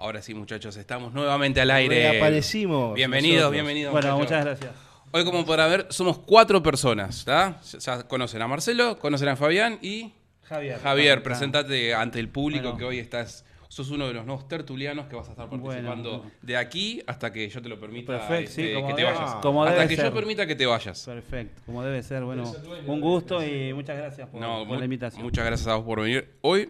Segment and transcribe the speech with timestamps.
[0.00, 2.16] Ahora sí, muchachos, estamos nuevamente al aire.
[2.16, 2.94] Aparecimos.
[2.94, 3.92] Bienvenidos, bienvenidos.
[3.92, 4.46] Bueno, muchachos.
[4.46, 4.86] muchas gracias.
[5.12, 7.60] Hoy, como podrán ver, somos cuatro personas, ¿está?
[7.78, 10.12] Ya conocen a Marcelo, conocen a Fabián y
[10.44, 10.78] Javier.
[10.80, 12.78] Javier, Está- presentate ante el público Bueno.
[12.78, 13.44] que hoy estás.
[13.68, 16.30] Sos uno de los nuevos tertulianos que vas a estar participando Bueno.
[16.42, 19.12] de aquí hasta que yo te lo permita Perfecto, sí, este, como que te debe-
[19.14, 19.34] vayas.
[19.36, 21.04] como hasta debe que yo permita que te vayas.
[21.04, 22.24] Perfecto, como debe ser.
[22.24, 22.52] Bueno,
[22.86, 25.22] un gusto y muchas gracias por, No, por mu- la invitación.
[25.22, 26.30] Muchas gracias a vos por venir.
[26.40, 26.68] Hoy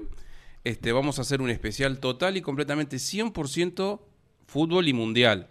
[0.65, 4.01] este, vamos a hacer un especial total y completamente 100%
[4.47, 5.49] fútbol y mundial.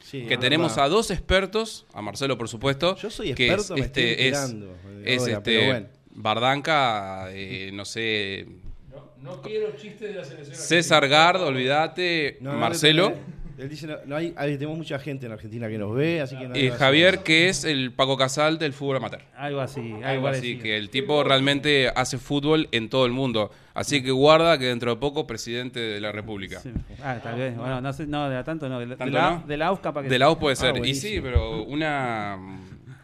[0.00, 0.86] Sí, que es tenemos verdad.
[0.86, 2.96] a dos expertos, a Marcelo por supuesto.
[2.96, 5.86] Yo soy que experto, me estoy este, es, enterando es ahora, este, bueno.
[6.14, 8.46] Bardanca, eh, no sé,
[8.90, 10.56] No, no quiero chistes de la selección.
[10.56, 13.14] César Gard, olvídate, No, no, Marcelo.
[13.58, 16.36] Él dice, no, no hay, hay- tenemos mucha gente en Argentina que nos ve, así
[16.36, 19.22] que no Y no- Javier, que es el Paco Casal del fútbol amateur.
[19.36, 20.62] Algo así, algo, Algo así, parecido.
[20.62, 23.50] que el tipo realmente hace fútbol en todo el mundo.
[23.74, 26.60] Así que guarda que dentro de poco presidente de la República.
[26.60, 26.70] Sí.
[27.02, 27.56] Ah, tal vez.
[27.56, 28.78] Bueno, no sé, no, de la tanto no.
[28.80, 29.44] De la, ¿Tanto de la, no?
[29.46, 30.76] de la AUF capaz que De la puede Ah, ser.
[30.76, 31.14] y buenísimo.
[31.14, 32.38] sí, pero una,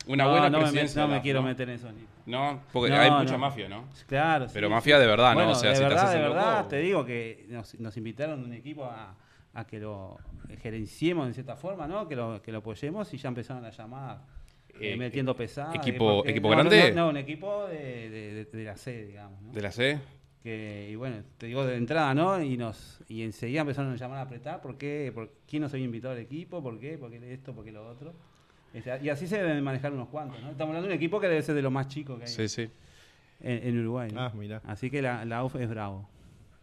[0.07, 1.03] una no, buena no me, presidencia.
[1.03, 1.91] no me la- quiero meter en eso.
[1.93, 3.21] ni- No, porque No, hay no.
[3.21, 3.85] mucha mafia, ¿no?
[4.07, 4.51] Claro, sí.
[4.53, 5.35] Pero mafia de verdad, ¿no?
[5.37, 7.47] Bueno, O sea, de si te verdad, haces de el verdad, loco- te digo que
[7.49, 9.15] nos, nos invitaron un equipo a,
[9.55, 10.19] a que lo
[10.63, 12.07] gerenciemos en cierta forma, ¿no?
[12.09, 14.21] Que lo, que lo apoyemos y ya empezaron a llamar
[14.71, 15.75] eh, Eh, metiendo pesadas.
[15.75, 16.93] equipo- porque- equipo no, grande?
[16.93, 19.53] No, no, un equipo de, de- la C, digamos, ¿no?
[19.53, 19.99] ¿De la C?
[20.43, 24.19] que y bueno te digo de entrada no y nos y enseguida empezaron a llamar
[24.19, 27.35] a apretar por qué por quién nos había invitado al equipo por qué por qué
[27.35, 28.15] esto por qué lo otro
[29.03, 31.43] y así se deben manejar unos cuantos no estamos hablando de un equipo que debe
[31.43, 32.71] ser de los más chicos que hay Sí, sí.
[33.41, 34.21] en, en Uruguay ¿no?
[34.21, 34.63] Ah, mirá.
[34.65, 36.09] así que la, la UF es bravo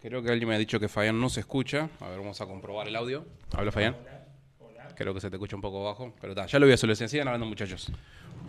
[0.05, 1.89] Creo que alguien me ha dicho que Fabián no se escucha.
[1.99, 3.25] A ver, vamos a comprobar el audio.
[3.51, 3.95] Habla Fabián.
[4.95, 6.13] Creo que se te escucha un poco bajo.
[6.21, 7.09] Pero está, ya lo voy a solucionar.
[7.09, 7.91] Sigan hablando, muchos.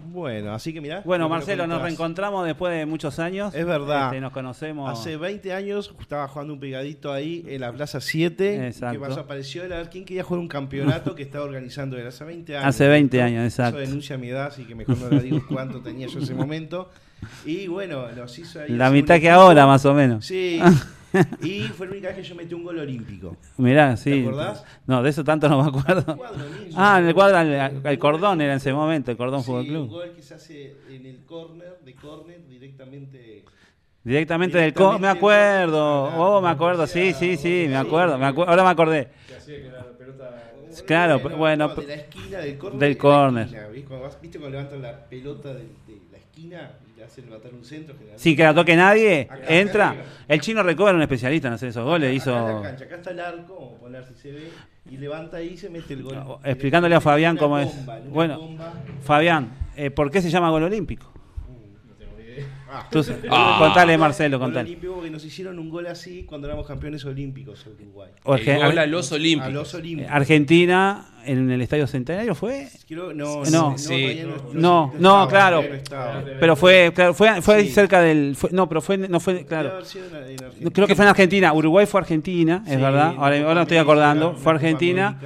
[0.05, 1.01] Bueno, así que mirá.
[1.07, 4.09] bueno lo que Marcelo nos reencontramos después de muchos años Es verdad.
[4.09, 8.67] Este, nos conocemos Hace 20 años estaba jugando un pegadito ahí en la Plaza 7.
[8.67, 9.01] Exacto.
[9.01, 9.20] ¿Qué pasó?
[9.20, 12.55] Apareció él a ver quién quería jugar un campeonato que estaba organizando él hace 20
[12.55, 12.69] años.
[12.69, 13.81] Hace 20 años, exacto.
[13.81, 16.35] Eso denuncia mi edad, así que mejor no le digo cuánto tenía yo en ese
[16.35, 16.91] momento.
[17.47, 18.69] Y bueno, los hizo ahí.
[18.69, 20.61] la mitad que ahora más o menos Sí.
[21.42, 23.36] y fue la única vez que yo metí un gol olímpico.
[23.56, 24.64] mirá sí acordás?
[24.86, 26.44] no de eso tanto no me acuerdo Cuadro,
[26.74, 29.61] ah en el cuadro al, al cordón era en ese momento el cordón Sí, fútbol
[29.61, 33.44] un club gol que se hace en el córner, de córner, directamente.
[34.05, 38.18] Directamente del co me Directamente acuerdo, la- oh, me acuerdo, sí, sí, sí, me acuerdo,
[38.18, 39.08] me acuerdo, ahora me acordé.
[39.27, 40.52] Que hacía que la pelota.
[40.84, 42.78] Claro, bueno, de la esquina del córner.
[42.80, 43.44] del córner.
[43.46, 43.88] esquina, ¿viste?
[43.88, 47.64] Cuando vas- ¿Viste cuando levantan la pelota de, de la esquina le hacen levantar un
[47.64, 47.95] centro?
[47.95, 48.23] generalmente?
[48.23, 49.90] Sin que la toque nadie, Acá, entra.
[49.90, 50.02] acá.
[50.29, 52.62] El chino Recoba era un especialista en hacer esos goles, Acá en la hizo...
[52.62, 54.48] cancha, acá está el arco, a poner si se ve,
[54.90, 56.14] y levanta ahí y se mete el gol.
[56.14, 57.67] No, explicándole a Fabián cómo es.
[57.67, 58.39] bomba, una Bueno.
[58.40, 58.73] bomba.
[59.02, 61.12] Fabián, eh, ¿por qué se llama gol olímpico?
[61.86, 62.46] No tengo ni idea.
[62.69, 63.57] Ah, Tú, Ah.
[63.61, 64.69] contale, Marcelo, contale.
[64.71, 68.11] olímpico porque nos hicieron un gol así cuando éramos campeones olímpicos en Uruguay.
[68.25, 69.53] El gol a los A Olímpicos.
[69.53, 70.13] los olímpicos.
[70.13, 72.69] Argentina en el Estadio Centenario fue...
[72.89, 73.77] Creo- no, No.
[73.79, 74.23] Sí.
[74.53, 75.63] No, no, claro.
[75.63, 76.23] no estaba.
[76.39, 77.73] Pero fue, claro, fue, fue ahí Sí.
[77.73, 78.37] cerca del...
[78.37, 79.79] fue- no, pero fue, no fue, claro.
[80.73, 81.53] Creo que fue en Argentina.
[81.53, 83.15] Uruguay fue Argentina, es Sí, verdad.
[83.17, 84.35] Ahora, ahora me estoy acordando.
[84.35, 85.19] Fue Argentina.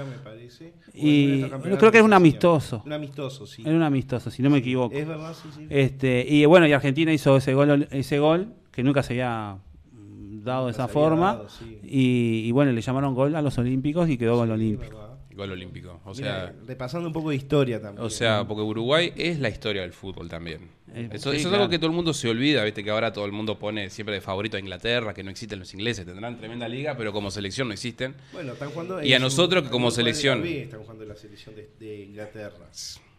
[1.03, 2.83] Y O en estos campeonatos creo que era un amistoso.
[2.84, 3.62] Un amistoso, sí.
[3.65, 4.94] Era un amistoso, si no me equivoco.
[4.94, 5.66] Es verdad, sí, sí.
[5.71, 9.56] Este, y bueno, y Argentina hizo ese gol, ese gol que nunca se había
[9.93, 11.34] mm, dado de esa forma.
[11.34, 11.78] dado, sí.
[11.83, 15.00] y, y bueno, le llamaron gol a los Olímpicos y quedó gol Sí, olímpico.
[15.41, 15.47] Verdad.
[15.47, 16.01] Gol olímpico.
[16.05, 18.05] O Mira, sea, repasando un poco de historia también.
[18.05, 20.69] o sea, porque Uruguay es la historia del fútbol también.
[20.95, 21.56] Eh, Eso, sí, eso es claro.
[21.65, 24.17] algo que todo el mundo se olvida, viste que ahora todo el mundo pone siempre
[24.17, 27.69] de favorito a Inglaterra, que no existen los ingleses, tendrán tremenda liga, pero como selección
[27.69, 28.15] no existen.
[28.33, 30.45] bueno, están jugando Y a nosotros que como selección.
[30.45, 32.69] Están jugando la selección de, de Inglaterra.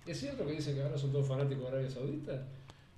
[0.05, 2.47] ¿Es cierto que dicen que ahora son todos fanáticos de Arabia Saudita?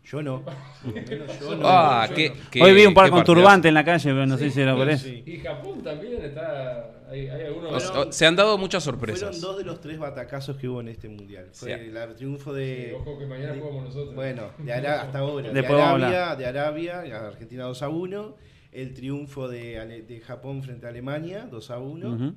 [0.06, 0.44] Yo no.
[0.84, 0.94] Lo
[1.40, 1.62] yo no.
[1.68, 2.36] Ah, Yo qué, no.
[2.52, 3.40] qué- Hoy vi un par con partidazo.
[3.42, 5.06] turbante en la calle, pero no sé si era por eso.
[5.06, 5.24] Sí.
[5.26, 6.90] Y Japón también está.
[7.10, 7.74] Hay, hay algunos.
[7.74, 9.22] O sea, se han dado muchas sorpresas.
[9.22, 11.48] Fueron dos de los tres batacazos que hubo en este mundial.
[11.54, 11.82] Fue Sí.
[11.96, 12.94] el triunfo Sí, de.
[13.00, 14.16] ojo que mañana de- jugamos nosotros.
[14.16, 15.50] Bueno, de Ara- hasta ahora.
[15.52, 18.36] De Arabia, de Arabia, Argentina 2 a 1.
[18.72, 22.10] El triunfo de, de Japón frente a Alemania, 2 a 1.
[22.14, 22.34] Ujú.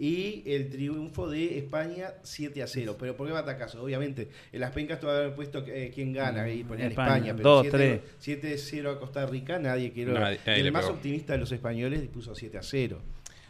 [0.00, 2.96] Y el triunfo de España 7 a 0.
[3.00, 3.82] Pero ¿por qué batacazo?
[3.82, 7.34] Obviamente, en las pencas todavía haber puesto eh, quién gana y ponían España, España.
[7.34, 8.00] dos, pero tres.
[8.20, 10.12] 7 a 0 a Costa Rica, nadie quiere.
[10.12, 10.94] Nadie- nadie el más pegó.
[10.96, 13.00] optimista de los españoles puso 7 a 0.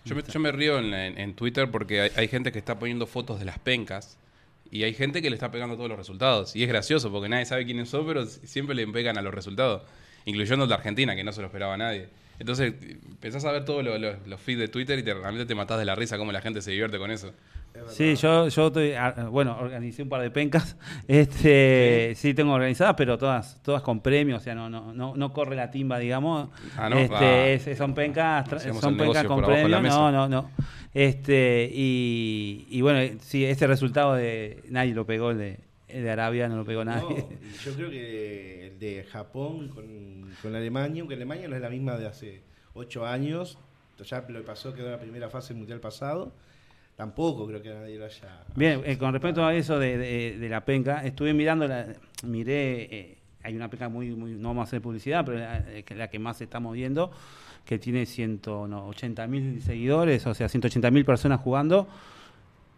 [0.07, 2.79] Yo me, yo me río en, en- en Twitter porque hay, hay gente que está
[2.79, 4.17] poniendo fotos de las pencas
[4.71, 6.57] y hay gente que le está pegando todos los resultados.
[6.57, 9.83] Y es gracioso porque nadie sabe quiénes son, pero siempre le pegan a los resultados,
[10.25, 12.09] incluyendo el de Argentina, que no se lo esperaba nadie.
[12.39, 12.75] Entonces,
[13.09, 15.79] empezás a ver todos lo- lo- los feeds de Twitter y te, realmente te matás
[15.79, 17.33] de la risa cómo la gente se divierte con eso.
[17.91, 20.77] Sí, yo, yo estoy, ah, bueno, organicé un par de pencas.
[21.09, 22.35] Este, sí.
[22.35, 25.71] tengo organizadas, pero todas, todas con premios, o sea, no, no, no, no corre la
[25.71, 26.49] timba, digamos.
[26.77, 26.97] Ah, ¿no?
[26.99, 27.49] Este, Ah.
[27.49, 28.49] es- son pencas,
[28.81, 29.83] son pencas con premios.
[29.95, 30.51] No, no, no.
[30.95, 35.59] Este, y, y bueno, sí, este resultado de nadie lo pegó, el de,
[35.89, 37.25] el de Arabia no lo pegó No, nadie.
[37.43, 41.71] y yo creo que el de Japón con, con Alemania, aunque Alemania no es la
[41.71, 42.43] misma de hace
[42.75, 43.59] ocho años,
[44.05, 46.33] ya lo que pasó quedó en la primera fase del mundial pasado,
[46.97, 48.45] tampoco creo que nadie lo haya.
[48.55, 51.87] Bien, eh, con respecto a eso de, de- de la penca, estuve mirando, la,
[52.25, 55.83] miré, eh, hay una penca muy, muy, no vamos a hacer publicidad, pero la, eh,
[55.85, 57.11] que la que más se está moviendo,
[57.65, 61.89] que tiene 180 mil seguidores, o sea, 180 mil personas jugando.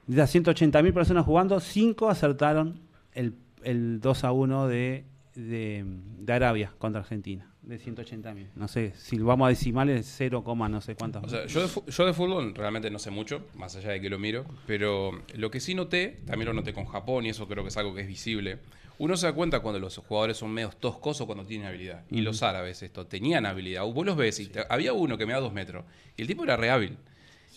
[0.06, 2.80] De las 180 mil personas jugando, 5 acertaron
[3.14, 5.04] el, el 2 a 1 de,
[5.34, 5.84] de,
[6.18, 8.48] de Arabia contra Argentina, de 180 mil.
[8.56, 11.24] No sé, si lo vamos a decimales, 0, no sé cuántas.
[11.24, 14.10] O sea, yo de, yo de fútbol realmente no sé mucho, más allá de que
[14.10, 17.62] lo miro, pero lo que sí noté, también lo noté con Japón y eso creo
[17.62, 18.58] que es algo que es visible.
[18.98, 22.04] Uno se da cuenta cuando los jugadores son medios toscos o cuando tienen habilidad.
[22.10, 23.82] Y los árabes, esto, tenían habilidad.
[23.86, 25.86] Vos los ves y había uno que me da dos metros
[26.18, 26.98] y el tipo era re hábil.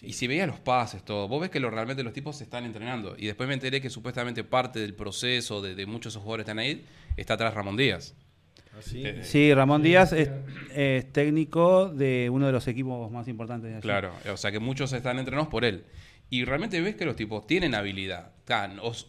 [0.04, 2.66] Y si veías los pases, todo, vos ves que lo, realmente los tipos se están
[2.66, 3.16] entrenando.
[3.18, 6.46] Y después me enteré que supuestamente parte del proceso de, de muchos de esos jugadores
[6.46, 6.86] que están ahí
[7.16, 8.14] está atrás Ramón Díaz.
[8.78, 9.06] ¿Así?
[9.06, 10.30] Eh, Sí, Ramón Díaz es,
[10.74, 13.82] es técnico de uno de los equipos más importantes de allí.
[13.82, 15.84] Claro, o sea que muchos están entrenados por él.
[16.30, 18.32] Y realmente ves que los tipos tienen habilidad.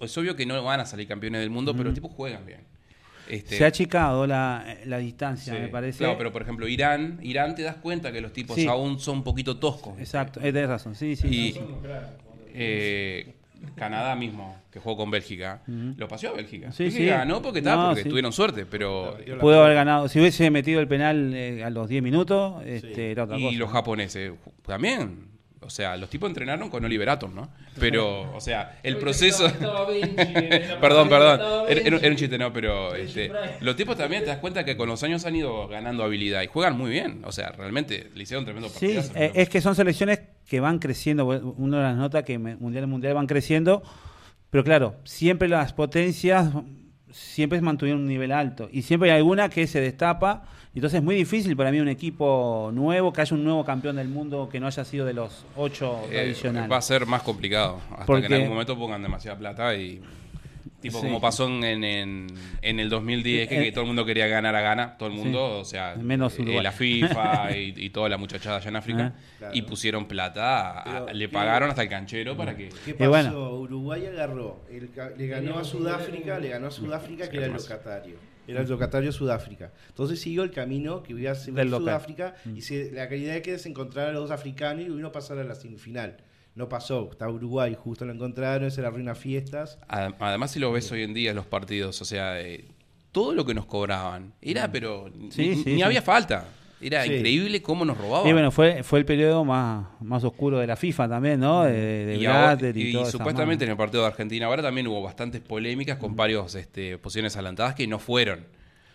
[0.00, 2.60] Es obvio que no van a salir campeones del mundo, pero los tipos juegan bien.
[3.28, 5.98] Este, Se ha achicado la, la distancia, sí, me parece.
[5.98, 8.66] Claro, pero por ejemplo, Irán, Irán te das cuenta que los tipos Sí.
[8.66, 9.98] aún son un poquito toscos.
[9.98, 11.26] Exacto, eh, tenés razón, sí, sí.
[11.28, 11.60] Y
[12.52, 13.34] eh,
[13.76, 16.70] Canadá mismo, que jugó con Bélgica, lo pasó a Bélgica.
[16.70, 17.08] Sí, Bélgica sí.
[17.08, 18.08] ganó porque, No, porque sí.
[18.10, 19.16] tuvieron suerte, pero...
[19.40, 23.24] Pudo haber ganado, si hubiese metido el penal eh, a los 10 minutos, este, era
[23.24, 23.58] otra Y cosa.
[23.58, 24.32] los japoneses
[24.66, 25.33] también.
[25.64, 27.48] O sea, los tipos entrenaron con Oliver Atom, ¿no?
[27.78, 29.50] Pero, o sea, el proceso...
[30.80, 31.40] perdón, perdón.
[31.68, 33.30] Era, un chiste, no, pero este,
[33.60, 36.46] los tipos también te das cuenta que con los años han ido ganando habilidad y
[36.46, 37.22] juegan muy bien.
[37.24, 39.12] O sea, realmente le hicieron tremendo Sí, partidazo.
[39.16, 43.26] eh, es que son selecciones que van creciendo, uno las nota que mundial mundial van
[43.26, 43.82] creciendo,
[44.50, 46.48] pero claro, siempre las potencias
[47.10, 50.44] siempre mantuvieron un nivel alto y siempre hay alguna que se destapa,
[50.78, 54.08] entonces es muy difícil para mí un equipo nuevo, que haya un nuevo campeón del
[54.08, 56.70] mundo que no haya sido de los ocho Eh, tradicionales.
[56.70, 57.80] va a ser más complicado.
[57.92, 60.00] Hasta Porque- que en algún momento pongan demasiada plata y.
[60.80, 61.06] Tipo, Sí.
[61.06, 62.26] como pasó en, en,
[62.60, 65.14] en el 2010, que, que Eh, todo el mundo quería ganar a gana, todo el
[65.14, 65.60] mundo, Sí.
[65.62, 69.20] o sea, Menos eh, la FIFA y, y toda la muchachada allá en África, Ah.
[69.38, 69.54] Claro.
[69.56, 72.68] y pusieron plata, a- Pero, le ¿qué- pagaron hasta el canchero para que.
[72.84, 73.08] ¿Qué pasó?
[73.08, 73.50] bueno.
[73.54, 77.52] Uruguay agarró, el ca- le ganó a Sudáfrica, le ganó a Sudáfrica, que era el
[77.54, 78.16] locatario.
[78.46, 79.72] Era el locatario de Sudáfrica.
[79.88, 81.84] Entonces siguió el camino que iba a ser Del local.
[81.84, 85.38] Sudáfrica y se- la calidad que es encontrar a los dos africanos y uno pasar
[85.38, 86.18] a la semifinal.
[86.54, 89.78] No pasó, estaba Uruguay, justo lo encontraron, se la arruina fiestas.
[89.88, 92.66] Ad- Además, si lo ves hoy en día en los partidos, o sea, eh,
[93.12, 95.32] todo lo que nos cobraban era, pero ni-.
[95.32, 95.82] Sí, ni, sí, ni sí.
[95.82, 96.46] había falta.
[96.86, 97.14] Era Sí.
[97.14, 98.28] increíble cómo nos robaban.
[98.28, 101.64] Y bueno, fue, fue el periodo más, más oscuro de la FIFA también, ¿no?
[101.64, 101.72] De,
[102.06, 105.96] de y, ahora- y, supuestamente en el partido de Argentina ahora también hubo bastantes polémicas
[105.98, 108.40] con varios este, posiciones adelantadas que no fueron.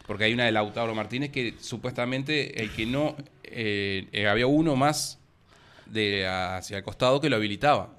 [0.05, 4.75] Porque hay una de Lautaro Martínez que supuestamente el que no eh, eh, había uno
[4.75, 5.19] más
[5.87, 7.89] de hacia el costado que lo habilitaba.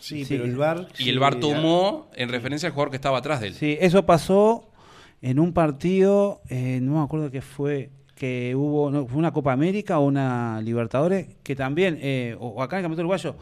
[0.00, 0.34] Sí, Sí.
[0.34, 0.88] pero el VAR...
[0.98, 3.54] Y sí, el VAR ya- tomó en referencia al jugador que estaba atrás de él.
[3.54, 4.68] Sí, eso pasó
[5.22, 9.52] en un partido, eh, no me acuerdo qué fue, que hubo, no, fue una Copa
[9.52, 13.36] América o una Libertadores, que también, eh, o, o acá en el Campeonato Uruguayo,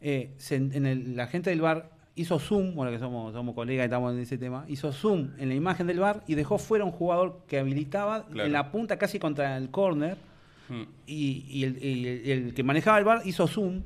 [0.00, 3.84] eh, se- en el- la gente del bar hizo zoom, bueno que somos, somos colegas
[3.84, 6.84] y estamos en ese tema, hizo zoom en la imagen del bar y dejó fuera
[6.84, 8.46] un jugador que habilitaba Claro.
[8.46, 10.16] en la punta casi contra el córner
[10.68, 10.82] Mm.
[11.06, 13.82] y, y el, y el- el que manejaba el bar hizo zoom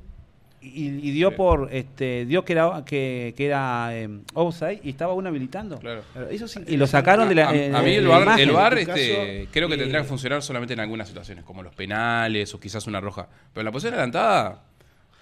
[0.62, 1.37] y, y dio Sí.
[1.37, 6.02] por este dio que era que, que era eh, offside y estaba uno habilitando Claro.
[6.31, 8.49] Eso y lo sacaron de la, a, eh, a mí el imagen.
[8.49, 11.62] el tu este, caso, creo que eh, tendrá que funcionar solamente en algunas situaciones, como
[11.62, 13.26] los penales o quizás una roja.
[13.55, 14.62] Pero la posición adelantada,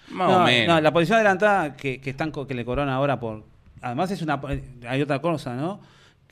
[0.09, 0.75] más no, o menos.
[0.75, 3.43] no, la posición adelantada que, que están que le cobran ahora por
[3.81, 4.41] además es una
[4.87, 5.79] hay otra cosa no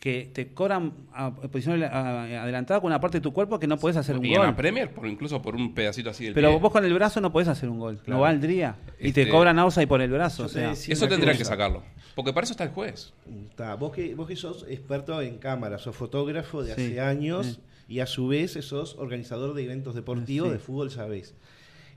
[0.07, 3.77] que te cobran a posición a- adelantada con una parte de tu cuerpo que no
[3.77, 6.33] puedes hacer un y en gol la Premier, por, incluso por un pedacito así del
[6.33, 6.59] pero pie.
[6.59, 8.13] vos con el brazo no podés hacer un gol Claro.
[8.17, 11.43] no valdría y te Este- cobran outside por el brazo o sea Eso tendrían que
[11.45, 11.83] sacarlo.
[12.15, 13.13] Porque para eso está el juez.
[13.49, 17.45] Está, Vos, que, vos que sos experto en cámaras, sos fotógrafo de Sí, hace años
[17.45, 17.59] sí.
[17.95, 20.53] y a su vez sos organizador de eventos deportivos, Sí.
[20.53, 21.35] de fútbol, sabés.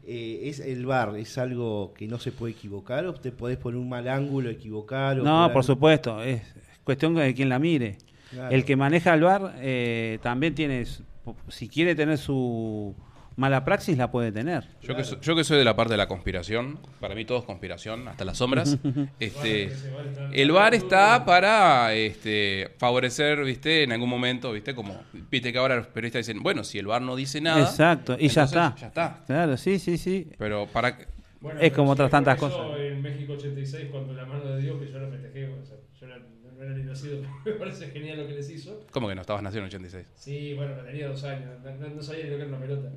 [0.06, 3.78] Eh, ¿Es el bar es algo que no se puede equivocar o te podés poner
[3.78, 5.20] un mal ángulo, equivocar?
[5.20, 6.42] O no por por algo- supuesto es
[6.90, 7.98] cuestión de quien la mire
[8.30, 8.54] Claro.
[8.54, 10.84] El que maneja el bar eh, también tiene,
[11.48, 12.94] si quiere tener su
[13.36, 14.68] mala praxis la puede tener.
[14.82, 17.38] Yo, que, so- yo que soy de la parte de la conspiración, para mí todo
[17.38, 18.76] es conspiración, hasta las sombras.
[19.18, 19.72] este,
[20.30, 25.74] el VAR está para este, favorecer, viste, en algún momento, viste, como, viste que ahora
[25.76, 28.76] los periodistas dicen, bueno, si el VAR no dice nada, Exacto, y ya está.
[28.78, 29.24] Ya está.
[29.26, 30.30] Claro, sí, sí, sí.
[30.38, 30.96] Pero para
[31.40, 32.78] Bueno, Es como otras tantas eso cosas.
[32.78, 36.06] En México 86, cuando la mano de Dios, que yo lo festejé, o sea, yo
[36.60, 38.84] no era ni nacido, me parece genial lo que les hizo.
[38.92, 40.06] ¿Cómo que no estabas nacido en 86?
[40.16, 42.88] Sí, bueno, tenía dos años, no, no- no sabía ni lo que era una pelota.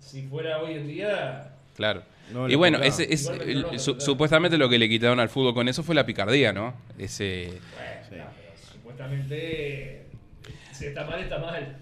[0.00, 2.02] Si fuera hoy en día, Claro.
[2.32, 3.32] No y bueno, es
[3.98, 6.74] supuestamente lo que le quitaron al fútbol con eso fue la picardía, ¿no?
[6.98, 7.60] Ese bueno,
[8.08, 8.14] Sí.
[8.16, 10.04] no, pero supuestamente,
[10.72, 11.78] si está mal, está mal.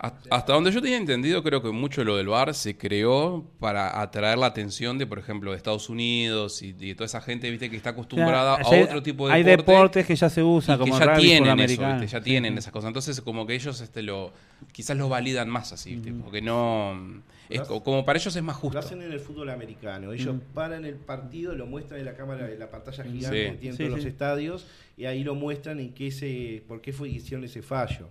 [0.00, 4.00] Hasta donde yo tenía entendido, creo que mucho de lo del VAR se creó para
[4.00, 7.50] atraer la atención de, por ejemplo, de Estados Unidos y, y de toda esa gente,
[7.50, 9.72] viste, que está acostumbrada Claro, a hay- otro tipo de Hay deporte.
[9.72, 12.72] deportes que ya se usan que como el ya rugby tienen eso, ya tienen esas
[12.72, 12.88] cosas.
[12.88, 14.32] Entonces, como que ellos este lo
[14.72, 16.12] quizás lo validan más así, ¿viste?
[16.22, 18.78] porque no es co- como para ellos es más Lo justo.
[18.78, 20.12] hacen en el fútbol americano.
[20.12, 20.40] Ellos Mm.
[20.54, 23.50] paran el partido, lo muestran en la cámara, en la pantalla gigante Sí.
[23.52, 26.92] que tienen Sí, todos los estadios, y ahí lo muestran en qué se, por qué
[26.92, 28.08] fue hicieron ese fallo.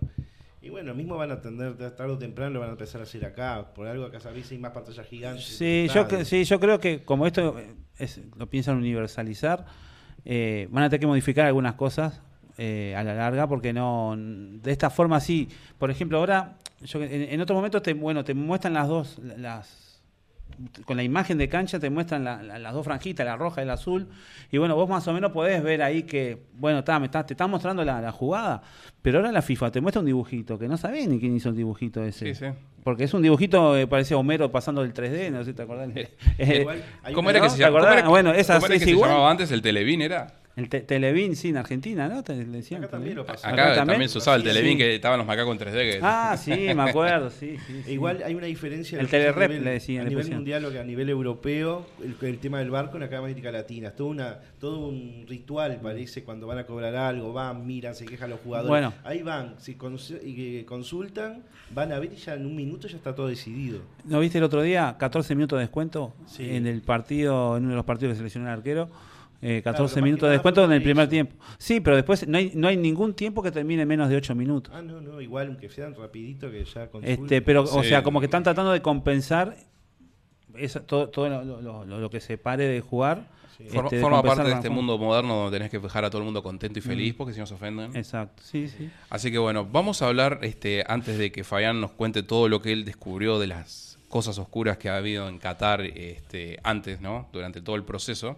[0.60, 3.24] Y bueno, mismo van a tener, tarde o temprano lo van a empezar a hacer
[3.24, 3.72] acá.
[3.74, 5.44] Por algo acá sabéis hay más pantallas gigantes.
[5.44, 9.64] Sí, yo, sí, yo creo que como esto eh, es- lo piensan universalizar,
[10.24, 12.20] eh, van a tener que modificar algunas cosas
[12.58, 15.48] eh, a la larga, porque no de esta forma sí.
[15.78, 19.87] Por ejemplo, ahora, yo, en, en otros momentos te, bueno, te muestran las dos, las
[20.84, 23.66] con la imagen de cancha te muestran la- la- las dos franjitas, la roja y
[23.66, 24.08] la azul,
[24.50, 27.34] y bueno, vos más o menos podés ver ahí que, bueno, está, me está, te
[27.34, 28.62] está mostrando la, la jugada,
[29.02, 31.56] pero ahora la FIFA te muestra un dibujito, que no sabés ni quién hizo el
[31.56, 32.34] dibujito ese.
[32.34, 32.52] Sí, sí.
[32.84, 35.90] Porque es un dibujito, eh, parecía Homero pasando del 3D, no sé si te acordás.
[36.38, 37.80] Eh, Igual ¿Cómo era que se ¿Te llamaba?
[37.90, 38.02] acordás?
[38.04, 39.10] ¿Cómo era que- Bueno, esa cómo era es que se igual.
[39.10, 40.28] llamaba antes el Televín era?
[40.58, 42.22] El te- Televin, sí, en Argentina, ¿no?
[42.22, 43.16] Te decían Acá también Televín.
[43.16, 43.48] lo pasa.
[43.48, 44.08] Acá, Acá también, también.
[44.08, 44.78] se usaba el Sí, Televín sí.
[44.78, 45.72] que estaban los macacos en 3D.
[45.92, 47.56] Que, Ah, sí, me acuerdo, sí.
[47.66, 47.92] sí, sí.
[47.92, 48.98] Igual hay una diferencia.
[49.00, 52.38] El telerep nivel- le decían, A nivel mundial o que a nivel europeo, el, el
[52.38, 53.88] tema del barco en acá en América Latina.
[53.88, 57.32] Es todo, una, todo un ritual, parece, cuando van a cobrar algo.
[57.32, 58.68] Van, miran, se quejan los jugadores.
[58.70, 58.92] Bueno.
[59.04, 61.42] Ahí van, si cons- consultan,
[61.74, 63.80] van a ver y ya en un minuto ya está todo decidido.
[64.04, 64.96] ¿No viste el otro día?
[64.98, 66.48] 14 minutos de descuento Sí.
[66.50, 68.88] en el partido, en uno de los partidos que seleccionó el arquero.
[69.40, 71.10] Eh, 14 Claro, minutos de descuento en el primer eso.
[71.10, 71.36] tiempo.
[71.58, 74.34] Sí, pero después no hay, no hay ningún tiempo que termine en menos de 8
[74.34, 74.72] minutos.
[74.76, 77.22] Ah, no, no, igual, aunque sean rapidito que ya consulten.
[77.24, 79.56] Este, pero, o sea, como que están tratando de compensar
[80.56, 83.26] eso, todo, todo lo, lo- lo- lo que se pare de jugar.
[83.56, 83.64] Sí.
[83.64, 84.76] este, Forma, de forma compensar parte de este forma.
[84.82, 87.40] mundo moderno donde tenés que dejar a todo el mundo contento y feliz porque si
[87.40, 87.94] no se ofenden.
[87.96, 88.88] Exacto, sí, sí.
[89.10, 92.62] Así que bueno, vamos a hablar este, antes de que Fabián nos cuente todo lo
[92.62, 97.28] que él descubrió de las cosas oscuras que ha habido en Qatar este, antes, ¿no?
[97.32, 98.36] Durante todo el proceso.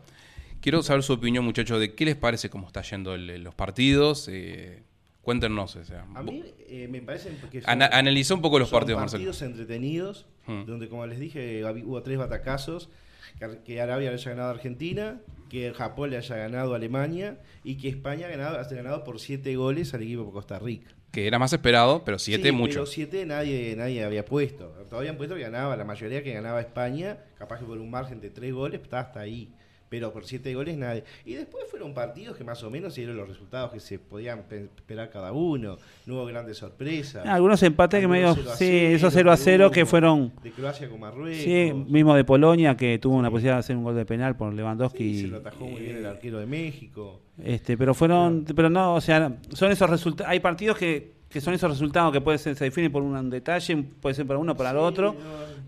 [0.61, 4.29] Quiero saber su opinión, muchachos, de qué les parece cómo está yendo el- los partidos.
[4.31, 4.83] Eh,
[5.23, 8.81] cuéntenos, o sea, A mí eh, me parece que Ana- analizá un poco los son
[8.81, 9.21] partidos, Marcelo.
[9.25, 10.65] partidos entretenidos, Hmm.
[10.67, 12.91] donde como les dije hubo tres batacazos,
[13.39, 17.39] que, que Arabia le haya ganado a Argentina, que Japón le haya ganado a Alemania
[17.65, 20.91] y que España ha ganado, haya ganado por siete goles al equipo de Costa Rica.
[21.11, 22.75] que era más esperado, pero siete Sí, mucho.
[22.75, 24.69] Pero siete nadie, nadie había puesto.
[24.89, 28.21] Todavía han puesto que ganaba, la mayoría que ganaba España, capaz que por un margen
[28.21, 29.53] de tres goles, está hasta ahí.
[29.91, 31.03] Pero por siete goles nadie.
[31.27, 34.67] Y después fueron partidos que más o menos dieron los resultados que se podían pe-
[34.77, 35.77] esperar cada uno.
[36.07, 37.27] No hubo grandes sorpresas.
[37.27, 40.33] Algunos empates que medio, Algunos 0 a sí, 0, esos 0 a 0 que fueron,
[40.45, 41.43] De Croacia con Marruecos.
[41.43, 44.53] sí, mismo de Polonia que tuvo una posibilidad de hacer un gol de penal por
[44.53, 45.21] Sí, Lewandowski.
[45.23, 47.21] se lo atajó muy bien el arquero de México.
[47.43, 50.31] Este, pero fueron, pero no, o sea, son esos resultados.
[50.31, 53.77] Hay partidos que, que son esos resultados que puede ser, se definen por un detalle,
[54.01, 55.15] puede ser para uno, para el Sí, otro.
[55.15, 55.19] no,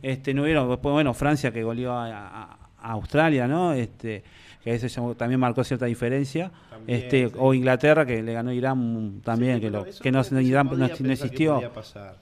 [0.00, 3.72] Este, no hubieron, después, bueno, Francia que goleó a, a- a Australia, ¿no?
[3.72, 4.22] Este,
[4.62, 6.50] que ese llamó- también marcó cierta diferencia.
[6.70, 7.34] También, este, sí.
[7.38, 10.72] o Inglaterra que le ganó Irán también, Sí, que, lo, eso que no, Irán no,
[11.06, 11.72] que existió.
[11.72, 12.16] pasar.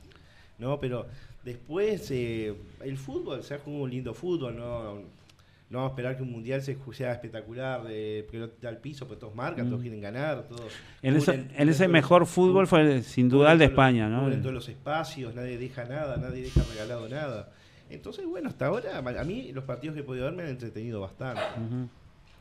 [0.59, 1.07] No, pero
[1.45, 6.17] después eh, el fútbol, se ha jugado un lindo fútbol, no, no vamos a esperar
[6.17, 10.01] que un mundial se sea espectacular, de pelota al piso, pues todos marcan, todos quieren
[10.01, 10.73] ganar, todos.
[11.03, 11.07] Mm.
[11.07, 14.09] En, eso- en cubren ese los- mejor fútbol fue sin duda el de los- España,
[14.09, 14.23] ¿no?
[14.25, 17.51] cubren todos los espacios, nadie deja nada, nadie deja regalado nada.
[17.91, 21.01] Entonces, bueno, hasta ahora, a mí los partidos que he podido ver me han entretenido
[21.01, 21.43] bastante.
[21.57, 21.89] Ujú.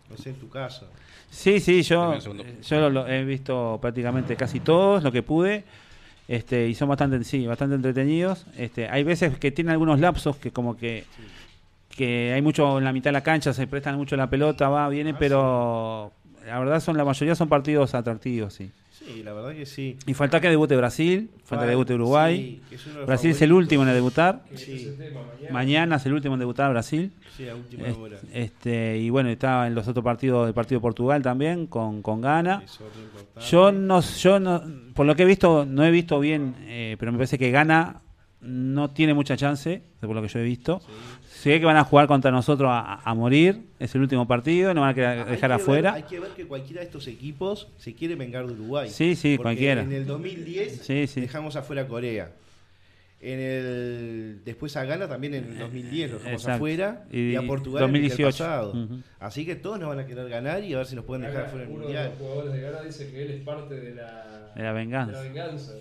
[0.10, 0.88] No sé, en tu caso.
[1.30, 2.18] Sí, sí, yo,
[2.72, 5.64] lo, lo he visto prácticamente casi todos, lo que pude,
[6.28, 8.46] este, y son bastante, sí, bastante entretenidos.
[8.58, 11.04] Este, hay veces que tienen algunos lapsos que como que,
[11.96, 14.90] que hay mucho en la mitad de la cancha, se prestan mucho la pelota, va,
[14.90, 16.12] viene, Ah, pero
[16.46, 18.72] la verdad son la mayoría son partidos atractivos, sí.
[19.00, 19.98] Sí, la verdad que sí.
[20.06, 22.62] Y falta que debute Brasil, falta que debute Uruguay.
[22.70, 24.44] Sí, es Brasil es el último en debutar.
[24.56, 24.92] Sí.
[25.52, 25.96] mañana.
[25.96, 27.12] Es el último en debutar Brasil.
[27.36, 28.18] Sí, a última Es- hora.
[28.34, 32.22] Este, y bueno, está en los otros partidos, el partido de Portugal también, con, con
[32.22, 32.64] Ghana.
[33.50, 34.62] Yo no, yo no,
[34.94, 38.02] por lo que he visto, no he visto bien, eh, pero me parece que Gana
[38.42, 40.82] no tiene mucha chance, por lo que yo he visto.
[41.30, 44.82] Sé que van a jugar contra nosotros a, a morir, es el último partido, no
[44.82, 45.94] van a querer Hay dejar que ver- afuera.
[45.94, 48.90] hay que ver que cualquiera de estos equipos se quiere vengar de Uruguay.
[48.90, 49.82] Sí, sí, Porque cualquiera.
[49.84, 51.22] En el 2010 Sí, sí.
[51.22, 52.32] dejamos afuera a Corea.
[53.22, 56.56] En el después a Ghana también en el 2010 lo dejamos Exacto.
[56.56, 58.26] afuera Y y, a Portugal en el 2018.
[58.46, 58.88] pasado.
[59.20, 61.42] Así que todos nos van a querer ganar y a ver si nos pueden dejar
[61.42, 62.04] Acá, fuera del uno mundial.
[62.06, 65.12] de los jugadores de Ghana dice que él es parte de la, De la venganza.
[65.12, 65.74] de la venganza.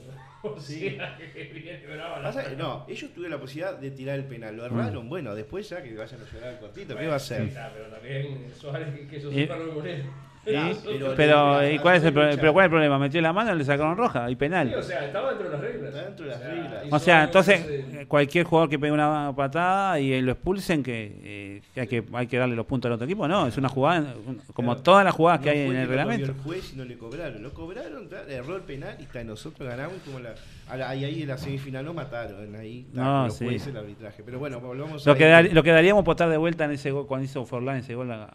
[0.60, 0.96] Sí.
[0.96, 4.66] sea, que la Pasa que no, ellos tuvieron la posibilidad de tirar el penal, lo
[4.66, 7.46] erraron, bueno, después ya que vayan a llorar al cortito, ¿qué va a Sí, hacer?
[7.48, 10.27] está, pero también Suárez que, que sepan lo Moreno.
[10.48, 12.40] Y- pero, pero- ¿y cuál es el, pro- lucha.
[12.40, 12.98] pero cuál es el problema?
[12.98, 14.74] Metió la mano, le sacaron roja y Sí, penal.
[14.74, 15.88] o sea, estaba dentro de las reglas.
[15.94, 16.84] Está dentro de las reglas.
[16.90, 21.62] O sea, entonces no cualquier jugador que pegue una patada y lo expulsen, que, eh,
[21.74, 24.14] que hay que hay que darle los puntos al otro equipo, no, es una jugada
[24.26, 24.82] un- como Claro.
[24.82, 26.26] todas las jugadas que No hay fue en el lo reglamento.
[26.26, 27.42] el juez y no le cobraron.
[27.42, 30.30] Lo cobraron, el penal y está, nosotros ganamos y como la,
[30.70, 32.54] a la- ahí, ahí en la semifinal nos mataron.
[32.56, 33.44] Ahí está, No, los sí.
[33.44, 34.22] jueces el arbitraje.
[34.24, 36.72] Pero bueno, volvamos Lo a que, dar- lo que daríamos por estar de vuelta en
[36.72, 38.28] ese gol cuando hizo Forlán ese gol a,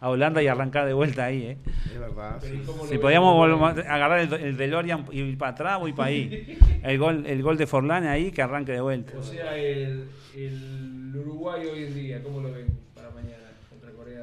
[0.00, 1.58] a Holanda y arrancar de vuelta ahí, ¿eh?
[1.86, 2.40] Es verdad.
[2.40, 2.60] Sí.
[2.62, 5.92] ¿y cómo lo Si podíamos volver agarrar el, el DeLorean y ir para atrás, voy
[5.92, 6.58] para ahí.
[6.82, 9.18] El gol, el gol de Forlán ahí que arranque de vuelta.
[9.18, 14.22] O sea, el, el Uruguay hoy en día, ¿cómo lo ven para mañana contra Corea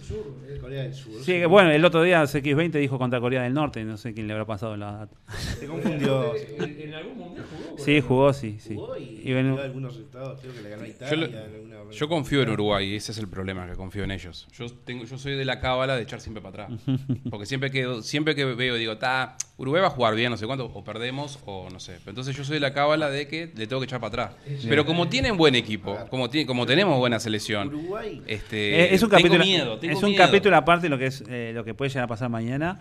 [0.00, 0.34] del Sur?
[0.48, 1.12] Es- Corea del Sur.
[1.24, 4.26] Sí, que bueno, el otro día CX20 dijo contra Corea del Norte, no sé quién
[4.26, 5.16] le habrá pasado la data.
[5.58, 6.32] Se confundió.
[6.60, 7.78] En, en algún mundial jugó.
[7.78, 8.02] Sí, Corea.
[8.02, 8.74] jugó, sí, sí.
[8.74, 10.40] Jugó y, Y ven- algunos resultados.
[10.40, 11.16] Creo que le ganó a Yo, Italia.
[11.16, 14.46] lo- en alguna- yo confío en Uruguay, ese es el problema, que confío en ellos.
[14.52, 16.80] Yo tengo, yo soy de la cábala de echar siempre para atrás.
[17.30, 20.46] Porque siempre que, siempre que veo, digo, ta, Uruguay va a jugar bien, no sé
[20.46, 21.94] cuánto, o perdemos, o no sé.
[22.00, 24.40] Pero entonces yo soy de la cábala de que le tengo que echar para atrás.
[24.68, 28.22] Pero como tienen buen equipo, como, tiene- como tenemos buena selección, Uruguay.
[28.26, 30.24] este, Eh, es un tengo capítulo, miedo, tengo es un miedo.
[30.26, 32.80] capítulo aparte lo que es eh, lo que puede llegar a pasar mañana.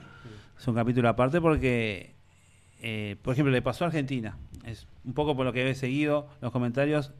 [0.59, 2.11] Es un capítulo aparte porque,
[2.81, 4.37] eh, por ejemplo, le pasó a Argentina.
[4.65, 7.11] Es un poco por lo que he seguido los comentarios.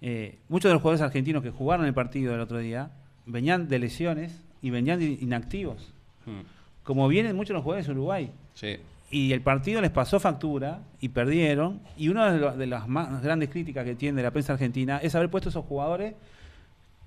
[0.00, 2.90] eh, muchos de los jugadores argentinos que jugaron el partido el otro día
[3.26, 5.92] venían de lesiones y venían de inactivos.
[6.26, 6.40] Mm,
[6.82, 8.30] Como vienen muchos de los jugadores de Uruguay.
[8.54, 8.76] Sí.
[9.10, 11.80] Y el partido les pasó factura y perdieron.
[11.96, 15.14] Y una de, lo- de las más grandes críticas que tiene la prensa argentina es
[15.14, 16.14] haber puesto esos jugadores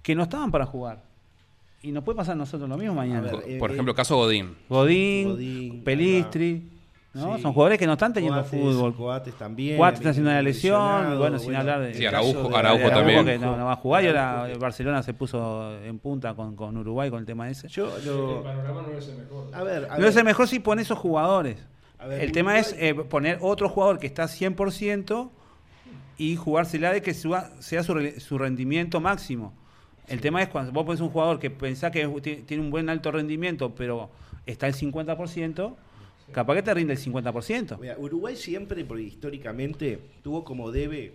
[0.04, 1.02] que no estaban para jugar.
[1.86, 3.32] Y nos puede pasar a nosotros lo mismo mañana.
[3.32, 4.56] Ver, eh, Por eh, ejemplo, caso Godín.
[4.70, 6.70] Godín, Godín, Pelistri,
[7.14, 7.36] ¿no?
[7.36, 7.42] Sí.
[7.44, 8.96] Son jugadores que no están teniendo Coates, fútbol.
[8.96, 9.78] Coates también.
[9.78, 13.24] Cuatro está haciendo una eh, lesión, bueno, sin hablar de- Sí, Araujo- de- Araujo también.
[13.26, 14.60] que no, no va a jugar y ahora Araujo.
[14.60, 17.68] Barcelona se puso en punta con, con Uruguay con el tema ese.
[17.68, 19.48] Yo El panorama no es el mejor.
[19.54, 21.58] a ver, a No ver, es el mejor si pone esos jugadores.
[22.00, 25.30] A ver, el tema es eh, poner otro jugador que está 100%
[26.18, 29.54] y jugársela de que suba- sea su, re- su rendimiento máximo.
[30.08, 32.90] El tema es cuando vos pones un jugador que pensás que ti- tiene un buen
[32.90, 34.10] alto rendimiento, pero
[34.46, 35.76] está el 50%,
[36.32, 37.78] capaz que te rinde el 50%.
[37.80, 41.14] Mira, Uruguay siempre, porque históricamente, tuvo como debe,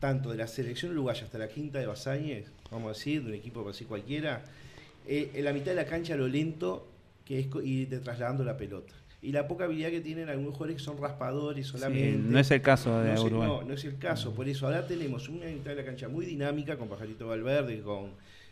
[0.00, 3.34] tanto de la selección uruguaya hasta la quinta de Basáñez, vamos a decir, de un
[3.34, 4.44] equipo así cualquiera,
[5.06, 6.86] eh, en la mitad de la cancha lo lento
[7.24, 7.50] que es
[7.90, 8.92] de trasladando la pelota.
[9.24, 12.12] Y la poca habilidad que tienen algunos jugadores que son raspadores solamente.
[12.12, 13.48] Sí, no es el caso de no, sé- Uruguay.
[13.48, 14.34] no, no es el caso.
[14.34, 18.10] Por eso ahora tenemos una mitad de la cancha muy dinámica con Pajarito Valverde, con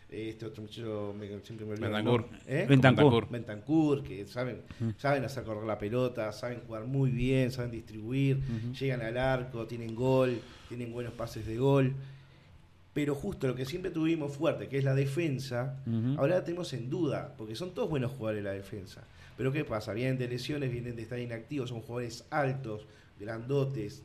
[0.09, 1.89] eh, este otro muchacho, me- siempre me olvido.
[1.91, 2.25] Bentancur.
[2.47, 2.65] ¿Eh?
[2.67, 3.29] Bentancur.
[3.29, 4.61] Bentancur, que saben,
[4.97, 8.39] saben hacer correr la pelota, saben jugar muy bien, saben distribuir,
[8.79, 11.93] llegan al arco, tienen gol, tienen buenos pases de gol.
[12.93, 15.77] Pero justo lo que siempre tuvimos fuerte, que es la defensa,
[16.17, 19.03] ahora la tenemos en duda, porque son todos buenos jugadores la defensa.
[19.37, 19.93] Pero ¿qué pasa?
[19.93, 22.85] Vienen de lesiones, vienen de estar inactivos, son jugadores altos,
[23.19, 24.03] grandotes,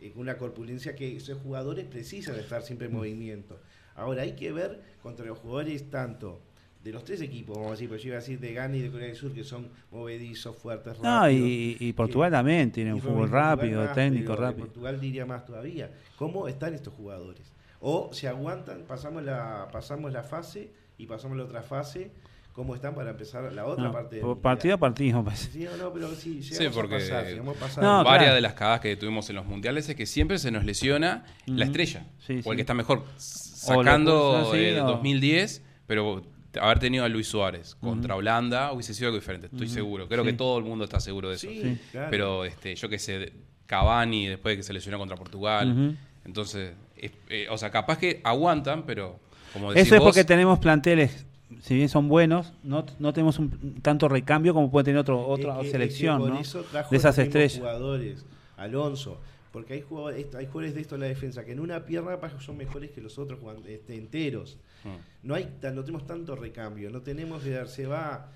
[0.00, 3.58] eh, con una corpulencia que esos jugadores precisan de estar siempre en movimiento.
[3.96, 6.40] Ahora hay que ver contra los jugadores tanto
[6.84, 8.80] de los tres equipos, vamos a decir, pues yo iba a decir de Ghana y
[8.82, 11.02] de Corea del Sur, que son movedizos, fuertes, rápidos.
[11.22, 14.66] No, y, y Portugal Que- también tiene un fútbol rápido, más, técnico pero rápido.
[14.66, 15.90] Portugal diría más todavía.
[16.16, 17.52] ¿Cómo están estos jugadores?
[17.80, 22.12] O se aguantan, pasamos la, pasamos la fase y pasamos la otra fase,
[22.52, 24.42] ¿cómo están para empezar la otra No, parte mundial?
[24.42, 25.50] partido a partido, me parece.
[25.52, 27.84] Sí, no, pero sí, Sí, porque- a pasar, pasar.
[27.84, 28.34] No, Varias claro.
[28.34, 31.64] de las cagadas que tuvimos en los mundiales es que siempre se nos lesiona la
[31.66, 32.06] estrella.
[32.26, 32.50] Sí, o el sí.
[32.56, 36.22] que está mejor sacando sí, el o- 2010, pero
[36.60, 40.08] haber tenido a Luis Suárez contra Holanda hubiese sido algo diferente, estoy seguro.
[40.08, 40.30] Creo Sí.
[40.30, 41.48] que todo el mundo está seguro de eso.
[41.48, 41.78] Sí, Sí.
[41.92, 42.08] claro.
[42.10, 43.32] Pero este, yo que sé,
[43.66, 45.96] Cavani después de que se lesionó contra Portugal.
[46.24, 49.18] Entonces, es- eh, o sea, capaz que aguantan, pero
[49.52, 51.26] como Eso decís es vos, porque tenemos planteles,
[51.60, 55.54] si bien son buenos, no, no tenemos un tanto recambio como puede tener otro, otra
[55.54, 56.40] Es que- es que selección, por ¿no?
[56.40, 57.58] eso trajo De esas estrellas.
[57.58, 59.18] jugadores, Alonso,
[59.52, 62.18] porque hay jugadores, esto- hay jugadores de esto en la defensa que en una pierna
[62.40, 64.58] son mejores que los otros jugadores, este, enteros.
[64.84, 65.26] Mm.
[65.26, 68.32] No hay no tenemos tanto recambio, no tenemos que se va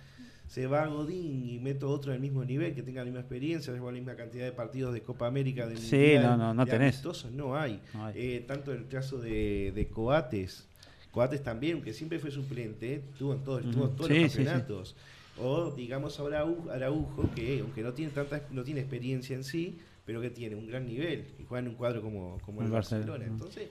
[0.48, 3.98] se va Godín y meto otro del mismo nivel, que tenga la misma experiencia, la
[4.00, 6.96] misma cantidad de partidos de Copa América, de Sí, Mundial, no, no, no de tenés.
[7.32, 7.80] no hay.
[7.94, 8.12] No hay.
[8.16, 10.68] Eh, tanto el caso de, de Coates,
[11.12, 14.38] Coates también, que siempre fue suplente, tuvo en todos, tuvo en todos Sí, los sí,
[14.38, 14.44] sí.
[14.44, 14.96] campeonatos.
[15.38, 19.78] O digamos ahora Arau- Araujo, que aunque no tiene tanta no tiene experiencia en sí,
[20.04, 22.72] pero que tiene un gran nivel y juega en un cuadro como, como el El
[22.72, 23.06] Barcelona.
[23.06, 23.32] Barcelona.
[23.32, 23.68] Entonces,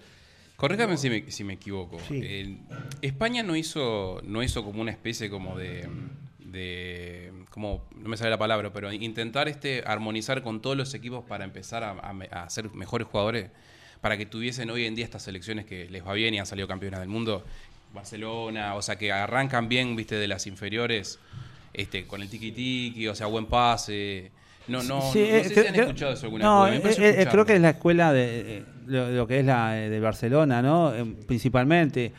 [0.56, 1.98] Corríjame si me, si me equivoco.
[2.08, 2.20] Sí.
[2.24, 2.58] Eh,
[3.02, 5.88] España no hizo, no hizo como una especie como de,
[6.40, 11.24] de como no me sale la palabra, pero intentar este armonizar con todos los equipos
[11.26, 13.50] para empezar a, a a ser mejores jugadores,
[14.02, 16.68] para que tuviesen hoy en día estas selecciones que les va bien y han salido
[16.68, 17.46] campeonas del mundo,
[17.94, 21.20] Barcelona, o sea que arrancan bien, viste, de las inferiores,
[21.74, 24.32] este, con el tiki tiki, o sea, buen pase.
[24.68, 26.98] No, no, Sí, no eh, sé si creo- han escuchado eso alguna no, vez.
[27.00, 29.90] eh, eh, creo que es la escuela de eh, lo, lo que es la eh,
[29.90, 30.94] de Barcelona, ¿no?
[30.96, 32.12] Eh, principalmente.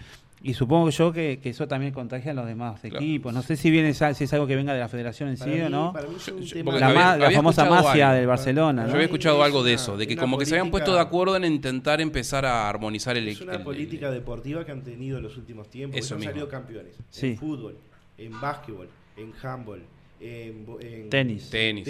[0.44, 2.96] Y supongo yo que, que eso también contagia a los demás Claro.
[2.96, 3.32] equipos.
[3.32, 5.68] No sé si viene si es algo que venga de la federación en sí o
[5.70, 5.92] no.
[5.92, 8.18] para mí es un Yo- yo- La, había- la había famosa magia algo.
[8.18, 8.94] del Barcelona, Yo ¿no?
[8.94, 11.36] había escuchado Es algo de eso, de que como que se habían puesto de acuerdo
[11.36, 15.18] en intentar empezar a armonizar el Es una el- política el- deportiva que han tenido
[15.18, 15.98] en los últimos tiempos.
[15.98, 16.32] Eso han mismo.
[16.32, 17.28] salido campeones Sí.
[17.28, 17.76] en fútbol,
[18.18, 19.82] en básquetbol, en handball,
[20.20, 21.50] en, bo- en Tenis.
[21.50, 21.84] Tenis.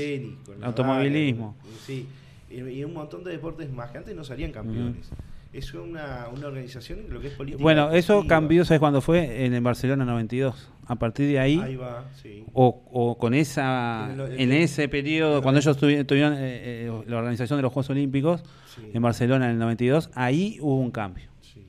[0.44, 1.56] con Nadal, Automovilismo.
[1.64, 2.06] en- sí,
[2.50, 5.08] y, y un montón de deportes más que antes no salían campeones.
[5.52, 7.62] Es una, una organización en lo que es política.
[7.62, 9.44] Bueno, eso cambió, ¿sabes cuándo fue?
[9.44, 10.70] En el Barcelona 92.
[10.86, 12.44] A partir de ahí, Ahí va, sí.
[12.54, 16.38] o, o con esa, En lo- en ese periodo, cuando ellos tuvi- tuvieron eh,
[16.86, 18.42] eh, la organización de los Juegos Olímpicos
[18.74, 21.28] Sí, en Barcelona en el 92, ahí hubo un cambio.
[21.42, 21.64] sí.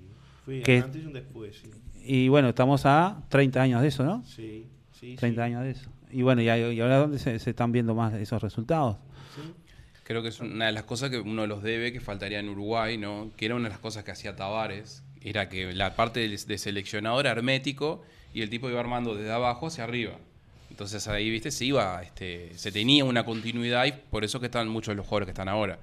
[0.45, 1.69] Fue que- antes y un después, sí.
[2.05, 4.23] Y bueno, estamos a 30 años de eso, ¿no?
[4.25, 5.45] Sí, sí, 30 sí.
[5.45, 5.89] años de eso.
[6.11, 8.97] Y bueno, y, y ahora dónde se, se están viendo más esos resultados.
[10.03, 12.97] Creo que es una de las cosas que uno los debe, que faltaría en Uruguay,
[12.97, 13.31] ¿no?
[13.37, 16.57] Que era una de las cosas que hacía Tavares, era que la parte de, de
[16.57, 20.17] seleccionador era hermético y el tipo iba armando desde abajo hacia arriba.
[20.73, 24.67] Entonces ahí, viste, se iba, este, se tenía una continuidad y por eso que están
[24.67, 25.77] muchos de los jugadores que están ahora.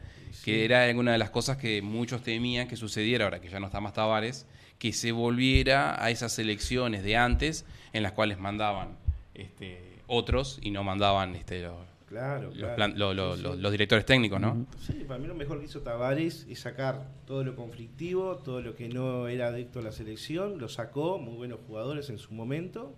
[0.44, 3.66] Que era una de las cosas que muchos temían que sucediera ahora que ya no
[3.66, 4.46] está más Tavares,
[4.80, 8.96] que se volviera a esas selecciones de antes en las cuales mandaban
[9.34, 11.76] este, otros y no mandaban este, los,
[12.10, 13.60] Claro, los, plan- lo- lo- Sí, lo- sí.
[13.60, 14.66] los directores técnicos, ¿no?
[14.80, 18.74] Sí, para mí lo mejor que hizo Tavares es sacar todo lo conflictivo, todo lo
[18.74, 22.92] que no era adicto a la selección, lo sacó, muy buenos jugadores en su momento,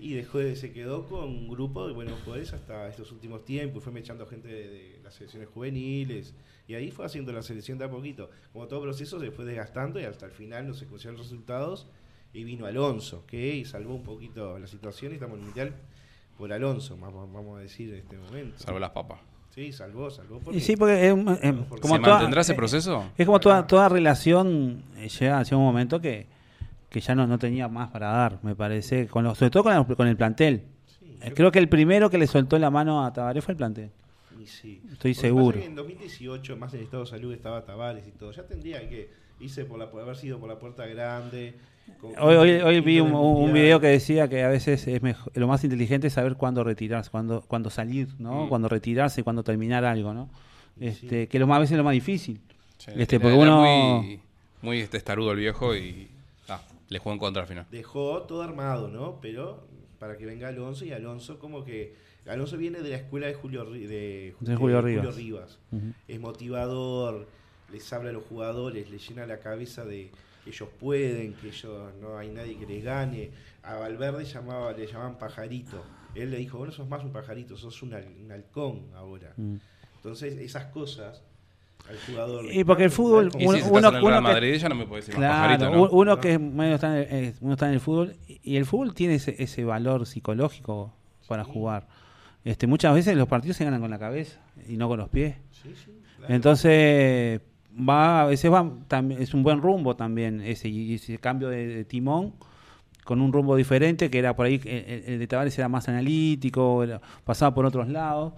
[0.00, 3.84] y dejó de, se quedó con un grupo de buenos jugadores hasta estos últimos tiempos,
[3.84, 6.34] fue echando gente de, de las selecciones juveniles,
[6.66, 8.30] y ahí fue haciendo la selección de a poquito.
[8.54, 11.86] Como todo proceso se fue desgastando y hasta el final no se consiguieron resultados,
[12.32, 15.72] y vino Alonso, que salvó un poquito la situación, y estamos en el Mundial
[16.38, 18.58] por Alonso, vamos a decir en este momento.
[18.58, 19.18] Salvo las papas.
[19.54, 20.40] Sí, salvó, salvó.
[20.52, 23.04] Y sí, porque es, un- es porque como ¿Se toda- mantendrá ese eh, proceso?
[23.18, 26.26] Es como toda, toda relación eh, llega hacia un momento que,
[26.88, 29.74] que ya no, no tenía más para dar, me parece, con los- sobre todo con
[29.74, 30.62] el, con el plantel.
[30.86, 33.52] Sí, Eh, yo- Creo que el primero que le soltó la mano a Tabaré fue
[33.52, 33.90] el plantel.
[34.40, 34.80] y sí.
[34.92, 35.58] Estoy seguro.
[35.58, 38.30] en 2018, más en el estado de salud, estaba Tavares y todo.
[38.30, 41.54] Ya tendría que irse por, la, por haber sido por la puerta grande.
[42.00, 45.62] con- Hoy, hoy, vi un, video que decía que a veces es mejor, lo más
[45.64, 48.44] inteligente es saber cuándo retirarse, cuándo, cuándo salir, ¿no?
[48.44, 48.48] Mm.
[48.48, 50.28] Cuándo retirarse y cuándo terminar algo, ¿no?
[50.80, 51.26] Este, sí.
[51.28, 52.40] Que lo más, a veces es lo más difícil.
[52.78, 53.60] Sí, Este, porque uno-
[54.00, 54.20] Muy,
[54.62, 56.08] muy este, estarudo el viejo y
[56.48, 57.66] ah, le jugó en contra al final.
[57.70, 59.18] Dejó todo armado, ¿no?
[59.20, 59.66] Pero
[59.98, 61.94] para que venga Alonso y Alonso como que...
[62.28, 65.58] Alonso viene de la escuela de Julio, Ri- de, De Julio Rivas.
[66.06, 67.26] Es motivador,
[67.72, 70.10] les habla a los jugadores, les llena la cabeza de
[70.44, 73.30] que ellos pueden, que ellos no hay nadie que les gane.
[73.62, 75.84] A Valverde llamaba, le llamaban pajarito.
[76.14, 79.32] Él le dijo, vos no sos más un pajarito, sos un, hal- un halcón ahora.
[79.36, 79.56] Mm.
[79.96, 81.22] Entonces, esas cosas
[81.88, 82.46] al jugador...
[82.52, 85.70] Y porque el fútbol- Uno- si que- ya no me puede decir más Claro, pajarito,
[85.70, 85.82] ¿no?
[85.82, 86.20] u- uno No.
[86.20, 88.94] que es medio está en el, eh, uno está en el fútbol y el fútbol
[88.94, 90.92] tiene ese, ese valor psicológico
[91.26, 91.50] para Sí.
[91.52, 91.86] jugar.
[92.44, 95.36] Este, muchas veces los partidos se ganan con la cabeza y no con los pies.
[95.50, 96.34] Sí, sí, claro.
[96.34, 97.40] Entonces,
[97.78, 102.32] va, a veces va, también, es un buen rumbo también ese, ese cambio de, timón
[103.04, 106.84] con un rumbo diferente, que era por ahí, el, el de Tavares era más analítico,
[107.24, 108.34] pasaba por otros lados,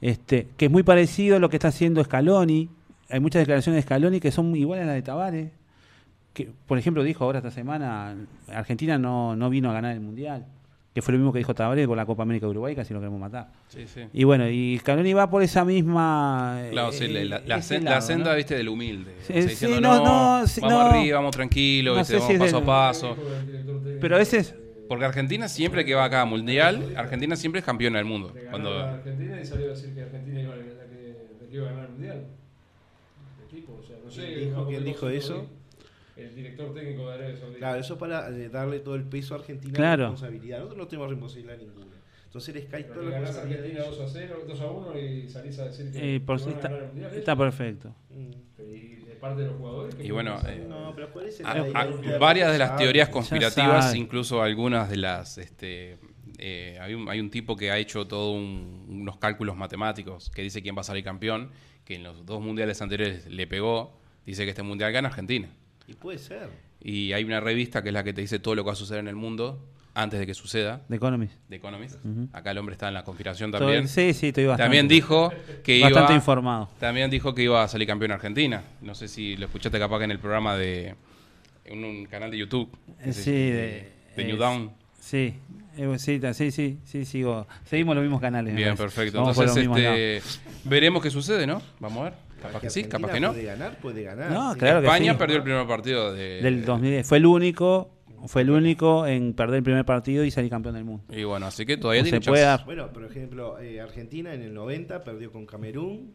[0.00, 2.68] este, que es muy parecido a lo que está haciendo Scaloni.
[3.10, 5.50] Hay muchas declaraciones de Scaloni que son iguales a las de Tavares.
[6.32, 8.16] Que, por ejemplo, dijo ahora esta semana,
[8.48, 10.46] Argentina no, no vino a ganar el Mundial,
[10.94, 12.98] que fue lo mismo que dijo Tavares por la Copa América de Uruguay, casi lo
[13.00, 13.48] queremos matar.
[13.68, 14.02] Sí, sí.
[14.12, 16.64] Y bueno, y Scaloni va por esa misma...
[16.72, 18.34] Claro, eh, sí, la, la- senda, ¿no?
[18.36, 19.12] viste, del humilde.
[19.20, 20.80] Sí, O sea, sí, diciendo, no, no, vamos no.
[20.80, 23.16] arriba, vamos tranquilos, No viste, sé vamos si paso a paso.
[24.00, 24.54] Pero a veces-
[24.88, 28.34] Porque Argentina siempre que va acá a Mundial, Argentina siempre es campeona del mundo.
[28.50, 31.54] Cuando, a Argentina y salió a decir que Argentina iba a, la que, la que
[31.56, 32.24] iba a ganar el mundial.
[33.38, 34.22] El equipo, o sea, no sé.
[34.34, 35.46] ¿Quién dijo- quién dijo eso?
[36.18, 37.58] El director técnico de Arabia Saudita.
[37.58, 40.04] Claro, eso para eh, darle todo el peso a Argentina Claro.
[40.04, 40.58] de responsabilidad.
[40.58, 41.86] Nosotros no tenemos responsabilidad ninguna.
[42.24, 43.98] Entonces les cae Pero todo le lo que ganás a salía de Argentina ellos.
[43.98, 46.52] 2 a 0, 2 a 1 y salís a decir que Eh, por que van
[46.52, 47.14] a está, el mundial.
[47.14, 47.94] está perfecto.
[48.10, 48.30] Mm.
[48.60, 49.94] Y de parte de los jugadores.
[49.94, 53.08] ¿qué Y bueno, eh, No, pero ese A- lado a- interno, varias de las teorías
[53.08, 55.96] conspirativas, incluso algunas de las, este,
[56.38, 60.60] eh, hay, un, hay un tipo que ha hecho todos unos cálculos matemáticos que dice
[60.62, 61.50] quién va a salir campeón,
[61.84, 65.48] que en los dos mundiales anteriores le pegó, dice que este mundial gana Argentina.
[65.88, 66.50] Y puede ser.
[66.80, 68.76] Y hay una revista que es la que te dice todo lo que va a
[68.76, 69.58] suceder en el mundo
[69.94, 71.34] antes de que suceda, The Economist.
[71.48, 71.96] The Economist.
[72.32, 73.88] Acá el hombre está en la conspiración también.
[73.88, 74.62] Sí, sí, estoy bastante.
[74.62, 75.32] También dijo
[75.64, 76.70] que bastante iba, informado.
[76.78, 78.62] también dijo que iba a salir campeón Argentina.
[78.80, 80.94] No sé si lo escuchaste capaz que en el programa de
[81.64, 82.70] en un canal de YouTube.
[83.10, 84.70] sí, de, de New Dawn.
[85.00, 85.34] Sí,
[85.76, 87.46] eh, sí, sí, sí, sí, sigo.
[87.64, 88.54] Seguimos los mismos canales.
[88.54, 89.18] Bien, perfecto.
[89.18, 90.22] Entonces, este,
[90.64, 91.60] veremos qué sucede, ¿no?
[91.80, 92.27] Vamos a ver.
[92.40, 93.28] Capaz que sí, Argentina capaz que no.
[93.32, 94.30] Puede ganar, puede ganar.
[94.32, 95.18] No, claro que España sí.
[95.18, 97.06] perdió el primer partido de, Del 2010.
[97.06, 97.90] Fue el único,
[98.26, 101.04] fue el único en perder el primer partido y salir campeón del mundo.
[101.14, 102.64] Y bueno, así que todavía No tiene se puede dar.
[102.64, 106.14] Bueno, por ejemplo, eh, Argentina en el 90 perdió con Camerún.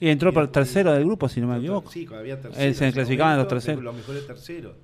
[0.00, 1.90] Y entró Y por tercero del grupo, si no me equivoco.
[1.90, 2.58] Sí, había terceros.
[2.58, 3.82] Él se clasificaban los terceros.
[3.82, 4.74] Los mejores terceros.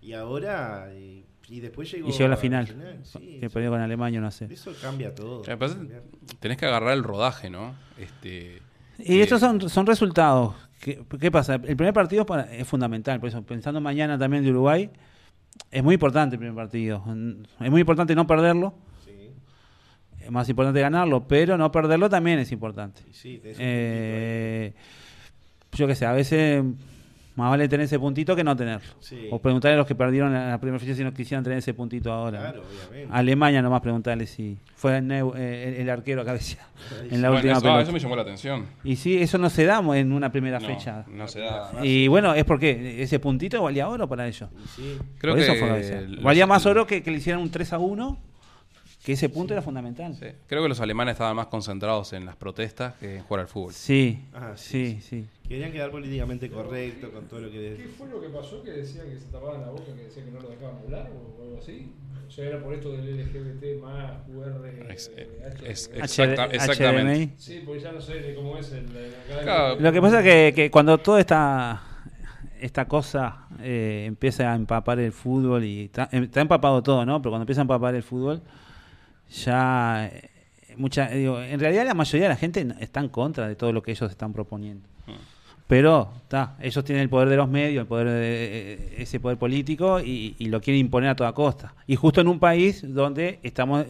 [0.00, 2.08] Y ahora, eh, y después llegó.
[2.08, 2.66] Y llegó a la a final,
[3.02, 3.52] Sí, que sí.
[3.52, 4.54] perdió con Alemania 1 a 0.
[4.54, 5.42] Eso cambia todo.
[6.38, 7.74] Tenés que agarrar el rodaje, ¿no?
[7.98, 8.62] Este,
[9.04, 10.54] Y eh, estos son, son resultados.
[10.80, 11.54] ¿Qué, qué pasa?
[11.56, 14.90] El primer partido es fundamental, por eso pensando mañana también de Uruguay,
[15.70, 17.02] es muy importante el primer partido.
[17.60, 19.30] Es muy importante no perderlo, Sí,
[20.20, 23.02] es más importante ganarlo, pero no perderlo también es importante.
[23.12, 24.72] sí, Eh,
[25.72, 26.64] yo qué sé, a veces
[27.40, 28.92] más vale tener ese puntito que no tenerlo.
[29.00, 29.26] Sí.
[29.30, 31.74] O preguntarle a los que perdieron en la primera fecha si no quisieran tener ese
[31.74, 32.38] puntito ahora.
[32.40, 33.12] Claro, obviamente.
[33.12, 35.18] Alemania nomás preguntarle si fue el, eh,
[35.68, 36.68] el, el arquero que cabeceaba
[37.10, 37.82] en la bueno, última eso, pelota.
[37.82, 38.66] eso me llamó la atención.
[38.84, 41.04] Y sí, eso no se da en una primera No, fecha.
[41.08, 41.72] no se da.
[41.82, 44.48] Y bueno, es porque ese puntito valía oro para ellos.
[44.76, 44.96] Sí.
[45.18, 47.78] Creo Por que eso fue valía más oro que, que le hicieran un 3 a
[47.78, 48.18] 1,
[49.04, 50.14] que ese punto era fundamental.
[50.14, 53.48] Sí, Creo que los alemanes estaban más concentrados en las protestas que en jugar al
[53.48, 53.72] fútbol.
[53.72, 55.26] Sí, Ah, sí, sí, sí.
[55.50, 57.74] Querían quedar políticamente correcto con todo lo que.
[57.76, 58.62] ¿Qué fue lo que pasó?
[58.62, 61.42] Que decían que se tapaban la boca, que decían que no lo dejaban hablar o
[61.42, 61.92] algo así.
[62.28, 64.68] O sea, era por esto del LGBT más QR.
[64.70, 64.86] Eh,
[65.64, 67.12] es- H- exacta- HD- exactamente.
[67.12, 67.32] HDMI.
[67.36, 68.86] Sí, porque ya no sé ni cómo es el.
[69.42, 69.76] Claro.
[69.80, 71.82] Lo que pasa es que, que cuando toda esta,
[72.60, 77.20] esta cosa eh, empieza a empapar el fútbol y está, em- está empapado todo, ¿no?
[77.20, 78.40] Pero cuando empieza a empapar el fútbol,
[79.28, 80.30] ya eh,
[80.76, 83.82] mucha, digo, en realidad la mayoría de la gente está en contra de todo lo
[83.82, 84.86] que ellos están proponiendo.
[85.08, 85.39] Mm.
[85.70, 89.38] Pero está, ellos tienen el poder de los medios, el poder de, eh, ese poder
[89.38, 91.74] político y, y lo quieren imponer a toda costa.
[91.86, 93.86] Y justo en un país donde estamos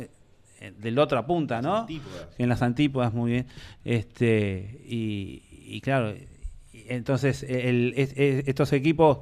[0.60, 1.76] eh, de la otra punta, ¿no?
[1.78, 2.28] Antípodas.
[2.36, 3.46] En las antípodas, muy bien.
[3.82, 6.12] Este, y, y claro,
[6.86, 9.20] entonces el- es- estos equipos,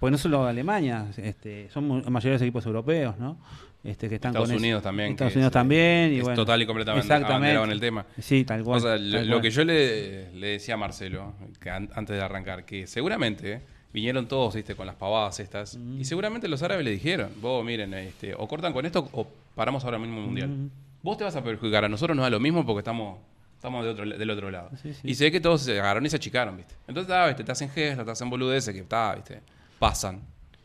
[0.00, 3.38] pues no solo Alemania, este, son mayoría de los equipos europeos, ¿no?
[3.84, 5.10] Este, que están Estados con Unidos también.
[5.10, 6.12] Estados Unidos es, también.
[6.12, 8.06] Y es bueno, total y completamente abanderado en el tema.
[8.20, 8.78] Sí, tal cual.
[8.78, 12.64] O sea, lo, que yo le, le decía a Marcelo, que an- antes de arrancar,
[12.64, 13.60] que seguramente
[13.92, 17.92] vinieron todos, viste, con las pavadas estas, y seguramente los árabes le dijeron, vos miren,
[17.94, 20.70] este, o cortan con esto o paramos ahora mismo el mundial.
[21.02, 23.18] Vos te vas a perjudicar, a nosotros nos da lo mismo porque estamos,
[23.56, 24.70] estamos de otro, del otro lado.
[24.80, 25.00] Sí, sí.
[25.02, 26.74] Y se ve que todos se agarraron y se achicaron, viste.
[26.86, 29.40] Entonces, ah, viste, te hacen gestos, te hacen boludeces que está, viste,
[29.80, 30.20] pasan.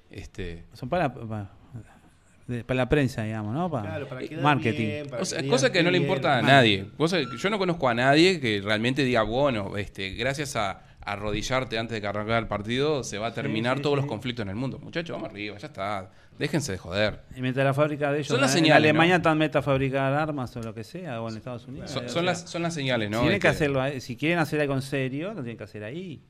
[0.09, 1.49] Este, Son para, para,
[2.47, 3.69] de- para la prensa, digamos, ¿no?
[3.69, 4.85] Para, Claro, para eh, quedar marketing.
[4.85, 6.87] bien, para O sea, que cosa que no le bien, importa a nadie.
[6.97, 11.77] Cosa que yo no conozco a nadie que realmente diga, bueno, este, gracias a arrodillarte
[11.77, 14.01] antes de que arrancar el partido, se va a terminar sí, todos sí.
[14.01, 14.77] los conflictos en el mundo.
[14.79, 16.09] Muchachos, vamos arriba, ya está.
[16.37, 17.21] Déjense de joder.
[17.35, 19.17] Y mientras la fábrica de ellos Son las en señales, Alemania ¿no?
[19.17, 21.89] están meta a fabricar armas o lo que sea, o en Estados Unidos.
[21.89, 23.21] Son, o son sea, las, son las señales, ¿no?
[23.21, 26.21] tienen que Este, hacerlo, si quieren hacer algo en serio, lo tienen que hacer ahí.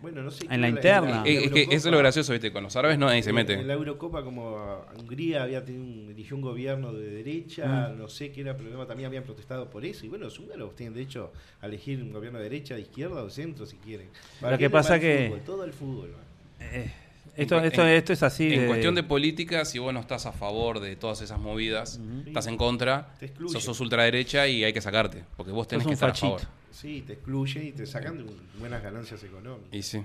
[0.00, 0.46] Bueno, no sé.
[0.48, 1.22] En la interna.
[1.26, 2.52] es que eso es lo gracioso, ¿viste?
[2.52, 3.54] Con los árabes no, nadie se mete.
[3.54, 7.98] En la Eurocopa, como Hungría había tenido un, dirigió un gobierno de derecha, Mm.
[7.98, 10.06] no sé qué era problema, también habían protestado por eso.
[10.06, 13.24] Y bueno, los húngaros tienen derecho a elegir un gobierno de derecha, de izquierda o
[13.24, 14.08] de centro, si quieren.
[14.40, 15.40] ¿Para Lo que pasa el que- fútbol?
[15.44, 16.14] Todo el fútbol.
[16.60, 16.92] Eh,
[17.36, 18.52] esto, En- esto, en- esto es así.
[18.54, 22.46] En cuestión de política, si vos no estás a favor de todas esas movidas, estás
[22.46, 23.14] en contra,
[23.48, 26.36] sos, sos ultraderecha y hay que sacarte, porque vos tenés que un estar fachito.
[26.36, 26.57] a favor.
[26.80, 28.24] Sí, te excluyen y te sacan
[28.60, 29.74] buenas ganancias económicas.
[29.74, 30.00] Y sí.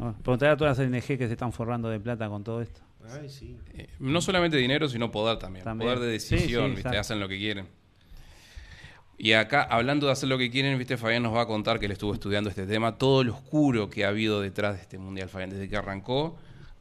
[0.00, 2.80] Ah, Preguntar a todas las ONG que se están forrando de plata con todo esto.
[3.08, 3.56] Ay, sí.
[3.74, 5.64] Eh, no solamente dinero, sino poder también.
[5.64, 5.88] También.
[5.88, 6.98] Poder de decisión, sí, ¿viste?
[6.98, 7.68] Hacen lo que quieren.
[9.18, 11.86] Y acá, hablando de hacer lo que quieren, viste, Fabián nos va a contar que
[11.86, 15.28] él estuvo estudiando este tema, todo lo oscuro que ha habido detrás de este Mundial,
[15.28, 16.36] Fabián, desde que arrancó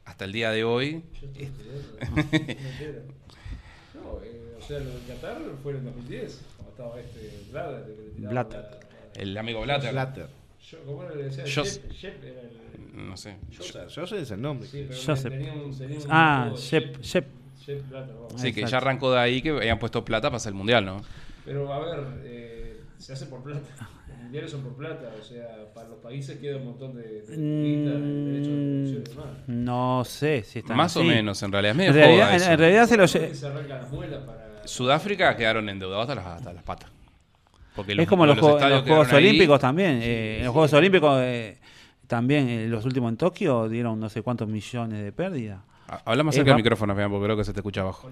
[0.06, 1.04] hasta el día de hoy.
[1.22, 3.04] Yo estoy entero.
[3.94, 7.84] No, eh, o sea, lo de Qatar fue en el 2010, cuando estaba este Blatter.
[7.86, 8.87] que le tiraba Blatter.
[9.18, 9.92] El amigo Blatter.
[9.92, 10.28] Blatter.
[10.70, 11.44] Yo, ¿Cómo que le decía?
[11.44, 13.08] Jos- Shep, Shep era el.
[13.08, 13.38] No sé.
[13.56, 14.68] Joseph, Joseph es el nombre.
[14.68, 15.32] Sí, pero Joseph.
[15.32, 17.26] tenía un, tenía un Ah, Shep, Shep.
[17.66, 18.42] Sepp Blatter, vamos.
[18.42, 21.02] Sí, que ya arrancó de ahí que habían puesto plata para hacer el mundial, ¿no?
[21.46, 23.62] Pero a ver, eh, se hace por plata.
[24.08, 27.38] Los mundiales son por plata, o sea, para los países queda un montón de, de
[27.38, 29.38] de derechos de producción y demás.
[29.48, 31.08] Mm, No sé si están Más o así.
[31.10, 31.72] menos, en realidad.
[31.72, 32.52] Es medio En realidad, joda en, eso.
[32.52, 34.68] en realidad se lo lle- ¿Por qué se arrancan las muelas para.
[34.68, 36.92] Sudáfrica quedaron endeudados hasta las, hasta las patas.
[37.78, 39.30] Porque Es como los, juegos- estadios los Juegos quedaron ahí.
[39.30, 40.00] Olímpicos también.
[40.02, 41.58] eh, en los Juegos Olímpicos eh,
[42.08, 45.64] también, eh, los últimos en Tokio, dieron no sé cuántos millones de pérdida.
[45.88, 48.10] Ah, Habla más cerca del micrófono, Fabián, porque creo que se te escucha abajo.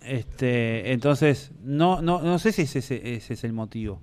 [0.00, 4.00] Este, entonces, no, no, no sé si ese, ese- ese es el motivo.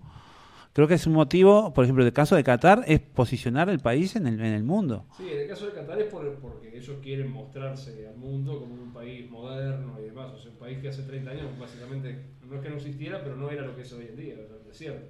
[0.73, 4.15] Creo que es un motivo, por ejemplo, el caso de Qatar, es posicionar el país
[4.15, 5.05] en el, en el mundo.
[5.17, 8.73] Sí, en el caso de Qatar es por- porque ellos quieren mostrarse al mundo como
[8.81, 10.31] un país moderno y demás.
[10.33, 13.35] O sea, un país que hace 30 años básicamente no es que no existiera, pero
[13.35, 15.05] no era lo que es hoy en día, o sea, el desierto.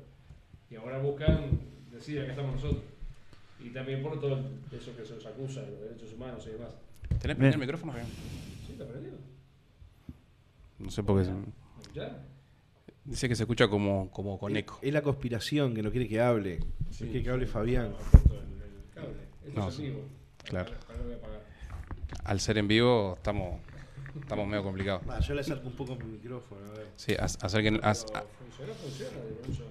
[0.70, 1.50] Y ahora buscan
[1.92, 2.84] decir, acá estamos nosotros.
[3.64, 6.72] Y también por todo eso que se nos acusa, los derechos humanos y demás.
[7.08, 7.38] ¿Tenés Bien.
[7.38, 8.10] prendido el micrófono, Fabián?
[8.68, 9.16] ¿Sí, está perdido?
[10.80, 11.26] No sé por qué.
[11.26, 11.32] se-
[11.96, 12.18] ¿Ya?
[13.06, 14.80] Dice que se escucha como, como con eco.
[14.82, 16.60] Es la conspiración que no quiere que hable.
[16.60, 16.66] No
[16.98, 17.94] quiere que hable Fabián.
[19.54, 19.70] No,
[20.44, 20.72] claro.
[22.24, 23.60] Al ser en vivo, estamos,
[24.20, 25.02] estamos medio complicados.
[25.10, 26.62] Ah, yo le acerco un poco mi micrófono.
[26.72, 26.88] A ver.
[26.96, 27.80] Sí, acerquen.
[27.82, 29.66] funciona, funciona, de hecho.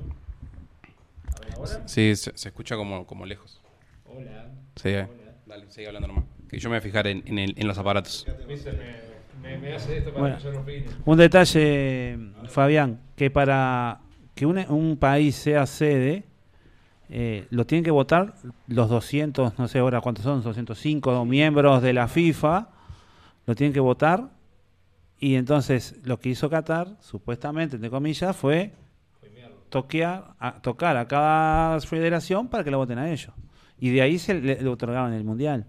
[1.36, 1.88] A ver, ahora.
[1.88, 3.60] sí, se, se escucha como, como lejos.
[4.04, 4.50] Hola.
[4.76, 5.08] Sí, eh.
[5.10, 5.32] Hola.
[5.46, 6.24] Dale, sigue hablando nomás.
[6.48, 8.26] Que yo me voy a fijar en, en, el- en los aparatos.
[8.46, 8.70] Viste,
[9.42, 10.36] me, me, me hace esto para Bueno.
[10.38, 10.86] que yo no opine.
[11.04, 14.00] Un detalle, Fabián, que para
[14.34, 16.24] que un, un país sea sede,
[17.08, 18.34] eh, lo tienen que votar
[18.68, 22.68] los 200, no sé ahora cuántos son, 205 miembros de la FIFA,
[23.46, 24.30] lo tienen que votar.
[25.18, 28.72] Y entonces lo que hizo Qatar, supuestamente, entre comillas, fue
[29.68, 33.32] toquear, a, tocar a cada federación para que lo voten a ellos.
[33.78, 35.66] Y de ahí se le, le otorgaron el mundial.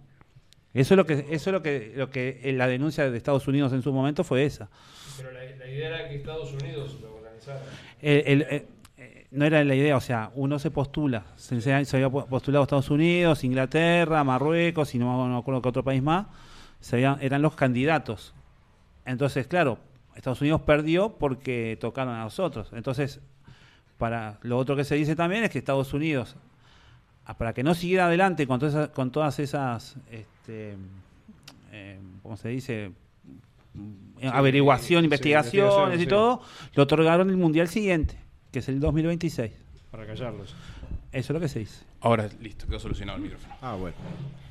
[0.74, 3.48] Eso es lo que, eso es lo que, lo que eh, la denuncia de Estados
[3.48, 4.70] Unidos en su momento fue esa.
[5.18, 7.60] Pero la, la idea era que Estados Unidos lo organizara.
[8.02, 8.66] El- el- eh,
[8.98, 12.64] eh, no era la idea, o sea, uno se postula, se, se- había po- postulado
[12.64, 16.26] Estados Unidos, Inglaterra, Marruecos y no, no me acuerdo qué otro país más,
[16.80, 18.34] se habían- eran los candidatos.
[19.06, 19.78] Entonces, claro,
[20.16, 22.70] Estados Unidos perdió porque tocaron a nosotros.
[22.74, 23.20] Entonces,
[24.00, 26.36] para lo otro que se dice también es que Estados Unidos,
[27.38, 30.76] para que no siguiera adelante con todas esas, con todas esas este,
[31.72, 32.92] eh, ¿cómo se dice?
[34.32, 36.08] Averiguación, sí, investigaciones y sí.
[36.10, 36.42] todo,
[36.76, 38.16] le otorgaron el mundial siguiente,
[38.52, 39.52] que es el 2026.
[39.92, 40.56] Para callarlos.
[41.12, 41.84] Eso es lo que se dice.
[42.02, 43.54] Ahora, listo, quedó solucionado el micrófono.
[43.62, 43.96] Ah, bueno.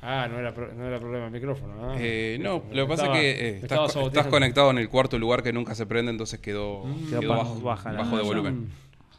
[0.01, 1.75] Ah, no era, pro- no era problema el micrófono.
[1.75, 1.95] ¿no?
[1.97, 5.43] Eh, no, lo que pasa estaba- es que eh, estás, conectado en el cuarto lugar
[5.43, 8.25] que nunca se prende, entonces quedó, Quedó quedó ba- bajo, baja la- bajo de Ah,
[8.25, 8.69] volumen.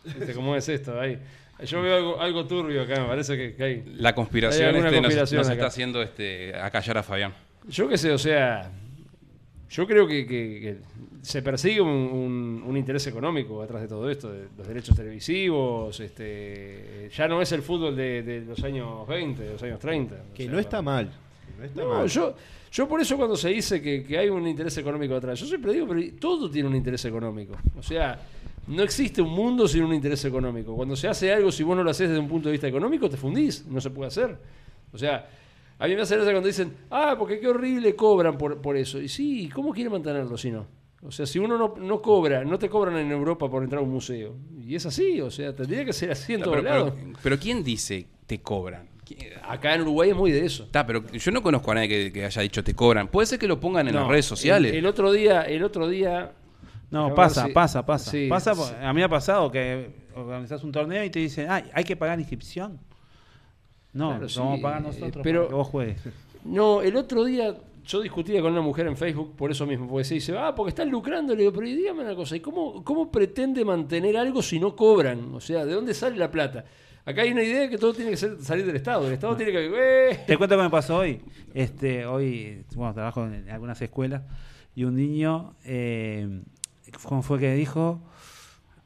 [0.05, 0.99] ¿Viste ¿Cómo es esto?
[1.01, 1.19] Ahí.
[1.65, 3.85] Yo veo algo, algo turbio acá, me parece que, que hay.
[3.97, 7.33] La conspiración, Hay este, conspiración nos, está haciendo este, acallar a Fabián.
[7.69, 8.71] Yo qué sé, o sea.
[9.71, 10.77] Yo creo que, que- que
[11.23, 15.99] se persigue un, un- un interés económico atrás de todo esto, de los derechos televisivos.
[15.99, 20.15] este Ya no es el fútbol de, de los años 20, de los años 30.
[20.15, 21.11] o Que sea, no está mal.
[21.59, 22.07] No está No, mal.
[22.09, 22.35] yo,
[22.71, 25.73] yo por eso cuando se dice que, que hay un interés económico atrás, yo siempre
[25.73, 27.55] digo, pero todo tiene un interés económico.
[27.77, 28.19] O sea,
[28.67, 30.75] no existe un mundo sin un interés económico.
[30.75, 33.09] Cuando se hace algo, si vos no lo haces desde un punto de vista económico,
[33.11, 34.37] te fundís, no se puede hacer.
[34.93, 35.29] O sea,
[35.79, 39.01] a mí me hace gracia cuando dicen, ah, porque qué horrible cobran por, por eso.
[39.01, 40.67] Y sí, ¿cómo quiere mantenerlo si no?
[41.03, 43.85] O sea, si uno no, no cobra, no te cobran en Europa por entrar a
[43.85, 44.35] un museo.
[44.67, 46.93] Y es así, o sea, tendría que ser así en todos pero, lados.
[46.97, 48.89] pero- pero ¿quién dice te cobran?
[49.05, 50.63] ¿Quién- Acá en Uruguay es muy de eso.
[50.63, 53.09] Está, pero yo no conozco a nadie que, que haya dicho te cobran.
[53.09, 54.73] Puede ser que lo pongan en No, las redes sociales.
[54.73, 56.33] El, el otro día, el otro día
[56.91, 58.11] No, pasa, si- pasa, pasa.
[58.11, 58.75] sí, pasa sí.
[58.81, 62.19] a mí ha pasado que organizas un torneo y te dicen, ah, hay que pagar
[62.21, 62.79] inscripción.
[63.93, 66.01] No, Claro, lo sí, vamos a pagar eh, nosotros pero- para que vos juegues.
[66.45, 70.05] No, el otro día yo discutía con una mujer en Facebook por eso mismo, porque
[70.05, 71.35] se dice, ah, porque están lucrando.
[71.35, 75.35] Le digo, pero dígame una cosa, ¿y cómo, cómo pretende mantener algo si no cobran?
[75.35, 76.67] O sea, ¿de dónde sale la plata?
[77.07, 79.07] Acá hay una idea de que todo tiene que ser, salir del Estado.
[79.07, 80.11] El Estado tiene que...
[80.11, 80.21] ¡eh!
[80.27, 81.23] Te cuento qué me pasó hoy.
[81.55, 84.23] Este, hoy, bueno, trabajo en algunas escuelas
[84.75, 86.43] y un niño, eh,
[87.03, 88.01] ¿cómo fue que dijo?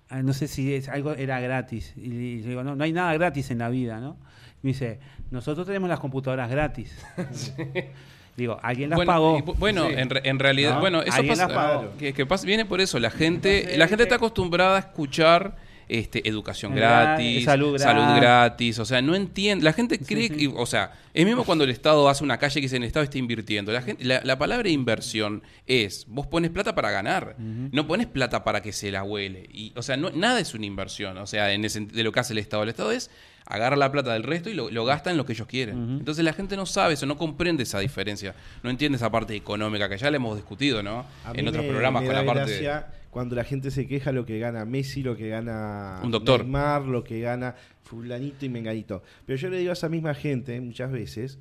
[0.08, 1.92] Ah, no sé si es, algo era gratis.
[1.96, 2.08] Y
[2.40, 4.16] le digo, no, no hay nada gratis en la vida, ¿no?
[4.62, 4.98] Me dice,
[5.30, 6.96] nosotros tenemos las computadoras gratis.
[8.36, 9.38] Digo, alguien las bueno, pagó.
[9.38, 9.94] y bu- bueno, Sí.
[9.96, 11.96] en, re- en realidad, No, bueno, eso alguien pasa, las pagó.
[11.98, 12.98] que, que pasa- viene por eso.
[13.00, 15.56] La gente, Entonces, la gente está acostumbrada a escuchar
[15.88, 18.78] este, educación Gra- gratis, salud salud, gratis.
[18.78, 22.08] o sea, no entiende, la gente cree, que- o sea, es mismo cuando el Estado
[22.08, 23.72] hace una calle que dice el Estado está invirtiendo.
[23.72, 28.44] La, gente, la, la palabra inversión es, vos pones plata para ganar, no pones plata
[28.44, 29.48] para que se la huele.
[29.52, 32.20] Y, o sea, no, nada es una inversión, o sea, en ese, de lo que
[32.20, 32.62] hace el Estado.
[32.62, 33.10] El Estado es
[33.46, 35.96] agarra la plata del resto y lo, lo gasta en lo que ellos quieren.
[36.00, 39.88] Entonces la gente no sabe eso, no comprende esa diferencia, no entiende esa parte económica
[39.88, 41.06] que ya le hemos discutido, ¿no?
[41.24, 42.42] A En otros me- programas me con la parte...
[42.60, 46.40] gracia cuando la gente se queja lo que gana Messi, lo que gana Un doctor.
[46.42, 49.02] Neymar, lo que gana fulanito y menganito.
[49.26, 51.38] Pero yo le digo a esa misma gente muchas veces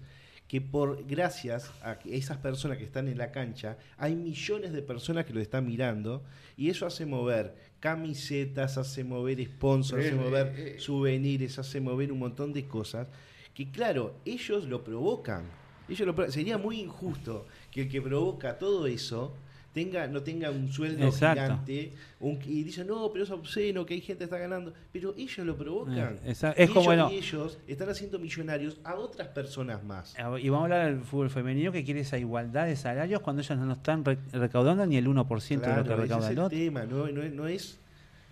[0.47, 4.81] que por gracias a que esas personas que están en la cancha, hay millones de
[4.81, 6.23] personas que lo están mirando
[6.55, 12.11] y eso hace mover camisetas, hace mover sponsors, hace Eh, mover eh, souvenirs, hace mover
[12.13, 13.09] un montón de cosas
[13.53, 15.43] que claro, ellos lo provocan.
[15.89, 19.33] Ellos lo pro- sería muy injusto que el que provoca todo eso
[19.73, 21.41] tenga no tenga un sueldo Exacto.
[21.43, 24.73] gigante un- y dicen, no, pero es obsceno, que hay gente que está ganando.
[24.91, 26.19] Pero ellos lo provocan.
[26.25, 30.15] Eh, es y como, ellos, bueno- y ellos están haciendo millonarios a otras personas más.
[30.41, 33.57] Y vamos a hablar del fútbol femenino que quiere esa igualdad de salarios cuando ellos
[33.57, 36.39] no están re- recaudando ni el 1% de lo que Claro, ese recauda es el
[36.39, 36.57] otro.
[36.57, 37.79] tema, no, no, es- no es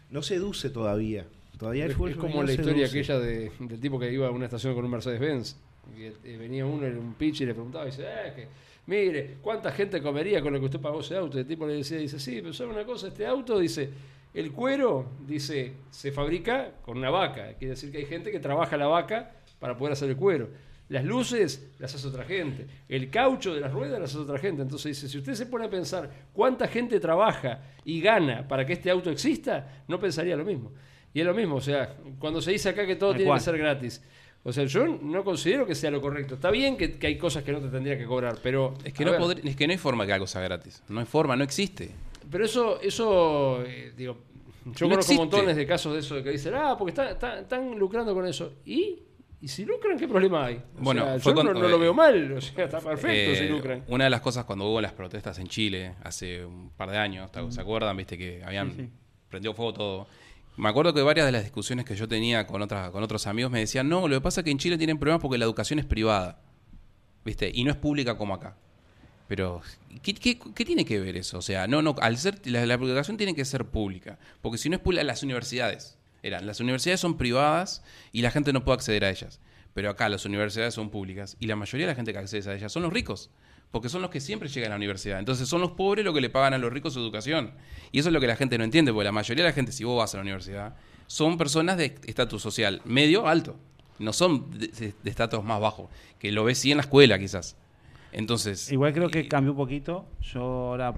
[0.09, 1.25] no seduce todavía.
[1.57, 3.13] Todavía el Es, fútbol es como la historia seduce.
[3.13, 5.55] aquella de- del tipo que iba a una estación con un Mercedes-Benz.
[5.97, 8.47] Y eh, venía uno en un pitch y le preguntaba, y dice, eh, que,
[8.87, 11.37] mire, ¿cuánta gente comería con lo que usted pagó ese auto?
[11.37, 13.07] Y el tipo le decía, dice, sí, pero ¿sabe una cosa?
[13.07, 13.89] Este auto, dice,
[14.33, 17.53] el cuero, dice, se fabrica con una vaca.
[17.53, 20.49] Quiere decir que hay gente que trabaja la vaca para poder hacer el cuero.
[20.89, 22.67] Las luces las hace otra gente.
[22.87, 24.61] El caucho de las ruedas las hace otra gente.
[24.61, 28.73] Entonces dice, si usted se pone a pensar cuánta gente trabaja y gana para que
[28.73, 30.71] este auto exista, no pensaría lo mismo.
[31.13, 33.39] Y es lo mismo, o sea, cuando se dice acá que todo tiene cual.
[33.39, 34.03] que ser gratis.
[34.47, 36.35] O sea, yo no considero que sea lo correcto.
[36.35, 38.75] Está bien que, que hay cosas que no te tendría que cobrar, pero...
[38.83, 40.83] Es que, no ver, podr- es que no hay forma que algo sea gratis.
[40.87, 41.89] No hay forma, no existe.
[42.29, 44.17] Pero eso, eso eh, digo,
[44.65, 45.15] yo No conozco existe.
[45.17, 48.27] montones de casos de eso, de que dicen, ah, porque están, están, están lucrando con
[48.27, 48.53] eso.
[48.65, 48.99] ¿Y?
[49.41, 50.55] ¿Y si lucran, qué problema hay?
[50.57, 53.35] O Bueno, sea, yo no, no lo eh, veo mal, o sea, está perfecto Eh,
[53.35, 53.83] si lucran.
[53.87, 57.31] Una de las cosas cuando hubo las protestas en Chile hace un par de años,
[57.31, 57.97] ¿te- ¿se acuerdan?
[57.97, 58.89] Viste que habían Sí, sí.
[59.27, 60.07] prendido fuego todo.
[60.57, 63.51] Me acuerdo que varias de las discusiones que yo tenía con, otras, con otros amigos
[63.51, 65.79] me decían, no, lo que pasa es que en Chile tienen problemas porque la educación
[65.79, 66.39] es privada,
[67.25, 67.51] ¿viste?
[67.53, 68.55] Y no es pública como acá.
[69.27, 69.61] Pero,
[70.01, 71.39] ¿qué, tiene que ver eso?
[71.39, 74.69] O sea, no, no, al ser, la, la educación tiene que ser pública, porque si
[74.69, 78.75] no es pública, las universidades, eran, las universidades son privadas y la gente no puede
[78.75, 79.39] acceder a ellas.
[79.73, 82.55] Pero acá las universidades son públicas y la mayoría de la gente que accede a
[82.55, 83.29] ellas son los ricos,
[83.75, 85.19] porque son los que siempre llegan a la universidad.
[85.19, 87.51] Entonces son los pobres los que le pagan a los ricos su educación.
[87.91, 89.73] Y eso es lo que la gente no entiende, porque la mayoría de la gente,
[89.73, 93.57] si vos vas a la universidad, son personas de estatus social medio alto,
[93.99, 97.57] no son de estatus más bajo, que lo ves sí en la escuela quizás.
[98.13, 100.05] Entonces, Igual creo que cambió un poquito.
[100.21, 100.93] Yo ahora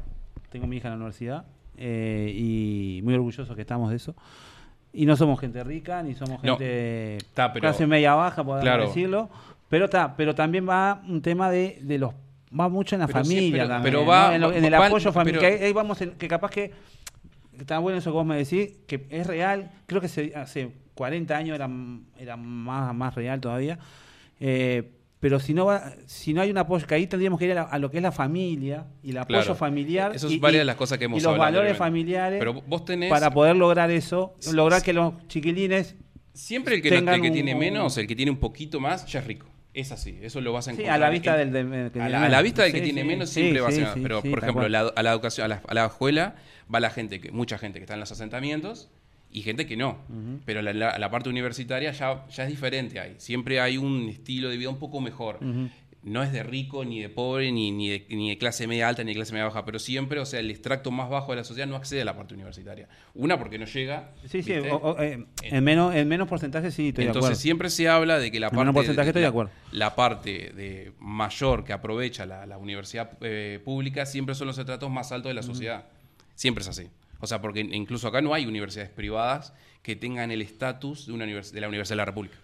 [0.52, 1.46] tengo a mi hija en la universidad
[1.78, 4.16] eh, y muy orgulloso que estamos de eso.
[4.94, 8.86] Y no somos gente rica, ni somos No, gente pero- clase media baja, Claro.
[8.86, 9.32] decirlo.
[9.68, 12.14] Pero está, pero también va un tema de, de los
[12.58, 14.08] va mucho en la Pero sí, familia pero- también, pero ¿no?
[14.08, 15.44] va- en, lo- en el va- apoyo familiar.
[15.46, 16.72] ahí, ahí vamos en- que capaz que
[17.60, 19.72] está bueno eso que vos me decís, que es real.
[19.86, 21.70] Creo que se- hace 40 años era,
[22.20, 23.80] era más, más real todavía.
[24.40, 27.52] Eh, pero si no va, si no hay un apoyo, que ahí tendríamos que ir
[27.54, 29.56] a, la- a lo que es la familia y el apoyo Claro.
[29.56, 30.16] familiar.
[30.16, 32.86] Eso es y, varias de las cosas que hemos y los valores familiares Pero vos
[32.86, 34.86] tenés- para poder lograr eso, Sí, lograr sí.
[34.86, 35.96] que los chiquilines
[36.34, 38.80] siempre el que, no- tengan el que tiene un- menos, el que tiene un poquito
[38.80, 39.48] más, ya es rico.
[39.80, 40.96] Es así, eso lo vas a sí, encontrar.
[40.96, 42.84] a la vista en- del, que a tiene la, a la vista del que Sí,
[42.86, 43.94] tiene sí, menos sí, siempre va a sí, ser.
[43.94, 46.36] sí, pero, sí, por ejemplo, la- a la educación, a la, a la escuela
[46.74, 48.90] va la gente, que mucha gente que está en los asentamientos
[49.32, 50.00] y gente que no.
[50.46, 53.14] Pero la, parte universitaria ya, ya es diferente ahí.
[53.20, 55.40] Siempre hay un estilo de vida un poco mejor.
[56.08, 59.04] No es de rico, ni de pobre, ni, ni, de, ni de clase media alta,
[59.04, 61.44] ni de clase media baja, pero siempre, o sea, el extracto más bajo de la
[61.44, 62.88] sociedad no accede a la parte universitaria.
[63.14, 64.12] Una, porque no llega.
[64.26, 67.42] Sí, sí, o, eh, en, menos, en menos porcentaje sí, estoy de Entonces acuerdo.
[67.42, 69.52] siempre se habla de que la En parte, porcentaje estoy de acuerdo.
[69.72, 74.90] la parte de mayor que aprovecha la, la universidad eh, pública siempre son los estratos
[74.90, 75.86] más altos de la sociedad.
[76.36, 76.88] Siempre es así.
[77.20, 81.26] O sea, porque incluso acá no hay universidades privadas que tengan el estatus de, una
[81.26, 82.38] de la Universidad de la República.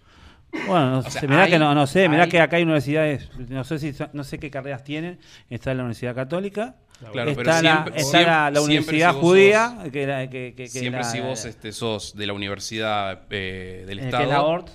[0.68, 2.58] Bueno, no O sea, sé, mirá hay- que no, no sé, mirá hay- que acá
[2.58, 6.76] hay universidades, no sé si no sé qué carreras tienen, está la Universidad Católica,
[7.12, 10.64] Claro, está, pero la, siempre- está siempre- la, Universidad si Judía, que, la- que, que-
[10.64, 14.24] que siempre la- si vos este, sos de la universidad eh, del eh, que Estado,
[14.24, 14.70] es la ORT,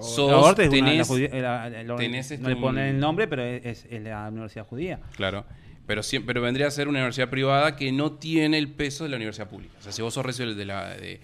[0.00, 2.56] sos, la ORT es una- la tenés- judía- la- la- la- tenés, no este, le
[2.56, 5.00] ponen un- el nombre, pero es, es- es la Universidad Judía.
[5.16, 5.44] Claro.
[5.86, 9.10] Pero, siempre, pero vendría a ser una universidad privada que no tiene el peso de
[9.10, 9.74] la universidad pública.
[9.78, 11.20] O sea, si vos sos recio de la, de,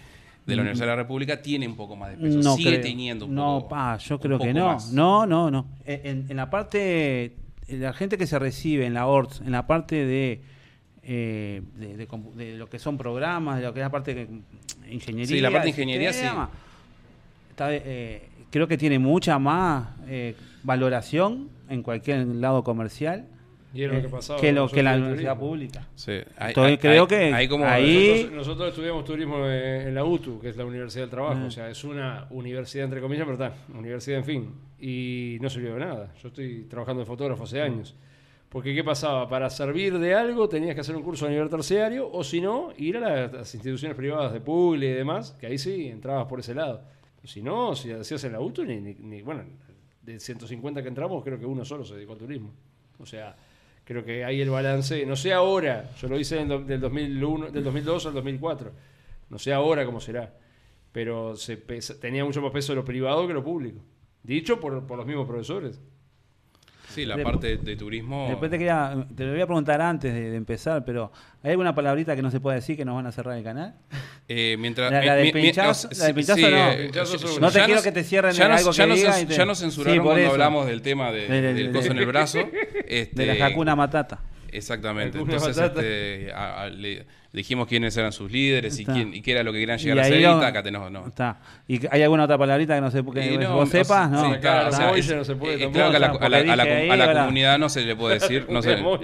[0.47, 2.39] de la Universidad de la República, tiene un poco más de peso.
[2.39, 2.83] No Sigue creo.
[2.83, 4.67] teniendo un no, poco pa, yo creo que no.
[4.67, 4.93] más.
[4.93, 5.67] No, no, no.
[5.85, 7.37] En, en la parte,
[7.69, 10.43] la gente que se recibe en la ORT, en la parte de,
[11.03, 14.29] eh, de, de de lo que son programas, de lo que es la parte de
[14.91, 15.27] ingeniería.
[15.37, 16.49] Sí, la parte de ingeniería, está,
[17.71, 23.27] eh, creo que tiene mucha más eh, valoración en cualquier lado comercial
[23.75, 25.89] Y era lo eh, que pasaba que, lo, que la universidad pública.
[25.95, 29.89] Sí, hay- Entonces, hay- creo hay- que hay como ahí- Nosotros, nosotros estudiamos turismo en,
[29.89, 31.41] en la UTU, que es la Universidad del Trabajo.
[31.43, 31.47] Ah.
[31.47, 34.51] O sea, es una universidad, entre comillas, pero está, universidad, en fin.
[34.79, 36.13] Y no sirvió de nada.
[36.23, 37.95] Yo estoy trabajando de fotógrafo hace años.
[38.49, 39.27] Porque, ¿qué pasaba?
[39.31, 42.71] Para servir de algo tenías que hacer un curso a nivel terciario, o si no,
[42.77, 46.41] ir a las, las instituciones privadas de Publi y demás, que ahí sí entrabas por
[46.41, 46.83] ese lado.
[47.25, 49.45] Si no, si hacías en la UTU, ni, ni- ni- bueno,
[50.03, 52.51] de 150 que entramos, creo que uno solo se dedicó al turismo.
[52.99, 53.35] O sea,
[53.85, 57.65] creo que ahí el balance, no sé ahora, yo lo hice do- del 2001, del
[57.65, 58.73] 2002 al 2004,
[59.31, 60.35] no sé ahora cómo será,
[60.93, 63.81] pero se pesa- tenía mucho más peso lo privado que lo público,
[64.23, 65.81] dicho por, por los mismos profesores.
[66.89, 68.27] Sí, la De- parte de turismo.
[68.29, 71.11] Después te quería, te lo voy a preguntar antes de, de empezar, pero
[71.43, 73.75] ¿hay alguna palabrita que no se puede decir que nos van a cerrar el canal?
[74.29, 76.71] Eh, mientras, La- mi- pinchazo- mi- la del pinchazo sí, no.
[76.71, 79.13] eh, Pinchazo te quiero nos- que te cierren ya nos- algo ya que nos diga
[79.17, 80.33] cens- y te- Ya nos censuraron Sí, cuando eso.
[80.33, 82.39] hablamos del tema de- Del- coso en el brazo.
[82.87, 84.21] Este, De la Hakuna Matata.
[84.51, 85.19] Exactamente.
[85.19, 85.81] Entonces Matata.
[85.81, 89.53] este, a- a- le dijimos quiénes eran sus líderes y, quién, y qué era lo
[89.53, 90.21] que querían llegar Y a hacer.
[90.21, 91.07] lo- Y taca, te- no, no.
[91.07, 91.39] Está.
[91.67, 94.11] ¿Y hay alguna otra palabrita que no sé que Y no, vos o sepas?
[94.11, 94.35] No.
[94.35, 96.29] sí, claro, o sea, es- no se puede eh, claro que a la, Porque a
[96.29, 98.61] la- a la- dije ahí, a la ahora- comunidad no se le puede decir, no
[98.61, 98.99] se, no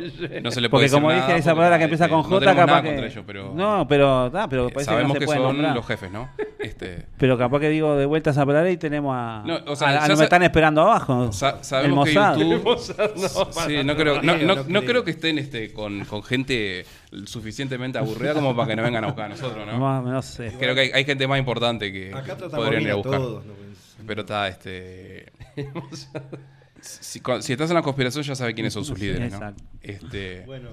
[0.50, 2.56] se le puede Porque decir como nada dije, esa palabra que empieza con J, tenemos
[2.56, 2.88] capaz nada que...
[2.88, 5.46] contra ellos, pero No, pero, ah, pero eh, parece sabemos que no se puede son
[5.56, 5.74] nombrar.
[5.76, 6.28] los jefes, ¿no?
[6.58, 9.42] Este, Pero capaz que digo de vuelta esa palabra y tenemos a...
[9.46, 11.32] No, o sea, nos están esperando abajo.
[11.32, 12.14] sa- el sabemos que.
[12.14, 12.62] YouTube...
[12.64, 14.34] no, Sí, no creo, no,
[14.66, 14.84] creo.
[14.84, 16.84] creo que estén este, con, con gente
[17.26, 19.78] suficientemente aburrida como para que no vengan a buscar a nosotros, ¿no?
[19.78, 20.52] No, no sé.
[20.58, 23.16] Creo que hay, hay gente más importante que Acá tratamos podrían ir a buscar.
[23.20, 23.44] todos.
[23.46, 23.52] ¿no?
[23.54, 25.32] Pues, Pero está, este.
[26.80, 27.18] si,
[27.52, 29.36] estás en la conspiración, ya sabes quiénes son sus líderes, ¿no?
[29.38, 29.62] Exacto.
[29.82, 30.42] Este.
[30.46, 30.68] Bueno,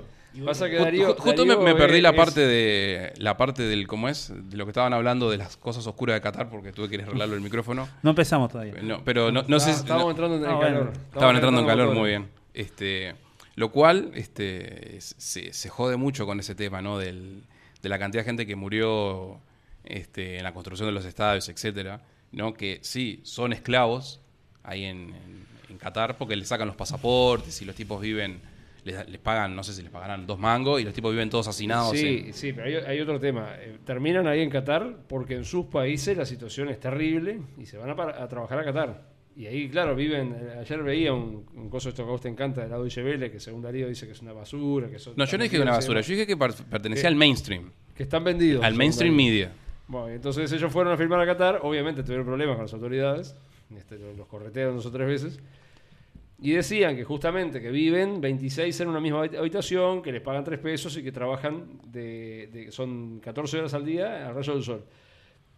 [0.46, 3.64] Pasa que Darío- ju- justo me, Darío me perdí la es- parte de la parte
[3.64, 6.74] del cómo es de lo que estaban hablando de las cosas oscuras de Qatar porque
[6.74, 8.74] tuve que arreglarlo el micrófono No empezamos todavía.
[8.82, 10.84] no, pero no, no sé Ah, si- estábamos no- entrando en Ah, calor.
[10.84, 10.92] bueno.
[11.14, 13.16] Estaban entrando en calor muy bien este
[13.56, 17.44] lo cual este es- se, se jode mucho con ese tema no del,
[17.82, 19.40] de la cantidad de gente que murió
[19.84, 22.02] este, en la construcción de los estadios etcétera
[22.32, 24.20] no que sí son esclavos
[24.64, 28.42] ahí en, en, en Qatar porque les sacan los pasaportes y los tipos viven
[28.84, 31.48] les, les pagan no sé si les pagarán dos mangos y los tipos viven todos
[31.48, 33.56] hacinados Sí, en- sí, pero hay, hay otro tema.
[33.58, 37.78] Eh, Terminan ahí en Qatar porque en sus países la situación es terrible y se
[37.78, 39.15] van a, a trabajar a Qatar.
[39.38, 40.34] Y ahí, claro, viven.
[40.40, 43.04] eh, Ayer veía un, un coso esto que a vos te encanta, de la Deutsche
[43.04, 44.88] Welle, que según Darío dice que es una basura.
[44.90, 48.04] Que son no yo no dije una basura yo dije que pertenecía al mainstream Que
[48.04, 48.64] están vendidos.
[48.64, 49.30] al mainstream Darío.
[49.32, 49.52] media
[49.88, 53.36] Bueno, entonces ellos fueron a firmar a Qatar, obviamente tuvieron problemas con las autoridades,
[53.78, 55.40] este, lo- los corretearon dos o tres veces,
[56.40, 60.44] y decían que justamente que viven 26 en una misma habit- habitación, que les pagan
[60.44, 64.64] 3 pesos y que trabajan, de, de- son 14 horas al día al rayo del
[64.64, 64.84] sol.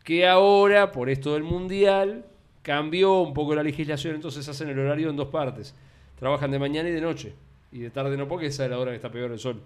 [0.03, 2.25] Que ahora, por esto del Mundial,
[2.67, 5.73] cambió un poco la legislación, entonces hacen el horario en dos partes.
[6.19, 7.33] Trabajan de mañana y de noche,
[7.71, 9.61] y de tarde no, porque esa es la hora que está peor el sol.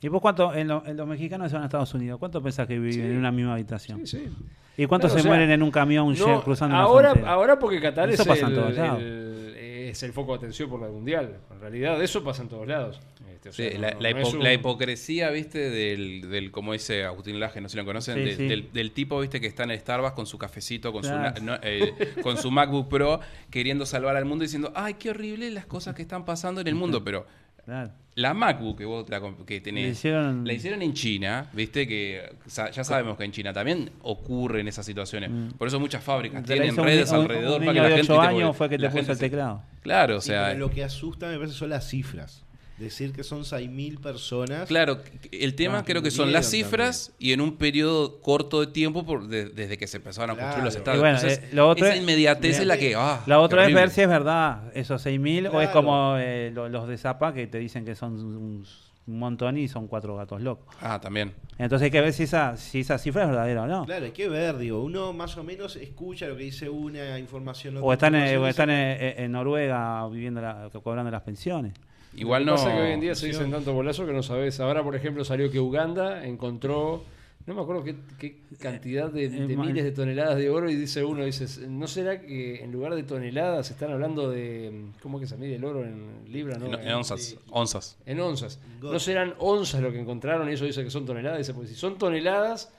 [0.00, 2.42] ¿Y vos cuánto, en, lo- en los mexicanos que se van a Estados Unidos, cuánto
[2.42, 3.00] pensás que viven Sí.
[3.00, 4.06] en una misma habitación?
[4.06, 4.82] Sí, sí.
[4.82, 7.32] ¿Y cuántos Claro, se o sea, mueren en un camión No, cruzando ahora, una frontera?
[7.32, 11.36] ahora porque Qatar es el- es el foco de atención por la mundial.
[11.52, 13.00] En realidad eso pasa en todos lados.
[13.48, 16.30] O sea, Sí, no- la, no- la no hipo- es un- la hipocresía, viste, del,
[16.30, 18.46] del, como dice Agustín Laje, no sé si lo conocen, Sí, de- sí.
[18.46, 21.36] Del, del tipo, viste, que está en el Starbucks con su cafecito, con, Claro.
[21.36, 21.92] su, no, eh,
[22.22, 23.20] con su MacBook Pro,
[23.50, 26.74] queriendo salvar al mundo, diciendo, ay, qué horrible las cosas que están pasando en el
[26.74, 27.26] mundo, pero
[27.64, 27.90] Claro.
[28.16, 32.70] la MacBook que vos la que tenés, hicieron- la hicieron en China, viste, que sa-
[32.70, 35.30] ya sabemos que en China también ocurren esas situaciones.
[35.56, 38.12] Por eso muchas fábricas Te tienen redes un- alrededor un para que la de gente...
[38.12, 39.62] 8 te- años fue que te puso el teclado.
[39.82, 40.48] Claro, o sí, sea...
[40.48, 42.42] pero lo que asusta me parece son las cifras.
[42.78, 44.66] Decir que son 6.000 personas.
[44.66, 44.98] Claro,
[45.30, 49.28] el tema creo que son las cifras y en un periodo corto de tiempo por-
[49.28, 50.78] de- desde que se empezaron a construir los Claro.
[50.78, 51.00] estados.
[51.00, 52.96] Bueno, Entonces, eh, lo otro esa es- inmediatez es la que...
[52.96, 55.72] ah, La otra es ver si es verdad esos 6.000 o es Claro.
[55.72, 58.66] como eh, lo- los de Zapa que te dicen que son un,
[59.06, 60.74] un montón y son cuatro gatos locos.
[60.80, 61.32] Ah, también.
[61.58, 63.84] Entonces hay que ver si esa, si esa cifra es verdadera o no.
[63.86, 67.76] Claro, hay que ver, digo, uno más o menos escucha lo que dice una información.
[67.76, 71.72] otra O están, en, información, o están en, en Noruega viviendo la- cobrando las pensiones.
[72.16, 72.56] Igual Lo no...
[72.56, 74.60] que pasa es que hoy en día se dicen tanto bolazo que no sabes.
[74.60, 77.04] Ahora, por ejemplo, salió que Uganda encontró,
[77.46, 81.04] no me acuerdo qué, qué cantidad de, de miles de toneladas de oro y dice
[81.04, 85.36] uno, dice, ¿no será que en lugar de toneladas están hablando de, ¿cómo que se
[85.36, 86.58] mide el oro en libras?
[86.58, 86.66] No?
[86.66, 87.36] En, en onzas.
[87.50, 87.98] Onzas.
[88.06, 88.60] En onzas.
[88.80, 91.38] ¿No serán onzas lo que encontraron y eso dice que son toneladas?
[91.38, 92.72] Dice, porque si son toneladas,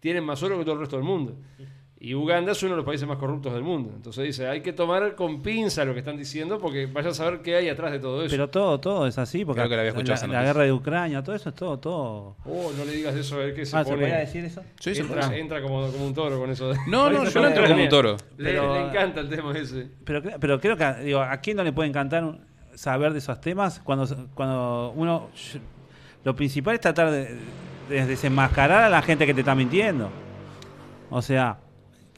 [0.00, 1.36] tienen más oro que todo el resto del mundo.
[2.00, 3.90] Y Uganda es uno de los países más corruptos del mundo.
[3.96, 7.40] Entonces dice, hay que tomar con pinza lo que están diciendo porque vaya a saber
[7.42, 8.30] qué hay atrás de todo eso.
[8.30, 11.24] Pero todo, todo es así, porque Creo que la había escuchado la, guerra de Ucrania,
[11.24, 12.36] todo eso es todo, todo.
[12.44, 14.02] Oh, no le digas eso a ver qué se Ah, ¿se pone.
[14.02, 14.62] podía decir eso?
[14.78, 15.40] Sí, se entra, puede.
[15.40, 16.68] entra como, como un toro con eso.
[16.68, 18.16] de- No, no, eso yo no entro como un toro.
[18.36, 19.88] Le, Pero- le encanta el tema ese.
[20.04, 22.38] Pero, pero creo que, digo, ¿a quién no le puede encantar?
[22.76, 25.30] saber de esos temas cuando, cuando uno...
[26.22, 27.36] Lo principal es tratar de,
[27.88, 30.10] de desenmascarar a la gente que te está mintiendo.
[31.10, 31.58] O sea,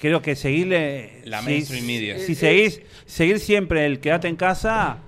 [0.00, 1.20] creo que seguirle...
[1.24, 2.18] La si- mainstream media.
[2.18, 4.98] Si seguís, seguir siempre el quédate en casa...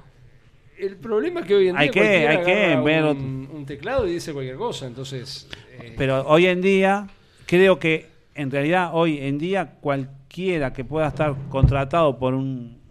[0.78, 4.06] El problema es que hoy en día Hay que- hay que ver un, un teclado
[4.08, 5.48] y dice cualquier cosa, entonces...
[5.80, 7.06] eh, Pero hoy en día,
[7.46, 12.81] creo que en realidad hoy en día cualquiera que pueda estar contratado por un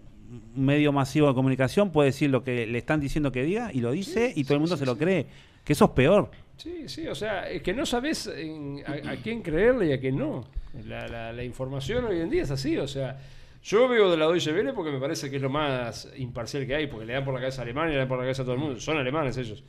[0.56, 3.92] medio masivo de comunicación puede decir lo que le están diciendo que diga y lo
[3.92, 5.28] dice y todo el mundo se lo cree.
[5.64, 6.32] Que eso es peor.
[6.58, 10.00] Sí, sí, o sea, es que no sabes en- a, a quién creerle y a
[10.00, 10.46] quién no.
[10.86, 13.20] La, la- la información hoy en día es así, o sea,
[13.64, 16.76] yo veo de la Deutsche Welle porque me parece que es lo más imparcial que
[16.76, 18.46] hay, porque le dan por la cabeza a Alemania, le dan por la cabeza a
[18.46, 19.64] todo el mundo, son alemanes ellos.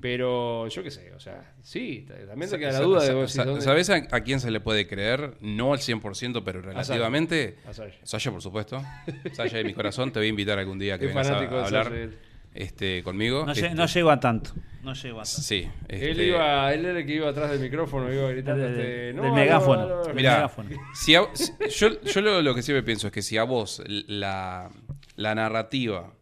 [0.00, 3.42] Pero yo qué sé, o sea, sí, también te queda la duda de vos sa-
[3.42, 5.34] decís, ¿dónde- ¿Sabes a, a quién se le puede creer?
[5.40, 7.58] No al 100%, pero relativamente.
[7.66, 7.98] A Sasha.
[8.02, 8.82] Sasha, por supuesto.
[9.34, 11.56] Sasha de mi corazón, te voy a invitar algún día que Es vengas a, fanático
[11.56, 11.92] de a hablar
[12.54, 13.44] este, conmigo.
[13.44, 14.50] No, lle- Este, no llego a tanto.
[14.82, 15.42] No llego a tanto.
[15.42, 15.68] Sí.
[15.88, 18.86] Él este, iba, él era el que iba atrás del micrófono, iba gritando Del- este,
[18.88, 20.02] del no, no, megáfono.
[20.04, 20.70] no, megáfono.
[20.94, 21.26] si a-
[21.68, 24.70] yo, yo lo, lo que siempre pienso es que si a vos la,
[25.16, 26.14] la narrativa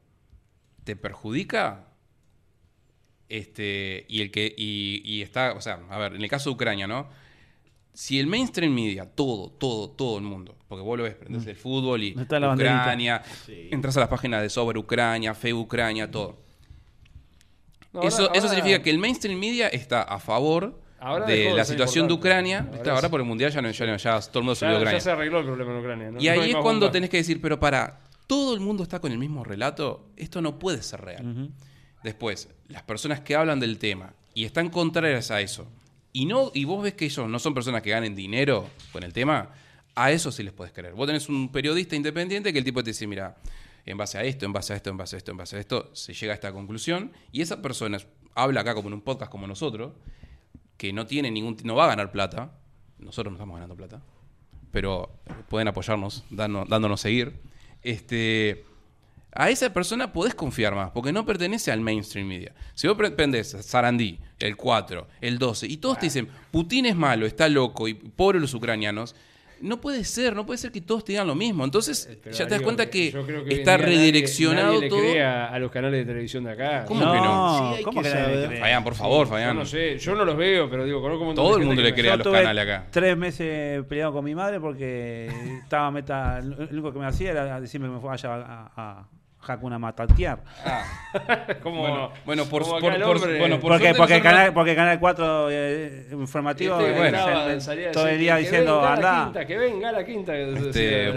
[0.84, 1.84] te perjudica,
[3.28, 6.54] este, y el que, y, y está, o sea, a ver, en el caso de
[6.54, 7.08] Ucrania, ¿no?
[7.92, 11.56] Si el mainstream media, todo, todo, todo el mundo, porque vos lo ves, prendés el
[11.56, 12.08] fútbol y.
[12.18, 12.80] Está la banderita.
[12.80, 13.68] Ucrania, Sí.
[13.72, 16.36] entras a las páginas de sobre Ucrania, Fe Ucrania, todo.
[17.92, 21.64] No, ahora- eso, eso significa que el mainstream media está a favor Ahora de la
[21.64, 22.14] situación de.
[22.14, 22.60] Ucrania.
[22.60, 24.54] Ahora Está, ahora es- por el mundial ya, no, ya, no- ya todo el mundo
[24.54, 25.00] se olvidó Ya, Ucrania.
[25.00, 26.10] se arregló el problema en Ucrania.
[26.12, 26.20] ¿no?
[26.20, 29.10] Y No ahí es cuando tenés que decir, pero para, todo el mundo está con
[29.10, 31.50] el mismo relato, esto no puede ser real.
[32.02, 35.66] Después, las personas que hablan del tema y están contrarias a eso,
[36.12, 39.12] y no y vos ves que ellos no son personas que ganen dinero con el
[39.12, 39.50] tema,
[39.94, 40.94] a eso sí les puedes creer.
[40.94, 43.36] Vos tenés un periodista independiente que el tipo te dice, mira,
[43.84, 45.60] en base a esto, en base a esto, en base a esto, en base a
[45.60, 47.98] esto, se llega a esta conclusión, y esa persona
[48.34, 49.92] habla acá como en un podcast como nosotros,
[50.76, 52.52] que no tiene ningún no va a ganar plata,
[52.98, 54.00] nosotros no estamos ganando plata,
[54.70, 55.10] pero
[55.48, 57.40] pueden apoyarnos, dando- dándonos seguir.
[57.82, 58.64] Este,
[59.32, 62.52] a esa persona podés confiar más, porque no pertenece al mainstream media.
[62.74, 66.96] Si vos pre- prendés Sarandí, el 4, el 12, y todos te dicen, Putin es
[66.96, 69.14] malo, está loco, y pobres los ucranianos,
[69.60, 71.64] no puede ser, no puede ser que todos te digan lo mismo.
[71.64, 75.00] Entonces, Eh, Pero, ya te das cuenta que yo está nadie- redireccionado nadie le todo.
[75.00, 76.84] cree a, a los canales de televisión de acá.
[76.84, 77.74] ¿Cómo no, que no?
[77.76, 79.56] Sí, ¿cómo que que por favor, Yo Fabián.
[79.56, 81.82] no sé, yo no los veo, pero digo, conozco un montón Todo de el mundo
[81.82, 82.86] le cree a los Yo tuve canales acá.
[82.92, 85.28] tres meses peleado con mi madre porque
[85.64, 86.40] estaba meta.
[86.40, 89.08] Lo único que me hacía era decirme que me vaya a, a
[89.46, 90.42] Hakuna Matatear.
[91.62, 94.98] como, Bueno, bueno, por- por- el por- hombre- bueno, por- Porque, porque, canal, porque Canal
[95.00, 97.18] 4 eh, informativo Este, eh, bueno.
[97.18, 99.24] estaba- salía a todo el día que diciendo venga la anda.
[99.24, 100.36] quinta, que venga la quinta.
[100.36, 101.14] Este,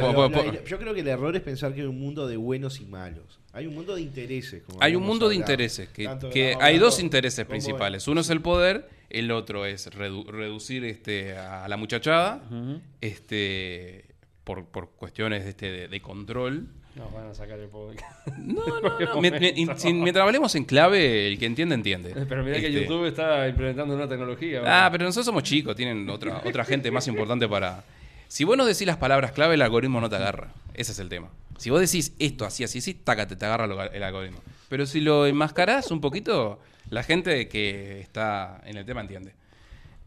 [0.65, 3.39] yo creo que el error es pensar que hay un mundo de buenos y malos.
[3.53, 4.63] Hay un mundo de intereses.
[4.63, 8.07] como Hay un mundo de intereses, que, hay dos intereses principales.
[8.07, 12.41] Uno es el poder, el otro es redu- reducir este, a la muchachada
[13.01, 14.05] este,
[14.43, 16.67] por, por cuestiones este, de, de control.
[16.95, 18.27] Nos van a sacar el podcast.
[18.37, 19.77] No, no, no.
[19.77, 22.13] Si- mientras hablemos en clave, el que entiende, entiende.
[22.27, 24.61] Pero mirá que Este, YouTube está implementando una tecnología.
[24.65, 27.83] Ah, pero nosotros somos chicos, tienen otra, otra gente más importante para...
[28.27, 30.53] Si vos no decís las palabras clave, el algoritmo no te agarra.
[30.73, 31.29] Ese es el tema.
[31.57, 34.39] Si vos decís esto así, así, así, tácate, te agarra el algoritmo.
[34.69, 39.33] Pero si lo enmascarás un poquito, la gente que está en el tema entiende.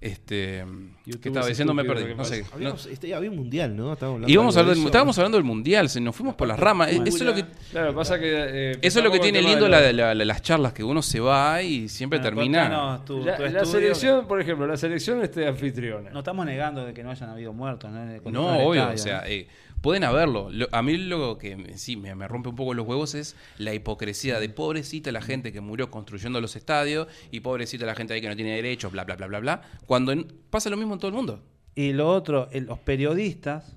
[0.05, 0.59] Este,
[1.07, 1.73] YouTube ¿Qué estaba es diciendo?
[1.73, 2.15] Me perdí.
[2.15, 2.45] No sé.
[2.61, 3.95] no- este, había un mundial, ¿no?
[3.95, 6.89] Estábamos hablando de del- estábamos hablando del mundial, se nos fuimos por las ramas.
[6.93, 8.27] Eh, Eso es lo que, Claro, pasa que.
[8.73, 11.01] eh, eso es lo que tiene lindo la, de la- la- las charlas, que uno
[11.01, 13.01] se va y siempre Bueno, termina.
[13.07, 16.11] tu- La, tu la selección, por ejemplo, la selección este anfitriona.
[16.11, 17.91] No estamos negando de que no hayan habido muertos.
[17.91, 19.27] No, En el- No, obvio, estadio, o sea, ¿no?
[19.29, 19.49] eh,
[19.85, 20.49] pueden haberlo.
[20.51, 23.37] Lo- a mí lo que me- sí me, me rompe un poco los huevos es
[23.59, 28.15] la hipocresía de pobrecita la gente que murió construyendo los estadios y pobrecita la gente
[28.15, 29.63] ahí que no tiene derechos, bla, bla, bla, bla, bla.
[29.87, 31.43] Cuando en- pasa lo mismo en todo el mundo.
[31.75, 33.77] Y lo otro, el- los periodistas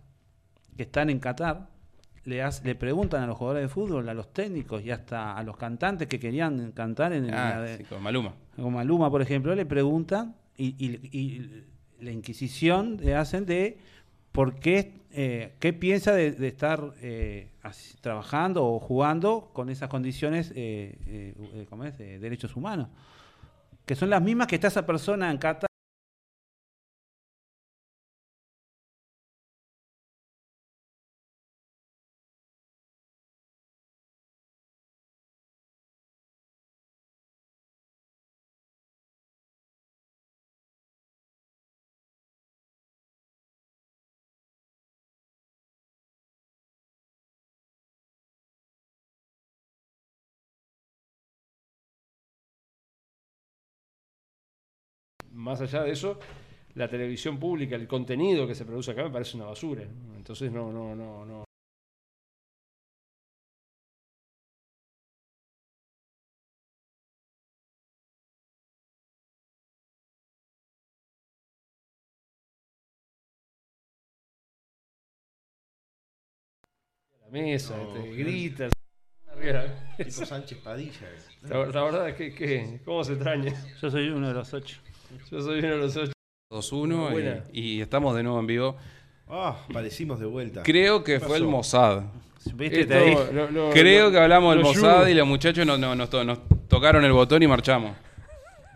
[0.78, 1.68] que están en Qatar
[2.24, 5.44] le, hace- le preguntan a los jugadores de fútbol, a los técnicos y hasta a
[5.44, 8.34] los cantantes que querían cantar en, en la Ah, de- sí, con Maluma.
[8.56, 11.64] como Maluma, por ejemplo, le preguntan y, y- y
[12.00, 13.78] la inquisición le hacen de
[14.32, 17.50] por qué, eh, qué piensa de, estar eh,
[18.02, 21.98] trabajando o jugando con esas condiciones, eh, eh, ¿cómo es?
[21.98, 22.88] de derechos humanos,
[23.84, 25.67] que son las mismas que está esa persona en Qatar
[55.48, 56.20] más allá de eso,
[56.76, 59.84] la televisión pública, el contenido que se produce acá me parece una basura.
[60.18, 61.44] Entonces no, no, no, no.
[77.22, 78.16] La mesa, No, te claro.
[78.18, 78.72] gritas.
[79.32, 79.64] arriba.
[79.98, 81.08] Tipo Sánchez Padilla.
[81.44, 83.54] La, la verdad es que, que- ¿cómo se extraña?
[83.82, 84.80] Yo soy uno de los ocho.
[85.32, 86.12] Yo soy uno de los ocho.
[86.52, 87.44] 2-1 Buena.
[87.52, 88.78] y, y estamos de nuevo en vivo.
[89.28, 90.64] Ah, parecimos de vuelta.
[90.64, 91.44] Creo que ¿Qué fue el?
[91.44, 92.04] Mossad.
[92.54, 92.82] ¿Viste?
[92.82, 95.08] Esto lo- lo- Creo lo- que hablamos del Mossad yugo.
[95.10, 96.40] y los muchachos nos, nos- nos to- nos
[96.70, 97.92] tocaron el botón y marchamos.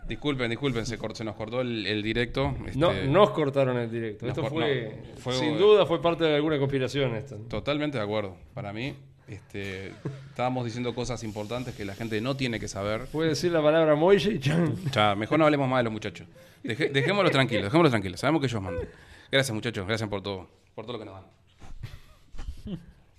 [0.06, 2.54] Disculpen, disculpen, se, cort- se nos cortó el, el directo.
[2.74, 4.26] No, este, nos cortaron el directo.
[4.26, 7.14] Esto fue, no, fue- sin duda, fue parte de alguna conspiración.
[7.14, 7.36] Esto.
[7.48, 8.36] Totalmente de acuerdo.
[8.52, 8.94] Para mí,
[9.34, 9.92] este,
[10.30, 13.06] estábamos diciendo cosas importantes que la gente no tiene que saber.
[13.06, 14.74] Puede decir la palabra Moille y chan.
[14.92, 16.26] Ya, mejor no hablemos más de los muchachos.
[16.62, 18.20] Dejémoslos tranquilos, dejémoslos tranquilos.
[18.20, 18.88] Sabemos que ellos mandan.
[19.30, 19.86] Gracias, muchachos.
[19.86, 20.48] Gracias por todo.
[20.74, 22.78] Por todo lo que nos dan.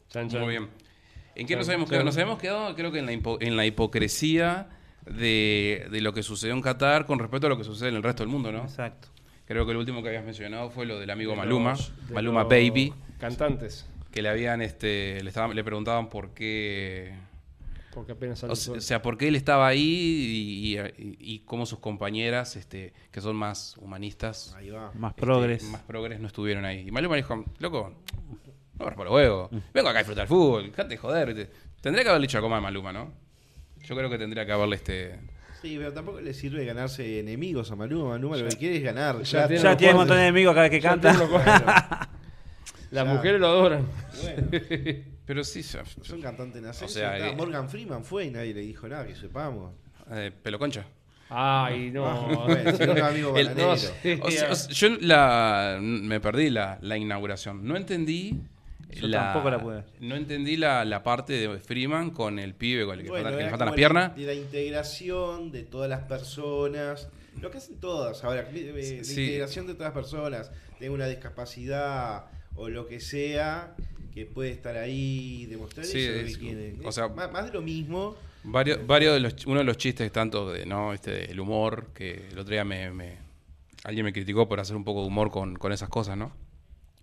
[0.09, 0.41] Chan, chan.
[0.41, 0.70] Muy bien.
[1.36, 2.05] ¿En qué nos habíamos quedado?
[2.05, 4.68] Nos habíamos quedado, creo que en la, hipo- en la hipocresía
[5.07, 8.03] de, de lo que sucedió en Qatar con respecto a lo que sucede en el
[8.03, 8.61] resto del mundo, ¿no?
[8.64, 9.07] Exacto.
[9.45, 12.14] Creo que el último que habías mencionado fue lo del amigo De Maluma, los- de
[12.14, 13.86] Maluma Baby, Cantantes.
[14.14, 17.14] Que le habían, este, le, estaban, le preguntaban por qué,
[17.93, 18.78] Porque apenas o el se- sol.
[18.78, 23.20] o sea, por qué él estaba ahí y, y- y cómo sus compañeras, este, que
[23.22, 24.91] son más humanistas, Ahí va.
[24.93, 25.64] Más este, progres.
[25.64, 26.88] más progres no estuvieron ahí.
[26.88, 27.93] Y Maluma dijo, loco,
[28.80, 31.49] no por los huevos, vengo acá a disfrutar el fútbol, dejate de joder.
[31.82, 33.11] Tendría que haberle dicho algo más a Maluma, ¿no?
[33.84, 35.20] Yo creo que tendría que haberle este...
[35.61, 38.09] Sí, pero tampoco le sirve ganarse enemigos a Maluma.
[38.11, 39.22] Maluma lo que quiere es ganar.
[39.24, 42.09] ya tiene Ya tiene un montón de enemigos cada vez que canta.
[42.94, 42.96] Claro.
[42.96, 43.14] Las Ya.
[43.14, 43.88] mujeres lo adoran.
[44.22, 44.48] Bueno,
[45.26, 46.86] Pero sí, ya- son cantantes en ascenso.
[46.86, 49.74] O sea, eh, Morgan Freeman fue y nadie le dijo nada, que sepamos.
[50.12, 50.86] eh, pelo concha.
[51.30, 52.06] Ay, no.
[52.06, 52.48] Ah, no,
[54.70, 57.66] yo la, me perdí la, la inauguración.
[57.66, 58.39] No entendí.
[58.91, 59.86] Yo tampoco la pude ver.
[60.02, 63.38] No entendí la, la parte de Freeman con el pibe con el que, Bueno, que
[63.38, 64.16] le faltan las piernas.
[64.16, 67.10] De la integración de todas las personas.
[67.41, 68.46] Lo que hacen todas ahora.
[68.54, 69.22] eh, La Sí.
[69.24, 70.52] integración de todas las personas.
[70.78, 72.26] Tenga una discapacidad
[72.56, 73.76] o lo que sea.
[74.14, 77.51] Que puede estar ahí y demostrar Sí, eso es que o sea- más, más de
[77.54, 78.16] lo mismo.
[78.43, 82.28] Varios, varios de los, uno de los chistes tanto de no este el humor que
[82.32, 83.18] el otro día me, me-
[83.84, 86.32] alguien me criticó por hacer un poco de humor con, con esas cosas, ¿no?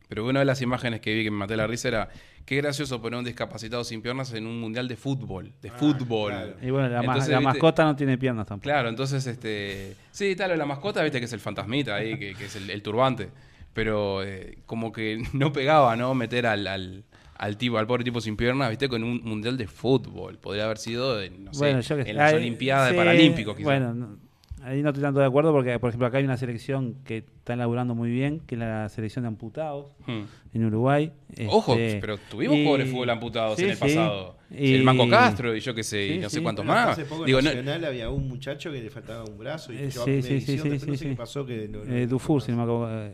[0.08, 2.10] Pero una de las imágenes que vi que me maté la risa era
[2.46, 6.30] qué gracioso poner un discapacitado sin piernas en un mundial de fútbol, de Ah, fútbol.
[6.32, 6.54] claro.
[6.62, 7.44] Y bueno, la, Entonces, la ¿viste?
[7.54, 8.64] mascota no tiene piernas tampoco.
[8.70, 9.96] Claro, entonces, este.
[10.12, 12.82] Sí, tal, la mascota, viste que es el fantasmita ahí, que, que es el, el
[12.82, 13.30] turbante.
[13.72, 16.14] Pero eh, como que no pegaba, ¿no?
[16.14, 17.04] Meter al, al,
[17.36, 20.38] al tipo, al pobre tipo sin piernas, viste, con un mundial de fútbol.
[20.38, 23.64] Podría haber sido, no sé, Bueno, yo que en las Olimpiadas sí, de Paralímpicos, quizás.
[23.66, 24.29] Bueno, no-
[24.62, 27.54] ahí no estoy tanto de acuerdo porque, por ejemplo, acá hay una selección que está
[27.54, 30.22] elaborando muy bien, que es la selección de amputados Hmm.
[30.54, 31.12] en Uruguay.
[31.48, 33.80] Ojo, Este, pero tuvimos y- pobres fútbol amputados sí, en el sí.
[33.80, 34.36] pasado.
[34.50, 36.42] Y- El Manco Castro y yo qué sé, y Sí, no sé sí.
[36.42, 36.88] cuántos más.
[36.90, 39.76] Hace poco Digo, en no- Nacional había un muchacho que le faltaba un brazo y
[39.76, 41.04] Eh, llevaba sí, sí, sí, sí, no sí, sé sí.
[41.10, 43.12] qué pasó que no- no- Eh, no- Dufour, si no me acuerdo, eh,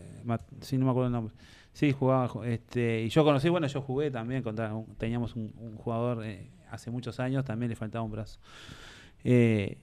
[0.63, 1.35] sí, no me acuerdo el nombre.
[1.73, 2.27] Sí, jugaba.
[2.29, 4.75] ju- Este, y yo conocí, bueno, yo jugué también contra.
[4.75, 8.39] un- teníamos un, un jugador eh, hace muchos años, también le faltaba un brazo.
[9.25, 9.77] Eh,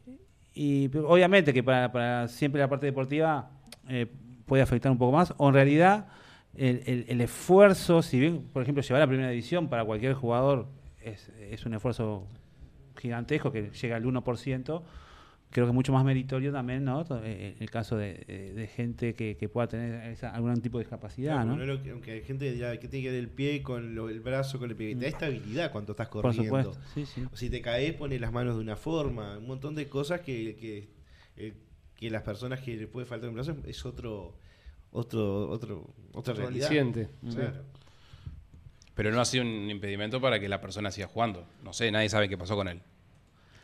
[0.53, 3.49] y obviamente que para, para siempre la parte deportiva
[3.89, 4.07] eh,
[4.45, 6.07] puede afectar un poco más, o en realidad
[6.55, 10.13] el, el- el esfuerzo, si bien, por ejemplo, llevar a la primera división para cualquier
[10.13, 10.67] jugador
[11.01, 12.27] es, es un esfuerzo
[12.97, 14.81] gigantesco que llega al 1%,
[15.53, 17.05] creo que es mucho más meritorio también, ¿no?
[17.05, 20.79] To- eh, El caso de, de- de gente que, que pueda tener esa- algún tipo
[20.79, 21.65] de discapacidad, Claro, ¿no?
[21.65, 24.19] lo aunque hay gente que dirá que tiene que ver el pie con lo- el
[24.19, 24.95] brazo, con el pie.
[24.95, 26.43] Te da estabilidad cuando estás Por corriendo.
[26.63, 27.23] supuesto, sí, sí.
[27.31, 29.37] O si te caes, pones las manos de una forma.
[29.37, 30.89] Un montón de cosas que, que,
[31.37, 31.53] eh,
[31.95, 34.35] que las personas que les puede faltar un brazo es otro,
[34.91, 36.69] otro, otro, otra realidad.
[36.69, 37.63] Claro.
[38.95, 41.45] Pero no ha sido un impedimento para que la persona siga jugando.
[41.63, 42.81] No sé, nadie sabe qué pasó con él.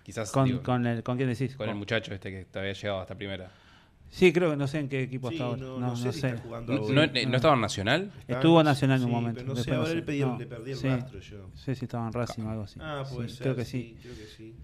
[0.10, 1.56] Quizás Con, digo, con, el, ¿Con quién decís?
[1.56, 3.52] con el muchacho este que te había llegado hasta primera.
[4.10, 5.62] Sí, creo que no sé en qué equipo Sí, está ahora.
[5.62, 8.12] no, No, no sé si está jugando ¿No, no- no estaba en Nacional?
[8.28, 9.42] Estuvo Nacional en un momento.
[9.42, 10.02] pero no sé, ahora le, sé.
[10.02, 10.88] perdí, No, le perdí el sí.
[10.88, 11.50] rastro yo.
[11.54, 12.80] Sí, sí, estaba en Racing o algo así.
[12.82, 13.44] Ah, puede Sí, ser.
[13.44, 13.98] Creo que sí.
[14.02, 14.56] Creo que sí.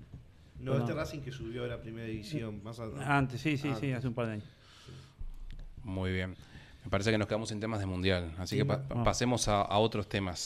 [0.61, 2.59] No, este Racing que subió a la primera división.
[2.63, 4.45] Más a- Antes, sí, sí, sí, hace un par de años.
[5.83, 6.35] Muy bien.
[6.83, 8.31] Me parece que nos quedamos sin temas de mundial.
[8.39, 9.03] Así Sí, que pa- no.
[9.03, 10.39] pasemos a, a otros temas.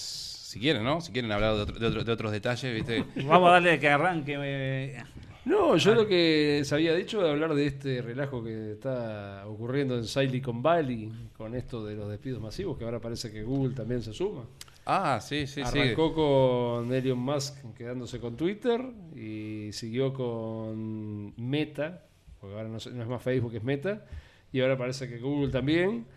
[0.50, 1.00] Si quieren, ¿no?
[1.00, 3.06] Si quieren hablar de, otro- de otro- de otros detalles, ¿viste?
[3.28, 4.36] Vamos a darle que arranque.
[4.40, 5.04] eh,
[5.46, 9.96] No, yo lo que se había dicho de hablar de este relajo que está ocurriendo
[9.96, 14.02] en Silicon Valley con esto de los despidos masivos, que ahora parece que Google también
[14.02, 14.46] se suma.
[14.88, 15.80] Ah, sí, sí, sí.
[15.80, 18.82] Arrancó con Elon Musk quedándose con Twitter
[19.16, 22.06] y siguió con Meta,
[22.40, 24.04] porque ahora no es más Facebook, es Meta,
[24.52, 26.08] y ahora parece que Google también.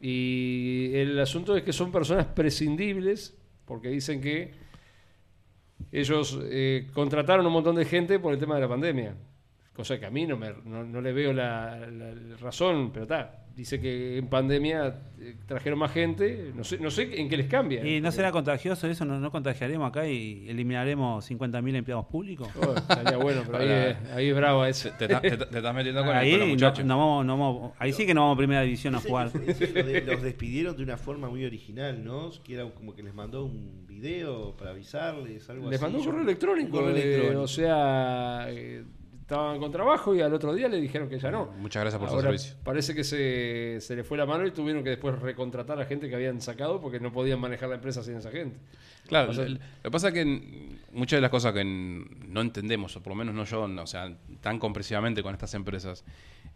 [0.00, 4.52] Y el asunto es que son personas prescindibles porque dicen que
[5.90, 9.14] ellos eh, contrataron un montón de gente por el tema de la pandemia.
[9.74, 13.04] Cosa que a mí no, me, no, no le veo la, la- la razón, pero
[13.04, 13.41] está.
[13.54, 16.52] Dice que en pandemia eh, trajeron más gente.
[16.56, 17.86] No sé, no sé en qué les cambia.
[17.86, 19.04] ¿Y no será contagioso eso?
[19.04, 22.48] ¿No, no contagiaremos acá y eliminaremos 50.000 empleados públicos?
[22.56, 24.90] Oh, estaría bueno, pero ahí, es- ahí es bravo ese.
[24.92, 26.84] Te, te- te- te estás metiendo con, el- Ahí, no, muchachos.
[26.86, 29.30] no vamos- no vamos- ahí sí que no vamos a primera división a jugar.
[29.46, 32.30] ese lo de- los despidieron de una forma muy original, ¿no?
[32.42, 35.84] Que era como que les mandó un video para avisarles, algo Les así.
[35.84, 36.78] mandó un correo electrónico.
[36.78, 38.82] un correo eh, o sea, eh,
[39.32, 41.46] estaban con trabajo y al otro día le dijeron que ya no.
[41.58, 42.54] Muchas gracias por su servicio.
[42.62, 46.10] Parece que se, se le fue la mano y tuvieron que después recontratar a gente
[46.10, 48.58] que habían sacado porque no podían manejar la empresa sin esa gente.
[49.06, 52.94] Claro, O sea, lo que pasa es que muchas de las cosas que no entendemos,
[52.96, 56.04] o por lo menos no yo, no, o sea, tan comprensivamente con estas empresas,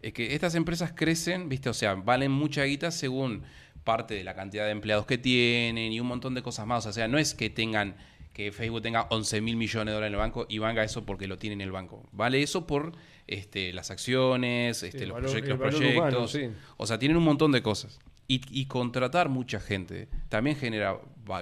[0.01, 1.69] es que estas empresas crecen, ¿viste?
[1.69, 3.41] O sea, valen mucha guita según
[3.83, 6.85] parte de la cantidad de empleados que tienen y un montón de cosas más.
[6.85, 7.95] O sea, no es que tengan
[8.37, 11.25] que Facebook tenga 11 mil millones de dólares en el banco y valga eso porque
[11.27, 12.07] lo tiene en el banco.
[12.11, 12.91] Vale eso por
[13.25, 15.95] este, las acciones, este, el los, valor- el proyectos.
[15.97, 16.49] humano, sí.
[16.77, 17.99] O sea, tienen un montón de cosas.
[18.27, 20.99] Y, y contratar mucha gente también genera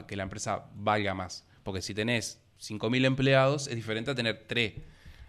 [0.07, 1.45] que la empresa valga más.
[1.63, 4.73] Porque si tenés 5.000 empleados, es diferente a tener 3.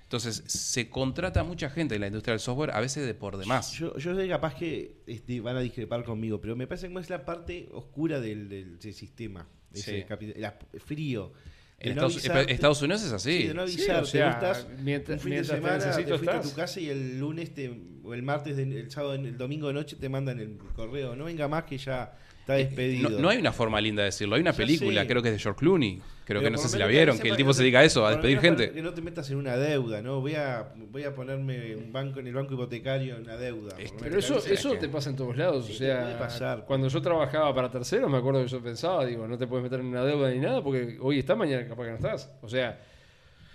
[0.04, 3.72] Entonces, se contrata mucha gente en la industria del software, a veces de por demás.
[3.72, 7.10] Yo, yo sé capaz que este, van a discrepar conmigo, pero me parece que es
[7.10, 9.48] la parte oscura del, del- del sistema.
[9.72, 10.06] Ese Sí.
[10.08, 11.32] capi- la- frío.
[11.78, 13.42] En no Estados, avisarte- Estados Unidos es así.
[13.42, 14.02] Sí, de no Sí, avisarte.
[14.02, 16.50] o sea, Vos estás mientras- un fin mientras de semana, te, necesito, fuiste a estás.
[16.50, 19.74] tu casa y el lunes te, o el martes, de- el sábado, el domingo de
[19.74, 21.14] noche te mandan el correo.
[21.16, 22.16] No venga más que ya
[22.46, 23.08] está despedido.
[23.08, 24.36] Eh, No, no hay una forma linda de decirlo.
[24.36, 25.96] Hay una película, creo que es de George Clooney.
[26.24, 28.04] Creo Pero que no sé si la vieron, que el tipo se dedica a eso,
[28.04, 28.72] a despedir gente.
[28.72, 30.20] Que no te metas en una deuda, ¿no?
[30.20, 33.76] Voy a, voy a ponerme en, un banco, en el banco hipotecario en una deuda.
[33.78, 35.66] Es- por lo Pero eso, eso que- te pasa en todos lados.
[35.66, 36.64] Sí, o sea, puede pasar.
[36.66, 39.78] cuando yo trabajaba para terceros, me acuerdo que yo pensaba, digo, no te puedes meter
[39.80, 42.32] en una deuda ni nada porque hoy estás, mañana capaz que no estás.
[42.42, 42.80] O sea,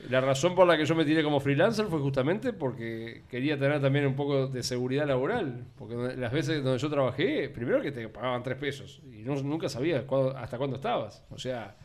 [0.10, 3.82] la razón por la que yo me tiré como freelancer fue justamente porque quería tener
[3.82, 5.66] también un poco de seguridad laboral.
[5.78, 9.70] Porque las veces donde yo trabajé, primero que te pagaban tres pesos y no- nunca
[9.70, 11.24] sabías cuándo- hasta cuándo estabas.
[11.30, 11.76] O sea,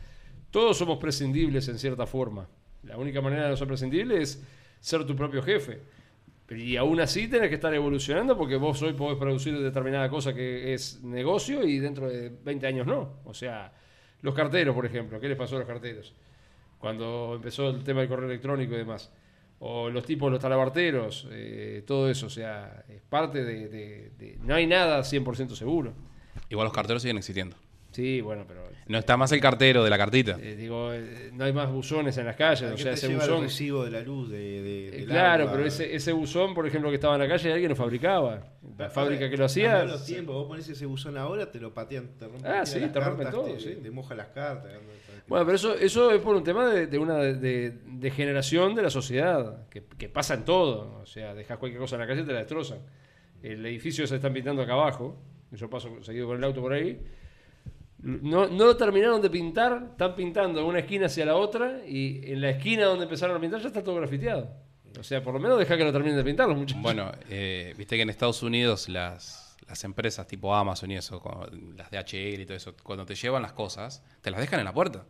[0.51, 2.47] todos somos prescindibles en cierta forma.
[2.83, 4.43] La única manera de no ser prescindible es
[4.79, 5.81] ser tu propio jefe.
[6.49, 10.73] Y aún así tenés que estar evolucionando porque vos hoy podés producir determinada cosa que
[10.73, 13.19] es negocio y dentro de 20 años no.
[13.25, 13.73] O sea,
[14.21, 16.15] los carteros, por ejemplo, ¿qué les pasó a los carteros?
[16.79, 19.11] Cuando empezó el tema del correo electrónico y demás.
[19.59, 22.27] O los tipos, los talabarteros, eh, todo eso.
[22.27, 25.93] O sea, es parte de, de- de- No hay nada 100% seguro.
[26.49, 27.55] Igual los carteros siguen existiendo.
[27.91, 28.61] Sí, bueno, pero...
[28.85, 30.37] No está más el cartero de la cartita.
[30.39, 32.69] eh, digo, eh, no hay más buzones en las calles.
[32.69, 33.43] ¿A O sea, te ese lleva el buzón...
[33.45, 35.55] recibo de la luz, de, de- Eh, claro, agua?
[35.55, 38.43] pero ese, ese buzón, por ejemplo, que estaba en la calle, alguien lo fabricaba.
[38.77, 39.83] La fábrica que lo hacía.
[39.85, 42.93] los tiempos, vos pones ese buzón ahora, te lo patean, te rompen, Ah, sí, las
[42.93, 43.79] te rompen cartas, todo, te, sí.
[43.81, 44.71] te moja las cartas.
[45.27, 49.67] Bueno, pero eso, eso es por un tema de, de una de, de- la sociedad,
[49.69, 50.99] que, pasa en todo.
[51.01, 52.79] O sea, dejas cualquier cosa en la calle y te la destrozan.
[53.43, 55.17] El edificio se están pintando acá abajo,
[55.51, 56.99] yo paso seguido con el auto por ahí.
[57.99, 62.41] No, no lo terminaron de pintar, están pintando una esquina hacia la otra y en
[62.41, 64.49] la esquina donde empezaron a pintar ya está todo grafiteado.
[64.99, 66.81] O sea, por lo menos deja que lo terminen de pintar los muchachos.
[66.81, 71.45] Bueno, eh, viste que en Estados Unidos las, las empresas tipo Amazon y eso, como
[71.75, 74.65] las de HL y todo eso, cuando te llevan las cosas, te las dejan en
[74.65, 75.05] la puerta.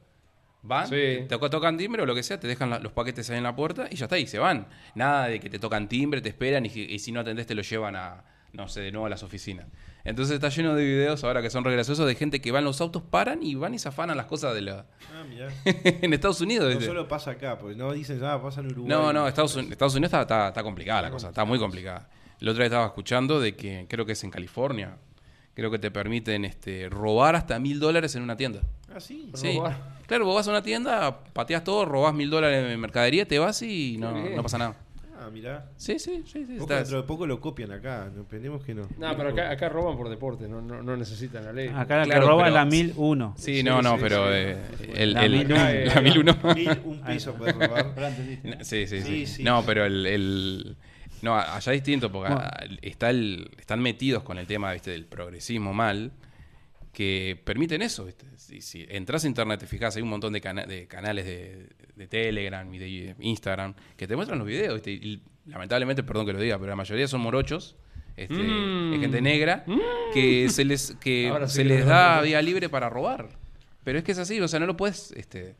[0.67, 0.95] Van, Sí.
[0.95, 3.43] te toca- tocan timbre o lo que sea, te dejan la- los paquetes ahí en
[3.43, 4.67] la puerta y ya está, y se van.
[4.95, 7.55] Nada de que te tocan timbre, te esperan y, si- y si no atendés te
[7.55, 9.65] lo llevan a, no sé, de nuevo a las oficinas.
[10.03, 12.65] Entonces está lleno de videos ahora que son re graciosos de gente que va en
[12.65, 14.85] los autos, paran y van y se afanan las cosas de la...
[15.13, 15.47] Ah, mirá.
[15.65, 16.73] en Estados Unidos.
[16.75, 18.89] No solo pasa acá, porque no dicen, ah, pasa en Uruguay.
[18.89, 22.09] No, no, Estados, Uni- Estados Unidos está, está- está complicada la cosa, está muy complicada.
[22.39, 24.95] El otro día estaba escuchando de que creo que es en California,
[25.53, 28.61] creo que te permiten este, robar hasta mil dólares en una tienda.
[28.93, 29.29] Ah, sí.
[29.33, 29.55] Sí.
[29.57, 29.96] Robar.
[30.07, 33.61] Claro, vos vas a una tienda, pateas todo, robás mil dólares en mercadería, te vas
[33.61, 34.75] y no, pasa nada.
[35.19, 35.65] Ah, mirá.
[35.77, 36.45] Sí, sí, sí.
[36.45, 38.83] sí, Poco dentro de poco lo copian acá, no, esperemos que no.
[38.99, 41.69] No, pero acá, acá roban por deporte, no, no, no necesitan la ley.
[41.69, 43.33] Acá la Claro, que roba pero- es la 1001.
[43.35, 44.31] Sí, Sí, no, no, sí, pero sí.
[44.35, 44.57] eh,
[44.95, 45.55] el, La el- mil uno.
[45.95, 46.37] la mil uno.
[46.55, 47.93] Mil, un peso puedes robar.
[48.61, 49.01] Sí, sí, sí.
[49.01, 49.43] Sí, sí.
[49.43, 50.77] No, pero el, el-
[51.23, 52.49] No, allá es distinto porque Bueno.
[52.83, 54.91] está el, están metidos con el tema ¿viste?
[54.91, 56.11] del progresismo mal
[56.97, 58.05] que permiten eso.
[58.05, 58.25] ¿viste?
[58.37, 61.69] Si, si entras a internet, te fijas, hay un montón de, cana- de canales de,
[61.95, 64.73] de Telegram y de Instagram que te muestran los videos.
[64.73, 64.89] ¿viste?
[64.93, 67.75] Y lamentablemente, perdón que lo diga, pero la mayoría son morochos.
[68.15, 68.93] Este, Mm.
[68.95, 69.63] es gente negra
[70.11, 73.29] que se les que sí se que les da vía libre para robar
[73.83, 75.55] pero es que es así o sea no lo puedes este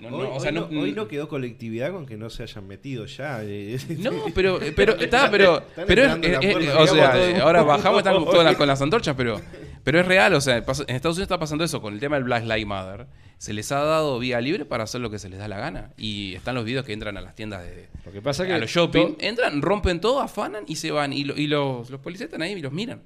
[0.00, 2.42] No, hoy, no, o hoy no, no- hoy no quedó colectividad con que no se
[2.42, 3.40] hayan metido ya.
[3.42, 8.44] eh, No, pero, pero, está, pero, pero es, es- o sea, ahora bajamos están todas
[8.44, 9.40] las- con las antorchas, pero,
[9.84, 12.24] pero es real, o sea, en Estados Unidos está pasando eso con el tema del
[12.24, 13.06] Black Lives Matter.
[13.38, 15.92] Se les ha dado vía libre para hacer lo que se les da la gana.
[15.96, 18.58] Y están los videos que entran a las tiendas de, Lo que pasa que a
[18.58, 21.14] los shopping, entran, rompen todo, afanan y se van.
[21.14, 23.00] Y, lo- y los, los policías están ahí y los miran.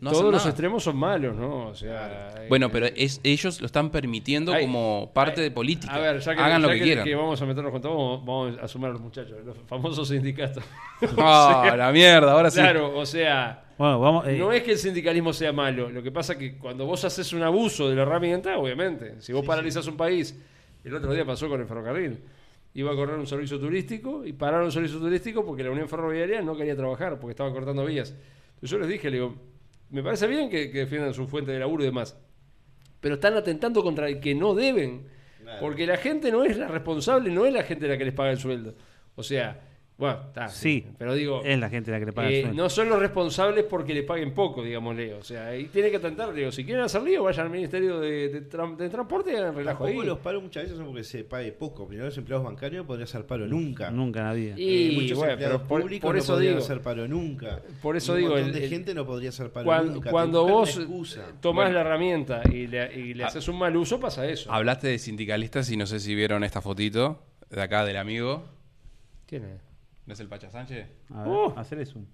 [0.00, 0.48] No todos los nada.
[0.48, 1.66] extremos son malos, ¿no?
[1.68, 5.94] O sea, Bueno, pero es, ellos lo están permitiendo Hay- como parte hay- de política.
[5.94, 7.08] A ver, ya que, Hagan ya lo que, quieran.
[7.16, 10.64] vamos a meternos con todo, vamos, vamos a sumar a los muchachos, los famosos sindicatos.
[11.18, 12.60] Ah, la mierda, ahora sí.
[12.60, 14.26] Claro, o sea, Bueno, vamos.
[14.28, 15.90] eh, no es que el sindicalismo sea malo.
[15.90, 19.32] Lo que pasa es que cuando vos haces un abuso de la herramienta, obviamente, si
[19.32, 20.40] vos paralizás un país,
[20.84, 22.20] el otro día pasó con el ferrocarril.
[22.74, 26.40] Iba a correr un servicio turístico y pararon un servicio turístico porque la Unión Ferroviaria
[26.40, 28.14] no quería trabajar porque estaba cortando vías.
[28.54, 29.34] Entonces yo les dije, le digo,
[29.92, 32.18] me parece bien que, que defiendan su fuente de laburo y demás,
[33.00, 35.06] pero están atentando contra el que no deben.
[35.40, 35.60] Claro.
[35.60, 38.30] Porque la gente no es la responsable, no es la gente la que les paga
[38.30, 38.74] el sueldo.
[39.16, 39.60] O sea,
[39.98, 40.48] bueno, está.
[40.48, 43.64] Sí, Pero digo, es la gente la que le paga eh, no son los responsables
[43.64, 45.14] porque le paguen poco, digámosle.
[45.14, 46.32] O sea, ahí tiene que atentar.
[46.32, 49.54] Digo, si quieren hacer lío, vayan al Ministerio de, de Tran- de Transporte y hagan
[49.54, 49.96] relajo ahí.
[50.02, 51.86] Los paros muchas veces son porque se pague poco.
[51.86, 53.90] Primero los empleados bancarios podrían hacer paro nunca.
[53.92, 54.54] Nunca vida.
[54.58, 57.60] Y, Eh, muchos bueno, empleados por, públicos por no eso podrían digo, hacer paro nunca.
[57.80, 59.92] por eso Y un digo, montón el- de el- gente no podría hacer paro cuando,
[59.94, 60.10] nunca.
[60.10, 60.80] cuando vos
[61.40, 61.72] tomás Bueno.
[61.74, 63.28] la herramienta y le, y le Ah.
[63.28, 64.50] haces un mal uso, pasa eso.
[64.50, 68.44] Hablaste de sindicalistas y no sé si vieron esta fotito de acá del amigo.
[69.26, 69.71] ¿Quién es?
[70.06, 70.86] ¿No es el Pacha Sánchez?
[71.14, 71.54] A ver, Uh.
[71.56, 72.04] hacerle zoom.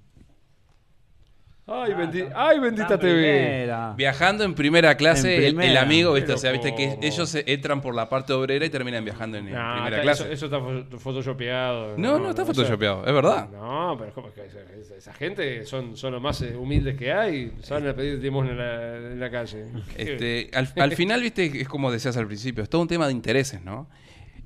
[1.70, 3.12] Ay, Ah, bendi- está- ay bendita está en TV.
[3.12, 3.92] primera.
[3.94, 5.82] Viajando en primera clase, En el- El, primera.
[5.82, 6.28] amigo, ¿viste?
[6.28, 7.02] Pero O sea, viste que ¿cómo?
[7.02, 10.22] ellos se entran por la parte obrera y terminan viajando en, No, primera está- clase.
[10.24, 11.98] Eso, eso está fo- photoshopeado.
[11.98, 13.50] no, no, está eso- photoshopeado, es verdad.
[13.50, 16.96] No, pero ¿cómo es que esa, esa- esa gente son, son los más eh, humildes
[16.96, 17.52] que hay.
[17.60, 19.66] Salen a pedir limón en la, en la calle.
[19.94, 23.12] Este, al, al final, viste, es como decías al principio, es todo un tema de
[23.12, 23.90] intereses, ¿no?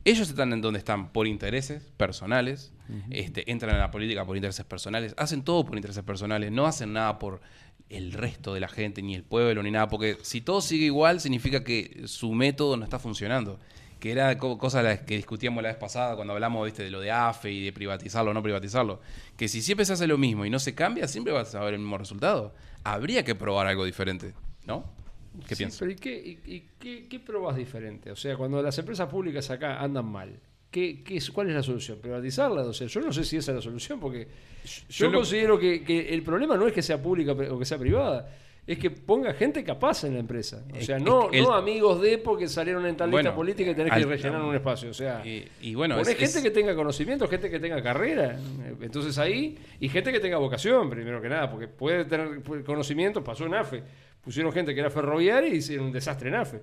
[0.04, 2.72] Ellos están en donde están por intereses personales,
[3.10, 6.92] este, entran en la política por intereses personales, hacen todo por intereses personales, no hacen
[6.92, 7.40] nada por
[7.88, 11.20] el resto de la gente, ni el pueblo, ni nada, porque si todo sigue igual,
[11.20, 13.58] significa que su método no está funcionando.
[14.00, 16.82] Que era co- cosa que discutíamos la vez pasada cuando hablamos ¿viste?
[16.82, 19.00] de lo de AFE y de privatizarlo o no privatizarlo.
[19.36, 21.74] Que si siempre se hace lo mismo y no se cambia, siempre vas a ver
[21.74, 22.52] el mismo resultado.
[22.82, 24.34] Habría que probar algo diferente,
[24.66, 24.84] ¿no?
[25.48, 25.78] ¿Qué Sí, piensas?
[25.80, 28.10] pero ¿y qué, y- y qué, qué probas diferente?
[28.10, 30.38] O sea, cuando las empresas públicas acá andan mal,
[30.70, 31.98] ¿qué, qué es, ¿cuál es la solución?
[32.00, 32.66] ¿Privatizarlas?
[32.66, 34.26] O sea, yo no sé si esa es la solución, porque
[34.64, 37.64] yo, yo lo- considero que, que el problema no es que sea pública o que
[37.64, 38.28] sea privada,
[38.64, 40.62] es que ponga gente capaz en la empresa.
[40.78, 43.92] O sea, no, el- no amigos de porque salieron en tal lista política y tenés
[43.92, 44.90] al- que rellenar un espacio.
[44.90, 48.38] O sea, Y, y bueno, es- gente es- que tenga conocimiento, gente que tenga carrera.
[48.80, 53.46] Entonces ahí, y gente que tenga vocación, primero que nada, porque puede tener conocimiento, pasó
[53.46, 53.82] en AFE.
[54.22, 56.62] Pusieron gente que era ferroviaria y hicieron un desastre en AFE.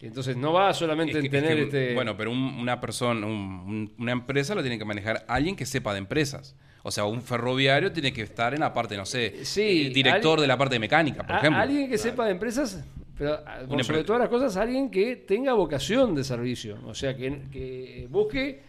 [0.00, 1.94] Entonces no va solamente es que- en tener es que, este.
[1.94, 5.64] Bueno, pero un- una persona, un- un- una empresa lo tiene que manejar alguien que
[5.64, 6.54] sepa de empresas.
[6.82, 10.32] O sea, un ferroviario tiene que estar en la parte, no sé, Sí, eh, director
[10.32, 11.60] alguien- de la parte de mecánica, por a- ejemplo.
[11.60, 12.84] alguien que sepa de empresas,
[13.18, 16.78] pero ah, por Una sobre todas las cosas, alguien que tenga vocación de servicio.
[16.84, 18.62] O sea, que, que busque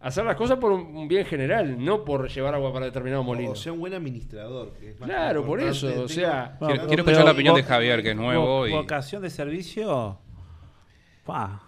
[0.00, 3.50] hacer las cosas por un, bien general, no por llevar agua para determinado molino.
[3.52, 4.72] O sea, un buen administrador.
[4.78, 7.54] que es más Claro, por eso, o sea- Quiero- Bueno, quiero pero escuchar la opinión
[7.56, 8.64] de Javier, que es nuevo.
[8.64, 10.18] vo- y- Vocación de servicio.
[11.24, 11.62] Pa,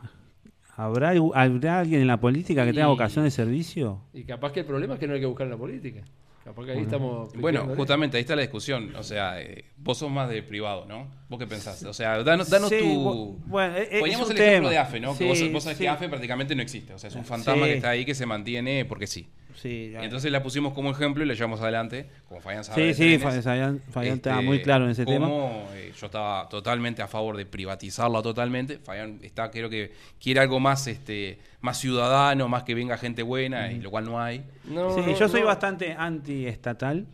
[0.76, 4.00] ¿Habrá, ¿Habrá alguien en la política que tenga vocación de servicio?
[4.14, 6.00] Y capaz que el problema es que no hay que buscar en la política.
[6.44, 7.32] Capaz que ahí estamos.
[7.34, 8.94] Bueno, justamente ahí está la discusión.
[8.96, 11.06] O sea, eh, vos sos más de privado, ¿no?
[11.28, 11.82] ¿Vos qué pensás?
[11.84, 13.38] O sea, danos, danos Sí, tu...
[13.46, 15.12] bueno, e- e- Poníamos es el ejemplo de AFE, ¿no?
[15.12, 15.84] Sí, que vos, vos sabés sí.
[15.84, 16.94] que AFE prácticamente no existe.
[16.94, 17.70] O sea, es un fantasma Sí.
[17.72, 19.28] que está ahí que se mantiene porque sí.
[19.54, 22.94] Sí, Y entonces la pusimos como ejemplo y la llevamos adelante, como Fabián sabe.
[22.94, 23.44] sí, sí, trenes.
[23.44, 25.28] Fabián, Fabián estaba Este, muy claro en ese tema.
[25.74, 28.78] eh, yo estaba totalmente a favor de privatizarlo totalmente.
[28.78, 33.70] Fabián está, creo que quiere algo más, este, más ciudadano, más que venga gente buena,
[33.70, 34.44] y lo cual no hay.
[34.64, 35.46] No, Sí, no, yo soy no.
[35.48, 37.06] bastante anti-estatal,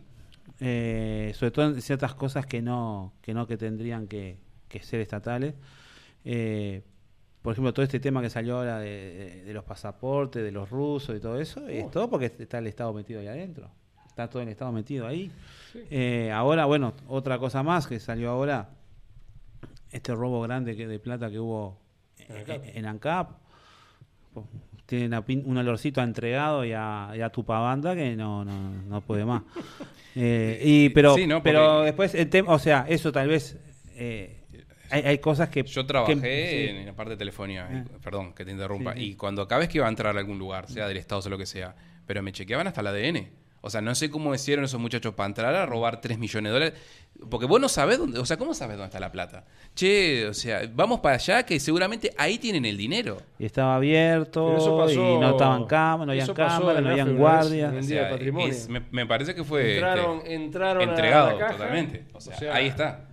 [0.59, 4.37] eh, sobre todo en ciertas cosas que no que, no, que tendrían que,
[4.69, 5.53] que ser estatales.
[6.25, 6.81] Eh,
[7.41, 10.69] por ejemplo, todo este tema que salió ahora de, de- de los pasaportes, de los
[10.69, 13.69] rusos y todo eso, es todo porque está el Estado metido ahí adentro.
[14.07, 15.31] Está todo el Estado metido ahí.
[15.91, 18.69] Eh, ahora, bueno, otra cosa más que salió ahora,
[19.91, 21.77] este robo grande que de plata que hubo
[22.17, 22.63] En ANCAP.
[22.65, 23.29] en, en ANCAP.
[24.85, 28.71] Tiene una pin- un olorcito a entregado y a, y a tupabanda que no, no,
[28.87, 29.43] no puede más.
[30.19, 31.43] Eh, y, pero, Sí, ¿no?
[31.43, 33.55] pero después el tema, o sea, eso tal vez
[33.95, 34.41] eh,
[34.89, 37.97] hay, hay cosas que Yo trabajé que- en la parte de telefonía, Ah.
[38.03, 39.05] perdón que te interrumpa, Sí, sí.
[39.11, 41.21] y cuando cada vez que iba a entrar a algún lugar, sea del Estado o
[41.21, 41.75] sea lo que sea,
[42.07, 43.29] pero me chequeaban hasta el ADN.
[43.61, 46.53] O sea, no sé cómo hicieron esos muchachos para entrar a robar 3 millones de
[46.59, 46.79] dólares.
[47.29, 49.43] Porque vos no sabés dónde, o sea, ¿cómo sabes dónde está la plata?
[49.73, 53.17] Che, o sea, vamos para allá que seguramente ahí tienen el dinero.
[53.39, 56.83] Y estaba abierto, Pero eso pasó- y no estaban cámaras, no había eso pasó cámaras,
[56.83, 57.73] no habían guardias.
[57.73, 58.47] en O sea, de Patrimonio.
[58.49, 62.05] es- me, me parece que fue entraron, este, entraron a entregado la caja, totalmente.
[62.13, 63.03] O sea, o sea, ahí está.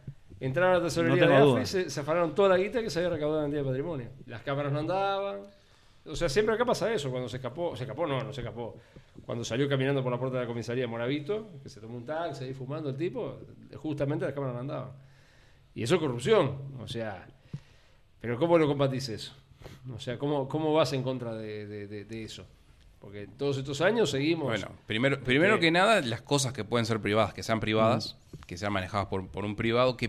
[0.40, 2.98] Entraron a la tesorería No de AFE se, se afanaron toda la guita que se
[2.98, 4.08] había recaudado en el Día de Patrimonio.
[4.26, 5.38] Las cámaras no andaban.
[6.06, 7.10] O sea, siempre acá pasa eso.
[7.10, 8.76] Cuando se escapó, se escapó, no, no se escapó.
[9.24, 12.04] Cuando salió caminando por la puerta de la comisaría de Moravito, que se tomó un
[12.04, 13.38] taxi ahí fumando el tipo,
[13.76, 14.92] justamente las cámaras no andaban.
[15.74, 16.58] Y eso es corrupción.
[16.78, 17.26] O sea,
[18.20, 19.32] pero ¿cómo lo combatís eso?
[19.94, 22.46] O sea, ¿cómo, cómo vas en contra de, de- de- de eso?
[23.00, 24.46] Porque todos estos años seguimos.
[24.46, 25.60] Bueno, primero, primero Sí.
[25.62, 29.26] que nada, las cosas que pueden ser privadas, que sean privadas, que sean manejadas por,
[29.28, 30.08] por un privado, que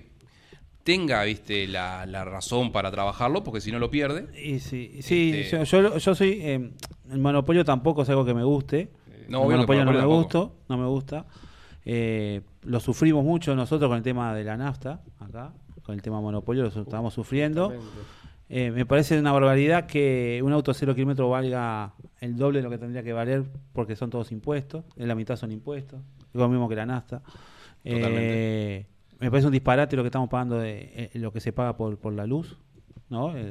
[0.86, 4.27] tenga, viste, la, la razón para trabajarlo, porque si no lo pierde.
[4.39, 6.39] Y sí, sí Este- yo, yo, yo soy.
[6.41, 6.71] eh,
[7.11, 8.91] el monopolio tampoco es algo que me guste.
[9.27, 10.47] No, el monopolio no me gusta.
[10.69, 11.25] No me gusta.
[11.83, 15.51] Eh, lo sufrimos mucho nosotros con el tema de la nafta, acá.
[15.83, 17.73] Con el tema monopolio lo estamos sufriendo.
[18.47, 22.69] Eh, me parece una barbaridad que un auto cero kilómetro valga el doble de lo
[22.69, 24.83] que tendría que valer porque son todos impuestos.
[24.97, 25.99] En la mitad son impuestos.
[26.33, 27.21] Lo mismo que la nafta.
[27.83, 28.77] Totalmente.
[28.77, 28.86] Eh,
[29.20, 31.97] me parece un disparate lo que estamos pagando de eh, lo que se paga por,
[31.97, 32.57] por la luz.
[33.09, 33.36] ¿no?
[33.38, 33.45] El,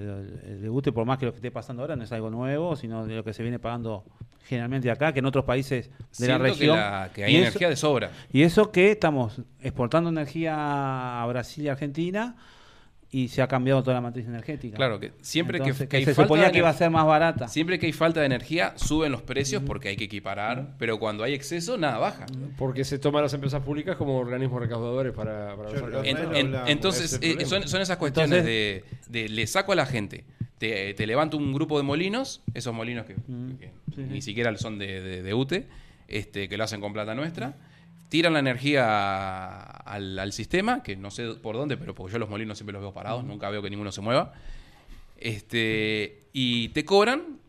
[0.45, 3.07] el- debute, por más que lo que esté pasando ahora no es algo nuevo, sino
[3.07, 4.05] de lo que se viene pagando
[4.47, 6.77] generalmente acá, que en otros países de la región.
[6.77, 8.11] que, la- que hay eso- energía de sobra.
[8.33, 12.37] y eso que estamos exportando energía a Brasil y Argentina
[13.17, 14.77] y se ha cambiado toda la matriz energética.
[14.77, 17.07] Claro, que siempre que- que hay se falta suponía de que iba a ser más
[17.07, 17.47] barata.
[17.47, 21.23] Siempre que hay falta de energía, suben los precios porque hay que equiparar, pero cuando
[21.23, 22.27] hay exceso, nada baja.
[22.59, 26.05] Porque se toman las empresas públicas como organismos recaudadores para, para Yo los.
[26.07, 29.87] En- en- entonces, eh, son, son esas cuestiones Entonces- de, de le saco a la
[29.87, 30.25] gente,
[30.59, 33.59] te, te levanto un grupo de molinos, esos molinos que, Mm.
[33.61, 35.67] que Sí, ni siquiera son de, de- de UTE,
[36.09, 37.55] este, que lo hacen con plata nuestra,
[38.15, 42.29] tiran la energía al, al sistema, que no sé por dónde, pero porque yo los
[42.29, 44.33] molinos siempre los veo parados, nunca veo que ninguno se mueva,
[45.17, 47.41] este, y te cobran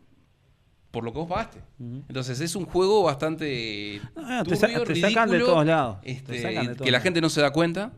[0.89, 1.59] por lo que vos pagaste.
[1.79, 6.01] Entonces es un juego bastante No, te sa- turbio, te sacan de todos lados.
[6.01, 7.93] Te este, sacan de todos que la gente no se da cuenta.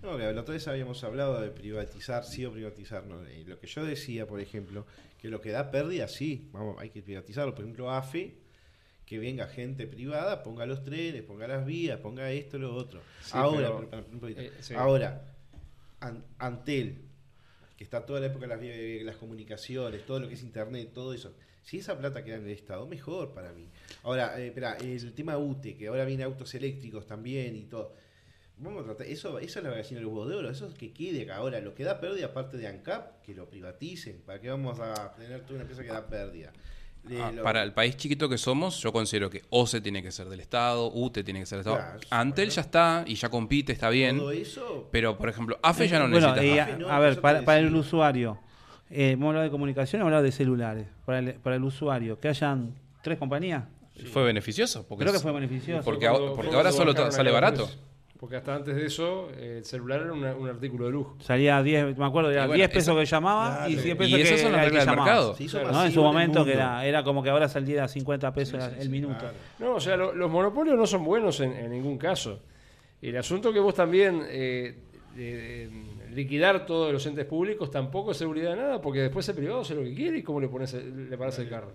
[0.00, 3.04] No, que la otra vez habíamos hablado de privatizar, sí o privatizar.
[3.04, 3.16] ¿no?
[3.28, 4.86] Y lo que yo decía, por ejemplo,
[5.20, 7.54] que lo que da pérdida, sí, vamos, hay que privatizarlo.
[7.54, 8.45] Por ejemplo, AFE,
[9.06, 13.00] que venga gente privada, ponga los trenes, ponga las vías, ponga esto, lo otro.
[13.22, 14.40] Sí, ahora, pero- pero- pero- un poquito.
[14.40, 14.74] eh, sí.
[14.74, 15.32] ahora,
[16.00, 17.02] An- Antel,
[17.76, 21.14] que está toda la época de las, las comunicaciones, todo lo que es internet, todo
[21.14, 21.34] eso.
[21.62, 23.68] Si esa plata queda en el Estado, mejor para mí.
[24.02, 27.94] Ahora, eh, espera, el tema UTE, que ahora viene autos eléctricos también y todo.
[28.58, 30.92] Vamos a tratar, eso, eso es la gallina del huevo de oro, eso es que
[30.92, 31.36] quede acá.
[31.36, 34.22] Ahora, lo que da pérdida, aparte de ANCAP, que lo privaticen.
[34.22, 36.52] ¿Para qué vamos a tener toda una empresa que da pérdida?
[37.08, 40.10] Eh, Ah, lo- Para el país chiquito que somos, yo considero que OCE tiene que
[40.10, 41.76] ser del Estado, UTE tiene que ser del Estado.
[41.76, 42.54] Claro, Antel bueno.
[42.54, 44.18] ya está y ya compite, está bien.
[44.18, 46.44] Todo eso, Pero, por ejemplo, AFE ya no bueno, necesita.
[46.44, 46.72] y AFE.
[46.72, 48.38] a, no, ver, para, para el usuario,
[48.90, 50.86] eh, hemos hablado de comunicación, hemos hablado de celulares.
[51.04, 53.64] Para el, para el usuario, que hayan tres compañías,
[54.12, 54.84] Fue beneficioso.
[54.86, 55.82] Porque creo que fue beneficioso.
[55.84, 57.64] Porque, ahora- porque solo sale barato.
[57.66, 57.85] precios.
[58.18, 61.16] Porque hasta antes de eso, eh, el celular era una- un artículo de lujo.
[61.20, 63.70] Salía a 10, me acuerdo, era Y bueno, 10 pesos eso- que llamaba Claro.
[63.70, 65.34] y 100 Y pesos esas que son las que del mercado.
[65.34, 65.84] se hizo ¿no?
[65.84, 68.74] En su momento que era, era como que ahora saliera a 50 pesos Sí, el,
[68.74, 69.18] sí, el sí, minuto.
[69.18, 69.34] claro.
[69.58, 72.40] No, o sea, lo- los monopolios no son buenos en, en ningún caso.
[73.02, 74.78] El asunto que vos también eh,
[75.18, 75.68] eh,
[76.14, 79.74] liquidar todos los entes públicos tampoco es seguridad de nada, porque después el privado hace
[79.74, 81.72] lo que quiere y cómo le pones el- le paras el carro.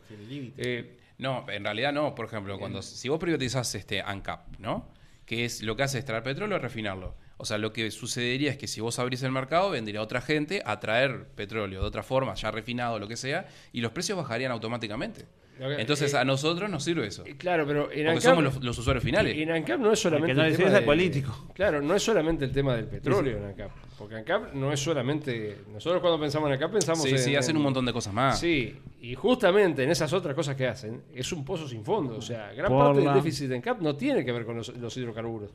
[0.57, 2.15] Eh, No, en realidad no.
[2.15, 4.87] Por ejemplo, cuando si vos privatizás este ANCAP, ¿no?
[5.31, 7.15] Que es lo que hace es traer petróleo y refinarlo.
[7.37, 10.61] O sea, lo que sucedería es que si vos abrís el mercado, vendría otra gente
[10.65, 14.51] a traer petróleo de otra forma, ya refinado, lo que sea, y los precios bajarían
[14.51, 15.27] automáticamente.
[15.59, 17.23] Entonces eh, a nosotros nos sirve eso.
[17.25, 19.37] eh, claro, pero en Porque ANCAP, somos los, los usuarios finales.
[19.37, 21.47] en ANCAP no es solamente El tema es el de- político.
[21.53, 23.71] Claro, no es solamente el tema del petróleo en ANCAP.
[23.97, 25.57] Porque ANCAP no es solamente...
[25.71, 27.19] Nosotros cuando pensamos en ANCAP pensamos Sí, en...
[27.19, 28.39] sí, hacen un montón de cosas más.
[28.39, 32.15] Sí, y justamente en esas otras cosas que hacen, es un pozo sin fondo.
[32.17, 34.55] O sea, gran Por parte la- del déficit de ENCAP no tiene que ver con
[34.57, 35.51] los, los hidrocarburos.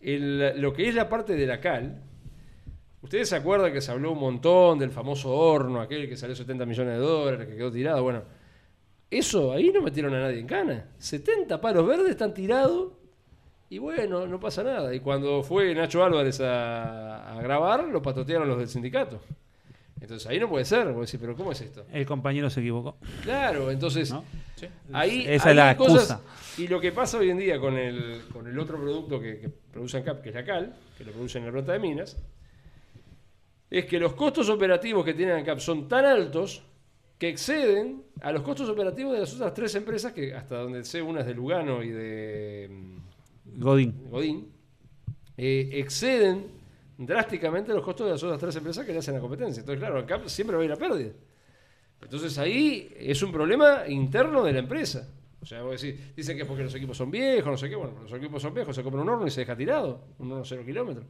[0.00, 2.02] El- lo que es la parte de la cal,
[3.02, 6.64] ustedes se acuerdan que se habló un montón del famoso horno, aquel que salió 70
[6.66, 8.02] millones de dólares, que quedó tirado.
[8.04, 8.22] Bueno,
[9.10, 10.86] eso ahí no metieron a nadie en cana.
[10.98, 12.92] 70 palos verdes están tirados
[13.70, 14.94] y bueno, no pasa nada.
[14.94, 19.20] Y cuando fue Nacho Álvarez a, a grabar, lo patotearon los del sindicato.
[20.00, 21.84] Entonces ahí no puede ser, vos decís, pero ¿cómo es esto?
[21.92, 22.96] El compañero se equivocó.
[23.24, 24.24] Claro, entonces ¿no?
[24.92, 26.62] ahí, Esa ahí es la hay cosas- excusa.
[26.62, 29.48] Y lo que pasa hoy en día con el, con el otro producto que, que
[29.48, 32.16] produce ANCAP, que es la cal, que lo produce en la planta de minas,
[33.70, 36.62] es que los costos operativos que tiene ANCAP son tan altos
[37.18, 41.02] que exceden a los costos operativos de las otras tres empresas, que hasta donde sé,
[41.02, 44.08] una es de Lugano y de mm, Godín.
[44.08, 44.48] Godín,
[45.36, 46.46] eh, exceden
[46.96, 49.60] drásticamente los costos de las otras tres empresas que le hacen la competencia.
[49.60, 51.12] Entonces, claro, acá siempre va a ir a pérdida.
[52.00, 55.08] Entonces ahí es un problema interno de la empresa.
[55.40, 57.76] O sea, vos decís, dicen que es porque los equipos son viejos, no sé qué.
[57.76, 60.44] Bueno, los equipos son viejos, se compra un horno y se deja tirado, un horno
[60.44, 61.06] cero kilómetros.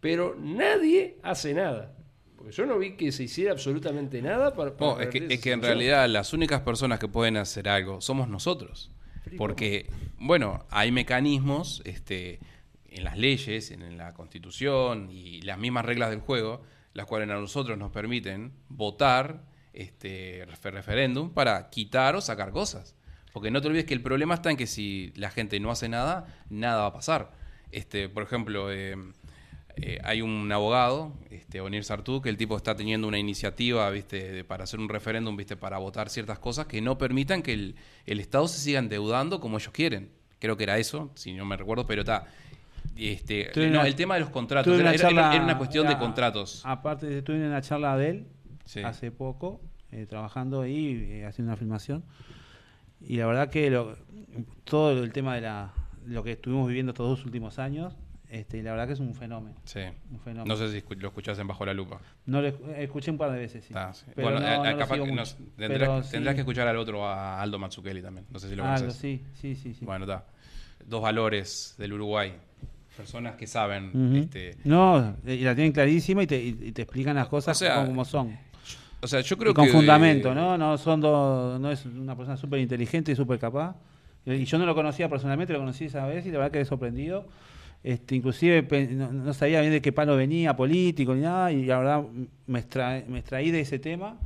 [0.00, 1.94] Pero nadie hace nada.
[2.38, 4.76] Porque yo no vi que se hiciera absolutamente nada para...
[4.76, 8.28] para No, es que, es en realidad las únicas personas que pueden hacer algo somos
[8.28, 8.90] nosotros.
[9.36, 12.38] Porque, bueno, hay mecanismos este,
[12.88, 16.62] en las leyes, en, en la constitución y las mismas reglas del juego,
[16.94, 19.42] las cuales a nosotros nos permiten votar
[19.72, 22.94] este refer- referéndum para quitar o sacar cosas.
[23.32, 25.88] Porque no te olvides que el problema está en que si la gente no hace
[25.88, 27.32] nada, nada va a pasar.
[27.70, 28.96] Este, por ejemplo, eh,
[29.82, 34.32] eh, hay un abogado, este, Onir Sartú, que el tipo está teniendo una iniciativa, viste,
[34.32, 37.74] de- para hacer un referéndum, viste, para votar ciertas cosas que no permitan que el,
[38.06, 40.10] el Estado se siga endeudando como ellos quieren.
[40.38, 42.26] Creo que era eso, si no me recuerdo, pero está.
[42.96, 45.86] Este, no, una- el tema de los contratos, era, una era- charla- era una cuestión
[45.86, 46.62] de contratos.
[46.64, 48.26] Aparte, tuve una charla de él
[48.64, 48.80] Sí.
[48.80, 49.60] hace poco,
[49.92, 52.04] eh, trabajando ahí, eh, haciendo una filmación.
[53.00, 53.96] Y la verdad que lo-
[54.64, 55.72] todo el tema de la,
[56.06, 57.94] lo que estuvimos viviendo estos dos últimos años,
[58.30, 59.56] este, la verdad que es un fenómeno.
[59.64, 59.80] Sí.
[60.10, 60.44] Un fenómeno.
[60.46, 62.00] No sé si lo escuchás en Bajo la Lupa.
[62.26, 63.72] No lo esc- escuché un par de veces, sí.
[63.76, 64.04] Ah, sí.
[64.14, 66.34] Pero bueno, no- eh, no eh, capaz que nos- tendrás, Pero tendrás sí.
[66.36, 68.26] que escuchar al otro, a Aldo Mazzucchelli también.
[68.30, 68.94] No sé si lo conoces.
[68.94, 69.74] sí, sí, sí.
[69.74, 69.84] sí.
[69.84, 70.24] Bueno, está.
[70.86, 72.32] Dos valores del Uruguay.
[72.96, 74.16] Personas que saben.
[74.16, 77.56] Este, No, eh, y la tienen clarísima y te, y- y te explican las cosas
[77.56, 78.36] O sea, como, como son.
[79.00, 79.72] o sea, yo creo Y con que.
[79.72, 80.58] fundamento, ¿no?
[80.58, 83.76] No son dos, no es una persona súper inteligente y súper capaz.
[84.26, 87.24] Y yo no lo conocía personalmente, lo conocí esa vez y la verdad quedé sorprendido.
[87.84, 91.78] Este, inclusive no, no sabía bien de qué palo venía, político ni nada, y la
[91.78, 92.04] verdad
[92.46, 94.18] me, extra- me extraí de ese tema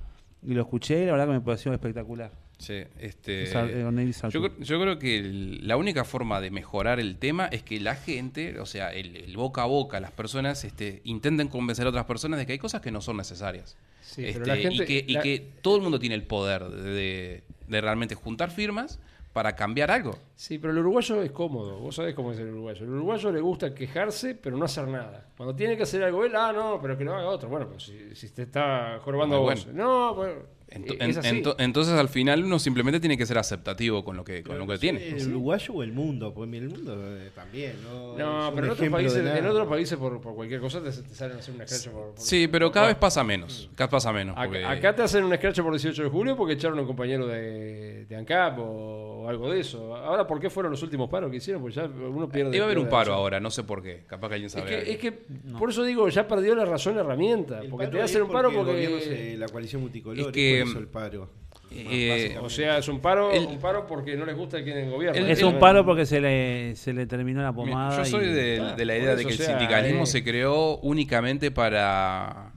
[0.47, 2.33] y lo escuché y la verdad que me pareció espectacular.
[2.59, 3.85] Sí, este, eh,
[4.31, 7.97] yo, yo creo que el- la única forma de mejorar el tema es que la
[7.97, 12.05] gente, o sea, el, el boca a boca, las personas este, intenten convencer a otras
[12.07, 13.77] personas de que hay cosas que no son necesarias.
[14.01, 16.23] Sí, pero Este, la gente- y que, y la- que todo el mundo tiene el
[16.23, 18.99] poder de, de realmente juntar firmas
[19.33, 20.17] para cambiar algo.
[20.35, 21.79] Sí, pero el uruguayo es cómodo.
[21.79, 22.85] Vos sabés cómo es el uruguayo.
[22.85, 25.27] El uruguayo le gusta quejarse, pero no hacer nada.
[25.37, 27.49] Cuando tiene que hacer algo él, ah, no, pero que lo haga otro.
[27.49, 29.65] Bueno, pues si, si te está jorobando a vos.
[29.65, 29.85] bueno.
[29.85, 30.35] No, pues.
[30.75, 31.29] Ento- es en- así.
[31.43, 34.67] ento- entonces al final uno simplemente tiene que ser aceptativo con lo que, con lo
[34.67, 35.09] que tiene.
[35.09, 36.33] ¿El uruguayo o el mundo?
[36.33, 38.17] Porque mira, el mundo eh, también, ¿no?
[38.17, 41.37] no, pero en otros países, en otros países por, por cualquier cosa te, te salen
[41.37, 43.69] a hacer un escrache por, por- Sí, pero cada vez pasa menos.
[43.75, 44.37] Cada vez pasa menos.
[44.37, 46.87] Acá, porque- acá te hacen un escrache por 18 de julio porque echaron a un
[46.87, 49.95] compañero de, de ANCAP o algo de eso.
[49.97, 51.63] Ahora, ¿por qué fueron los últimos paros que hicieron?
[51.63, 52.57] Porque ya uno pierde.
[52.57, 54.03] Iba a haber un paro ahora, no sé por qué.
[54.07, 54.67] Capaz que alguien Es sabe.
[54.69, 55.13] que, es que
[55.59, 57.61] por eso digo, ya perdió la razón la herramienta.
[57.61, 59.37] El Porque te hacen un paro porque.
[59.39, 61.31] la coalición multicolor, Es que, por eso el paro.
[61.75, 64.91] Eh, O sea, es un paro, El- un paro porque no les gusta quien en
[64.91, 65.19] gobierno.
[65.19, 67.97] el- es el- un paro porque se le, se le terminó la pomada.
[67.97, 70.07] Yo soy y- de, de la idea de que el o sea, sindicalismo eh.
[70.07, 72.53] se creó únicamente para,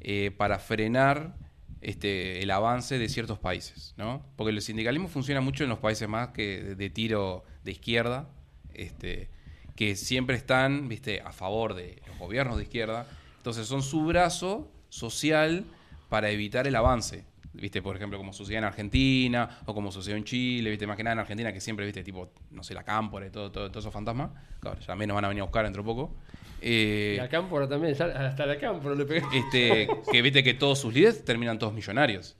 [0.00, 1.36] eh, para frenar
[1.80, 4.22] este, el avance de ciertos países, ¿no?
[4.36, 8.28] Porque el sindicalismo funciona mucho en los países más que de, de tiro de izquierda,
[8.74, 9.30] este,
[9.74, 13.06] que siempre están, viste, a favor de los gobiernos de izquierda.
[13.38, 15.64] Entonces son su brazo social
[16.10, 17.24] para evitar el avance.
[17.52, 17.82] ¿Viste?
[17.82, 20.86] Por ejemplo, como sucedió en Argentina o como sucedió en Chile, ¿viste?
[20.86, 22.04] Más que nada en Argentina, que siempre, ¿viste?
[22.04, 24.30] Tipo, no sé, la cámpora y todo, todo, todos esos fantasmas.
[24.60, 26.14] Claro, ya menos van a venir a buscar dentro de poco.
[26.62, 29.22] Eh, La cámpora también, ya hasta la cámpora le pegué.
[29.34, 32.36] este, que viste que todos sus líderes terminan todos millonarios.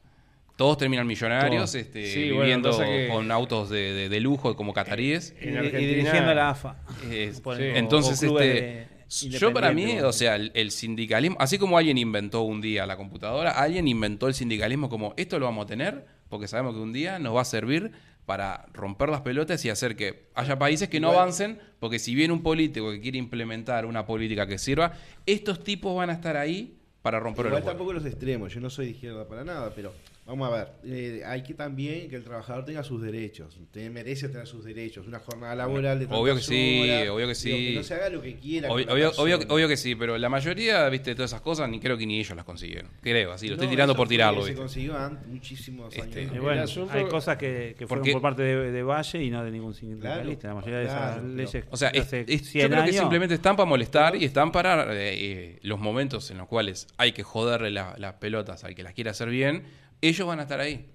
[0.56, 1.74] Todos terminan millonarios, Todos.
[1.74, 5.34] este, Sí, viviendo que- con autos de, de- de lujo como cataríes.
[5.40, 6.76] y, en y Argentina- dirigiendo la AFA.
[7.10, 7.40] Eh, Sí.
[7.42, 11.58] o- Entonces, o clubes este, de- yo para mí, o sea, el, el sindicalismo, así
[11.58, 15.64] como alguien inventó un día la computadora, alguien inventó el sindicalismo como esto lo vamos
[15.64, 17.92] a tener porque sabemos que un día nos va a servir
[18.24, 22.32] para romper las pelotas y hacer que haya países que no avancen, porque si viene
[22.32, 24.92] un político que quiere implementar una política que sirva,
[25.26, 28.70] estos tipos van a estar ahí para romper Igual el tampoco los extremos, yo no
[28.70, 29.92] soy de izquierda para nada, pero
[30.30, 34.28] vamos a ver, eh, hay que también que el trabajador tenga sus derechos, te- merece
[34.28, 37.50] tener sus derechos, una jornada laboral de Obvio que sí, horas, obvio que digo, sí.
[37.50, 38.70] que no se haga lo que quiera.
[38.70, 41.80] Obvio, obvio, obvio- obvio que sí, pero la mayoría, viste, de todas esas cosas, ni
[41.80, 42.90] creo que ni ellos las consiguieron.
[43.02, 46.38] Creo, así, lo estoy No, tirando por tirarlo, Se consiguió antes, muchísimos Este, años.
[46.40, 49.44] Bueno, asunto- hay cosas que, que fueron Porque- por parte de, de Valle y no
[49.44, 50.40] de ningún sindicalista.
[50.42, 51.64] Claro, la mayoría de esas leyes.
[51.70, 54.84] O sea, es- es- yo 100 creo que simplemente están para molestar y están para
[54.94, 58.82] eh, eh, los momentos en los cuales hay que joderle la- las pelotas al que
[58.82, 59.64] las quiere hacer bien,
[60.02, 60.86] ellos van a estar ahí.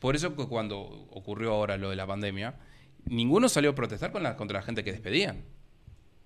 [0.00, 0.78] Por eso que cuando
[1.10, 2.54] ocurrió ahora lo de la pandemia,
[3.06, 5.42] ninguno salió a protestar con la- contra la gente que despedían.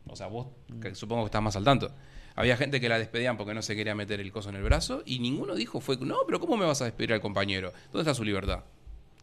[0.06, 0.48] O sea, vos
[0.80, 1.92] que supongo que estás más al tanto.
[2.36, 5.02] Había gente que la despedían porque no se quería meter el coso en el brazo
[5.04, 7.72] y ninguno dijo fue, no, pero ¿cómo me vas a despedir al compañero?
[7.92, 8.64] ¿Dónde está su libertad?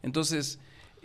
[0.03, 0.59] Entonces,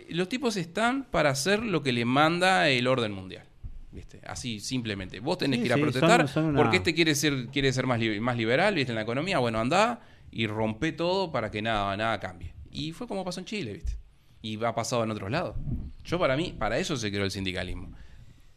[0.09, 3.45] los tipos están para hacer lo que le manda el orden mundial.
[3.91, 4.19] ¿Viste?
[4.25, 5.19] Así, simplemente.
[5.19, 7.47] Vos tenés Sí, que ir a sí, protestar son- son una- porque este quiere ser,
[7.47, 8.91] quiere ser más, li- más liberal, ¿viste?
[8.91, 10.01] En la economía, bueno, anda
[10.33, 12.53] y rompe todo para que nada, nada cambie.
[12.71, 13.93] Y fue como pasó en Chile, ¿viste?
[14.41, 15.55] Y ha pasado en otros lados.
[16.03, 17.91] Yo para mí, para eso se creó el sindicalismo.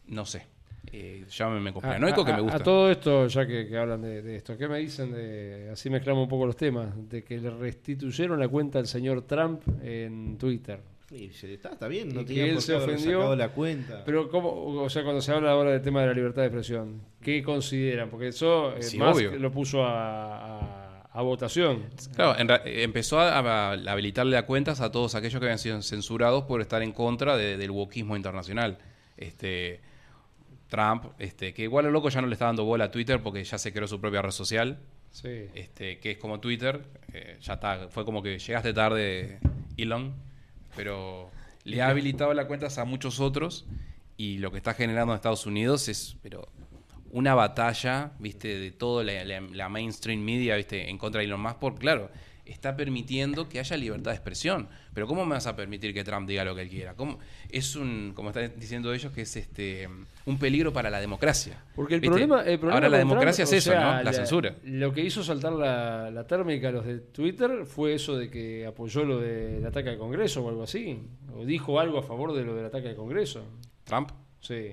[0.07, 0.45] No sé.
[0.91, 2.57] Eh, llámeme conspiranoico que A- me gusta.
[2.57, 5.89] A todo esto, ya que, que hablan de, de esto, ¿qué me dicen de, así
[5.89, 10.37] mezclamos un poco los temas, de que le restituyeron la cuenta al señor Trump en
[10.37, 10.79] Twitter?
[11.11, 13.35] Y se- está, está bien, no Y que él por se qué haber ofendió, sacado
[13.35, 14.03] la cuenta.
[14.05, 14.49] Pero, ¿cómo,
[14.81, 18.09] o sea, cuando se habla ahora del tema de la libertad de expresión, ¿qué consideran?
[18.09, 19.35] Porque eso eh, Sí, Musk obvio.
[19.37, 20.86] lo puso a, a-
[21.17, 21.85] a votación.
[22.15, 22.47] Claro, en
[22.81, 26.91] empezó a, habilitarle a cuentas a todos aquellos que habían sido censurados por estar en
[26.93, 28.77] contra de- del wokismo internacional.
[29.17, 29.81] Este,
[30.69, 33.43] Trump, este, que igual el loco ya no le está dando bola a Twitter porque
[33.43, 34.79] ya se creó su propia red social,
[35.11, 35.45] Sí.
[35.55, 36.81] este, que es como Twitter.
[37.13, 39.39] eh, ya está, fue como que llegaste tarde,
[39.77, 40.13] Elon,
[40.75, 41.31] pero
[41.63, 43.65] le ha habilitado las cuentas a muchos otros
[44.17, 46.47] y lo que está generando en Estados Unidos es, pero
[47.11, 51.41] una batalla, viste, de toda la, la- la mainstream media, viste, en contra de Elon
[51.41, 52.09] Musk, porque claro,
[52.45, 54.69] está permitiendo que haya libertad de expresión.
[54.93, 56.93] Pero ¿cómo me vas a permitir que Trump diga lo que él quiera?
[56.95, 57.19] ¿Cómo?
[57.49, 59.89] Es un, como están diciendo ellos, que es este
[60.25, 61.61] un peligro para la democracia.
[61.75, 64.03] Porque el problema, el problema Ahora la democracia Trump, es eso, sea, ¿no?
[64.03, 64.55] La, censura.
[64.63, 68.65] Lo que hizo saltar la, la térmica a los de Twitter fue eso de que
[68.65, 70.99] apoyó lo del ataque al Congreso o algo así.
[71.35, 73.43] O dijo algo a favor de lo del ataque al Congreso.
[73.83, 74.11] Trump.
[74.39, 74.71] Sí.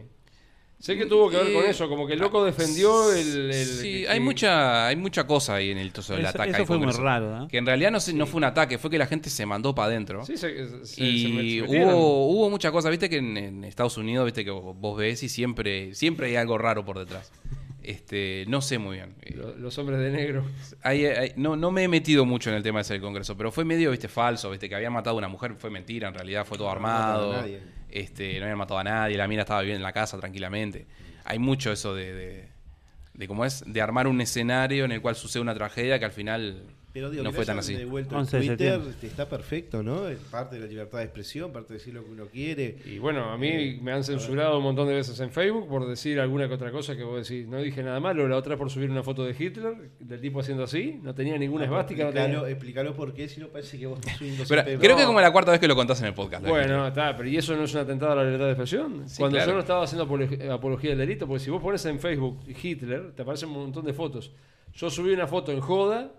[0.84, 3.50] Sé que tuvo que ver con Eh, eso, como que el loco defendió el...
[3.50, 6.28] el- sí, que- hay que- mucha hay mucha cosa ahí en el toso del Eso-
[6.36, 7.48] ataque eso fue muy raro, ¿no?
[7.48, 9.74] Que en realidad no, se- no fue un ataque, fue que la gente se mandó
[9.74, 10.26] para adentro.
[10.26, 14.26] Sí, se, se- y se hubo, hubo mucha cosa, viste que en, en Estados Unidos,
[14.26, 17.32] viste que vos vos ves y siempre, siempre hay algo raro por detrás.
[17.82, 19.14] Este, no sé muy bien.
[19.34, 20.44] Lo- Los hombres de negro.
[20.82, 23.50] hay- hay- no, no me he metido mucho en el tema ese del Congreso, pero
[23.52, 26.44] fue medio, viste, falso, viste, que habían matado a una mujer, fue mentira, en realidad
[26.46, 27.32] fue todo No mataron a armado.
[27.42, 27.60] nadie.
[27.94, 30.86] Este, no habían matado a nadie, la mina estaba viviendo en la casa tranquilamente.
[31.24, 32.48] Hay mucho eso de, de,
[33.14, 36.10] de cómo es, de armar un escenario en el cual sucede una tragedia que al
[36.10, 36.64] final
[36.94, 37.74] Pero digo, no que fue tan así.
[37.74, 38.90] devuelto el 11 de Twitter septiembre.
[38.92, 40.08] este, está perfecto, ¿no?
[40.08, 42.76] Es parte de la libertad de expresión, parte de decir lo que uno quiere.
[42.86, 46.20] Y bueno, a mí me han censurado un montón de veces en Facebook por decir
[46.20, 48.90] alguna que otra cosa que vos decís, no dije nada malo, la otra por subir
[48.92, 52.50] una foto de Hitler, del tipo haciendo así, no tenía ninguna esvástica, no explícalo, tenía...
[52.52, 55.06] explícalo por qué, si no parece que vos estás subiendo Pero creo que No.
[55.08, 56.44] como la cuarta vez que lo contás en el podcast.
[56.44, 59.08] la Bueno, está, pero ¿y eso no es un atentado a la libertad de expresión?
[59.08, 59.50] Sí, Cuando claro.
[59.50, 63.10] yo no estaba haciendo apolo- apología del delito, porque si vos pones en Facebook Hitler,
[63.16, 64.30] te aparecen un montón de fotos.
[64.74, 66.12] Yo subí una foto en joda,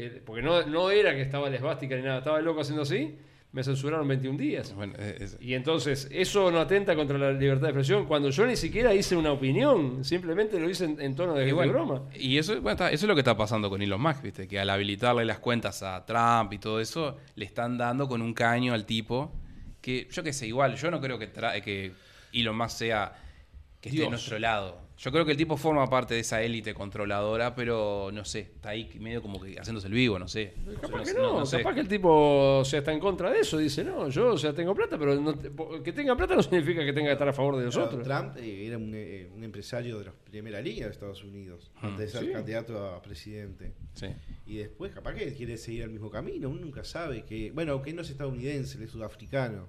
[0.00, 2.82] que, porque no, no era que estaba la esvástica ni nada, estaba el loco haciendo
[2.82, 3.16] así,
[3.52, 4.72] me censuraron 21 días.
[4.74, 8.54] Bueno, es- Y entonces, eso no atenta contra la libertad de expresión cuando yo ni
[8.56, 12.02] siquiera hice una opinión, simplemente lo hice en, en tono de, de bueno, broma.
[12.14, 14.46] Y eso, bueno, está- eso es lo que está pasando con Elon Musk, ¿viste?
[14.46, 18.32] Que al habilitarle las cuentas a Trump y todo eso, le están dando con un
[18.34, 19.32] caño al tipo
[19.80, 21.92] que, yo qué sé, igual, yo no creo que, tra- que
[22.32, 23.12] Elon Musk sea
[23.80, 24.10] que esté de Dios.
[24.10, 24.78] nuestro lado.
[25.02, 28.68] Yo creo que el tipo forma parte de esa élite controladora, pero no sé, está
[28.68, 30.52] ahí medio como que haciéndose el vivo, no sé.
[30.78, 31.56] Capaz No que no, no sé.
[31.58, 34.36] capaz que el tipo o sea, está en contra de eso, dice, no, yo o
[34.36, 35.50] sea, tengo plata, pero no te-
[35.82, 38.02] que tenga plata no significa que tenga que estar a favor de nosotros.
[38.02, 41.98] Trump eh, era un, eh, un empresario de la primera línea de Estados Unidos, antes
[41.98, 42.32] de ser Sí.
[42.32, 43.72] candidato a presidente.
[43.94, 44.08] Sí.
[44.44, 47.50] Y después, capaz que quiere seguir el mismo camino, uno nunca sabe que.
[47.52, 49.66] Bueno, que no es estadounidense, él es sudafricano.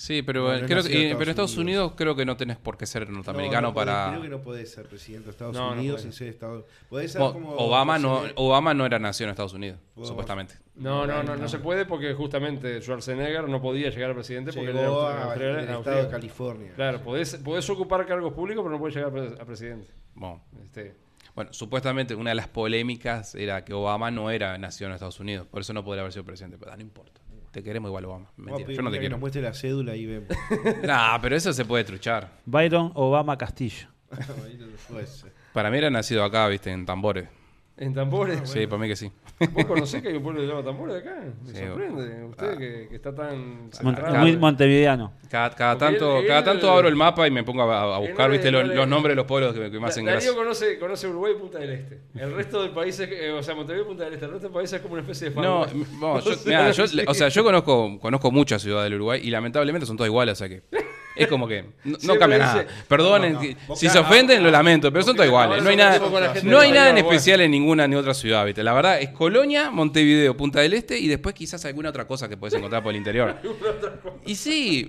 [0.00, 1.66] Sí, pero, Bueno, eh, no creo, nació que- en eh, Estados pero en Estados Unidos.
[1.82, 4.08] Unidos creo que no tenés por qué ser norteamericano No, no podés- para...
[4.08, 7.12] Creo que no podés ser presidente de Estados No, no Unidos sin ser Estados Podés
[7.12, 7.54] ser como.
[7.56, 10.08] Obama, no, Obama no era nacido en Estados Unidos, Obama.
[10.08, 10.54] supuestamente.
[10.76, 14.70] No, no, no, no se puede porque justamente Schwarzenegger no podía llegar a presidente porque
[14.70, 16.08] él era Llegó austri- a- austriaco- al estado de.
[16.08, 16.72] California.
[16.74, 19.88] Claro, podés, podés ocupar cargos públicos, pero no podés llegar a presidente.
[20.14, 20.94] Bueno, Este,
[21.34, 25.46] Bueno, supuestamente una de las polémicas era que Obama no era nacido en Estados Unidos,
[25.46, 27.19] por eso no podría haber sido presidente, pero no importa.
[27.50, 28.30] Te queremos igual, Obama.
[28.36, 29.14] Mentira, yo no te que quiero.
[29.14, 30.28] nos muestre la cédula y vemos.
[30.84, 32.40] Nah, pero eso se puede truchar.
[32.46, 33.88] Byron Obama Castillo.
[35.52, 37.28] Para mí era nacido acá, viste, en Tambores.
[37.80, 38.40] En Tambores.
[38.44, 39.10] Sí, para mí que sí.
[39.52, 41.16] ¿Vos conocés que hay un pueblo que se llama Tambores acá?
[41.44, 42.24] Me Sí, sorprende.
[42.26, 43.70] Usted que, que está tan...
[43.82, 45.14] Mon- muy montevideano.
[45.30, 48.26] Cada, tanto, él- cada él- tanto abro el mapa y me pongo a, a buscar,
[48.28, 50.32] no viste, los, no los nombres de los pueblos que, que me hacen gracia.
[50.34, 52.00] conoce, conoce Uruguay y Punta del Este.
[52.16, 54.48] El resto del país, es, eh, o sea, Montevideo y Punta del Este, el resto
[54.48, 57.14] del país es como una especie de No, bueno, yo, O sea, mirá, yo- o
[57.14, 60.48] sea, yo conozco, conozco muchas ciudades del Uruguay y lamentablemente son todas iguales, o sea
[60.50, 60.62] que
[61.16, 62.66] Es como que no, cambia dice- nada.
[62.88, 65.62] Perdonen, No, no, que- Boca- si se ofenden, lo lamento, pero son todos iguales.
[65.62, 65.98] No hay nada,
[66.44, 68.62] no hay nada en especial en ninguna ni otra ciudad, ¿viste?
[68.62, 72.36] La verdad es Colonia, Montevideo, Punta del Este y después quizás alguna otra cosa que
[72.36, 73.36] puedes encontrar por el interior.
[74.26, 74.88] Y sí,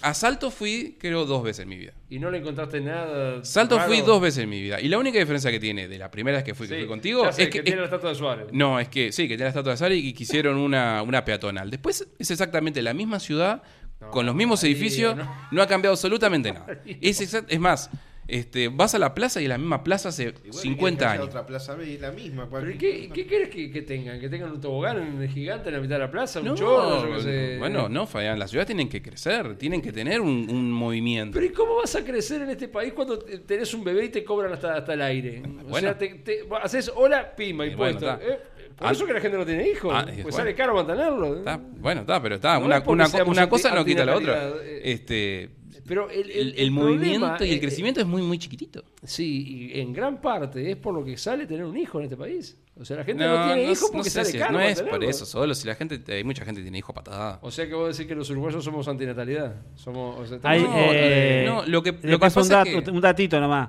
[0.00, 1.92] a Salto fui creo dos veces en mi vida.
[2.08, 3.44] Y no le encontraste nada.
[3.44, 3.88] Salto raro.
[3.88, 4.80] fui dos veces en mi vida.
[4.80, 7.30] Y la única diferencia que tiene de la primera vez que fui, que fui contigo
[7.30, 8.46] sé, es que, tiene la estatua de Suárez.
[8.52, 11.24] no, es que sí, que tiene la estatua de Sari y que hicieron una, una
[11.24, 11.70] peatonal.
[11.70, 13.62] Después es exactamente la misma ciudad,
[14.10, 15.28] con los mismos edificios, no.
[15.50, 15.62] no.
[15.62, 16.66] ha cambiado absolutamente nada.
[17.00, 17.90] Es, exact- es más,
[18.26, 21.04] este, vas a la plaza y es la misma plaza hace Y bueno, 50 que
[21.04, 21.26] haya años.
[21.26, 22.44] otra plaza B, es la misma.
[22.48, 24.20] ¿Pero cualquier qué, qué querés que, que tengan?
[24.20, 26.38] ¿Que tengan un tobogán gigante en la mitad de la plaza?
[26.40, 27.08] ¿Un No, chorro?
[27.08, 27.58] Yo qué sé.
[27.58, 31.34] bueno, no, Fabián, las ciudades tienen que crecer, tienen que tener un, un movimiento.
[31.34, 34.08] Pero ¿y cómo vas a crecer en este país cuando te- tenés un bebé y
[34.10, 35.42] te cobran hasta, hasta el aire?
[35.44, 35.88] O Bueno.
[35.88, 38.12] sea, te, te- haces hola, pima, Y bueno, impuesto.
[38.22, 38.32] está.
[38.32, 38.40] Eh,
[38.80, 39.92] por Ah, eso que la gente no tiene hijos.
[39.94, 40.36] ah, pues bueno.
[40.36, 41.36] sale caro mantenerlo.
[41.38, 42.58] Está, bueno, está, pero está.
[42.58, 44.48] No una es cosa no quita la otra.
[44.64, 44.80] eh.
[44.84, 45.50] Este,
[45.86, 48.82] Pero el, el, el- el movimiento y el eh, crecimiento es muy, muy chiquitito.
[49.04, 52.16] Sí, y en gran parte es por lo que sale tener un hijo en este
[52.16, 52.56] país.
[52.76, 54.80] O sea, la gente no, tiene hijos no porque sé sale si- caro no es
[54.82, 55.54] por eso solo.
[55.54, 57.38] Si la gente, hay mucha gente que tiene hijos patadas.
[57.42, 59.56] O sea que vos decís que los uruguayos somos antinatalidad.
[59.74, 62.48] Somos, o sea, Hay, estamos- No, eh, no, lo que- lo que un, pasa es
[62.48, 63.68] dato- que- un datito nomás.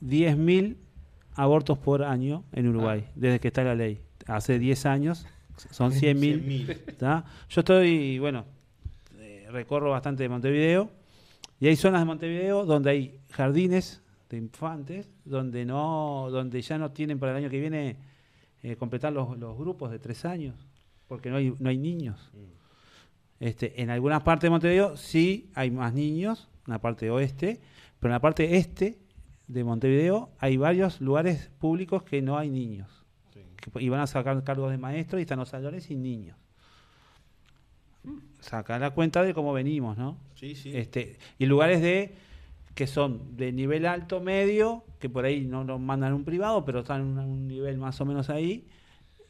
[0.00, 0.76] 10.000
[1.34, 3.12] abortos por año en Uruguay, Ah.
[3.14, 4.00] desde que está la ley.
[4.26, 5.26] Hace 10 años
[5.70, 6.42] son 100.000.
[6.42, 6.96] 100.000.
[6.96, 7.24] ¿tá?
[7.48, 8.44] Yo estoy, bueno,
[9.18, 10.90] eh, recorro bastante de Montevideo
[11.60, 16.90] y hay zonas de Montevideo donde hay jardines de infantes donde no donde ya no
[16.90, 17.96] tienen para el año que viene
[18.62, 20.54] eh, completar los, los grupos de tres años
[21.06, 22.30] porque no hay no hay niños
[23.38, 27.60] este en algunas partes de Montevideo sí hay más niños en la parte oeste
[28.00, 28.98] pero en la parte este
[29.46, 33.03] de Montevideo hay varios lugares públicos que no hay niños
[33.78, 36.36] y van a sacar cargos de maestros y están los salones sin niños
[38.40, 40.72] sacar la cuenta de cómo venimos no Sí, sí.
[40.76, 42.14] este, y lugares de
[42.74, 46.64] que son de nivel alto medio, que por ahí no los mandan a un privado,
[46.64, 48.66] pero están en un nivel más o menos ahí,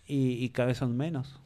[0.07, 1.39] y, y cada vez son menos.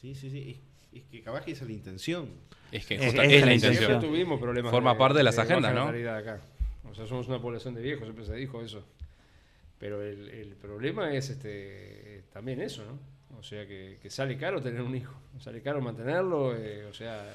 [0.00, 0.60] Sí, sí, sí.
[0.92, 2.28] Es, es que capaz que esa es la intención.
[2.72, 3.86] Es que Es- justa- es es, la la intención.
[3.86, 4.72] Siempre tuvimos problemas.
[4.72, 5.82] Forma parte de las agendas, ¿no?
[5.84, 6.40] acá.
[6.90, 8.84] O sea, somos una población de viejos, siempre se dijo eso.
[9.82, 13.36] Pero el, el problema es este también eso, ¿no?
[13.36, 15.12] O sea, que, que sale caro tener un hijo.
[15.40, 17.34] Sale caro mantenerlo, eh, o sea...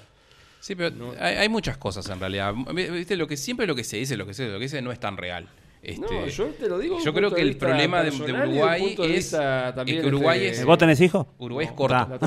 [0.62, 1.12] Sí, pero No.
[1.20, 2.54] hay, hay muchas cosas en realidad.
[2.74, 3.18] ¿Viste?
[3.18, 5.00] Lo que siempre lo que se dice, lo que se, lo que dice no es
[5.02, 5.50] tan real.
[5.82, 7.00] Este, no, yo te lo digo.
[7.04, 10.78] yo creo que el problema de- Uruguay de es- también, que Uruguay este, es- ¿Vos
[10.78, 11.28] tenés hijos?
[11.40, 12.18] Uruguay es No, corto.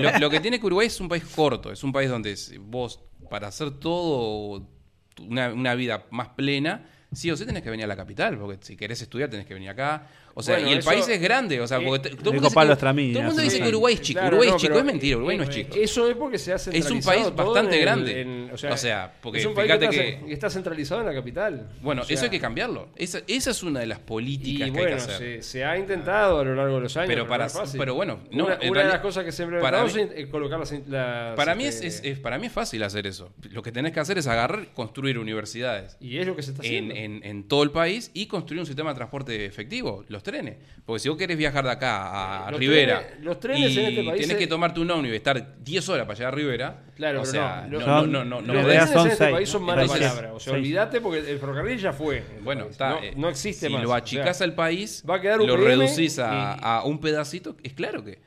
[0.00, 3.00] lo, lo que tiene que Uruguay es un país corto, es un país donde vos,
[3.28, 4.66] para hacer todo,
[5.14, 8.38] tu- una, una vida más plena, sí o sí tenés que venir a la capital,
[8.38, 10.06] porque si querés estudiar tenés que venir acá.
[10.34, 12.30] O sea, Bueno, y el eso- país es grande, o sea, eh, porque te- todo
[12.30, 14.56] el mundo que- todo el mundo hace dice que Uruguay es chico, Claro, Uruguay no,
[14.56, 15.76] es chico, es mentira, Uruguay no es eh, chico.
[15.76, 18.20] Eso es porque se ha Es un país bastante en grande.
[18.22, 21.06] en- o, O sea, porque es un país fíjate que, está, que- está centralizado en
[21.08, 21.68] la capital.
[21.82, 22.88] Bueno, O sea, eso hay que cambiarlo.
[22.96, 25.42] Esa, esa es una de las Y políticas que bueno, hay que hacer.
[25.42, 27.08] se, se ha intentado a lo largo de los años.
[27.08, 30.58] Pero para- pero bueno, no, una, de las cosas que siempre para mí- es colocar
[30.58, 33.30] las, las, Para mí es, este, es- es- para mí es fácil hacer eso.
[33.50, 36.62] Lo que tenés que hacer es agarrar, construir universidades y es lo que se está
[36.62, 36.94] en, haciendo.
[36.94, 40.56] en- en todo el país y construir un sistema de transporte efectivo, los trenes.
[40.84, 43.86] Porque si vos querés viajar de acá a Los Rivera trenes- los trenes y en
[43.86, 46.36] este país tenés se- que tomarte un ómnibus y estar 10 horas para llegar a
[46.36, 49.06] Rivera, Claro, o sea, no, no, lo- no, no, no, no los los trenes son
[49.06, 49.34] en este seis.
[49.36, 50.32] país son malas Entonces, palabras.
[50.34, 52.18] O sea, olvídate porque el ferrocarril ya fue.
[52.18, 53.82] este Bueno, está, no, eh, no existe si más.
[53.82, 56.82] lo O achicás sea, al país, va a quedar lo UPM reducís a, y- a
[56.84, 58.18] un pedacito, es claro que...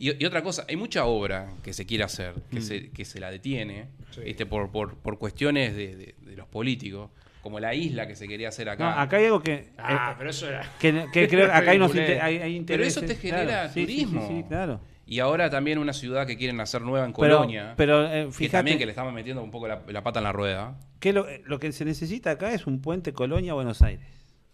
[0.00, 2.54] Y, y otra cosa, hay mucha obra que se quiere hacer, Mm.
[2.54, 4.20] que, se, que se la detiene, Sí.
[4.22, 4.46] ¿viste?
[4.46, 7.10] por, por, por cuestiones de, de- de los políticos,
[7.42, 9.00] como la isla que se quería hacer No, acá.
[9.02, 10.62] acá hay algo que, Ah, eh, pero eso era.
[10.80, 12.96] que, que creo que acá hay, inter- hay, hay Pero intereses.
[12.96, 13.68] eso te genera claro.
[13.72, 14.28] Sí, sí, sí, turismo.
[14.28, 14.80] Sí, claro.
[15.06, 18.32] Y ahora también una ciudad que quieren hacer nueva en Pero, Colonia, pero eh, que
[18.32, 20.78] fíjate, también que le estamos metiendo un poco la, la pata en la rueda.
[21.00, 24.04] que lo, lo que se necesita acá es un puente Colonia-Buenos Aires.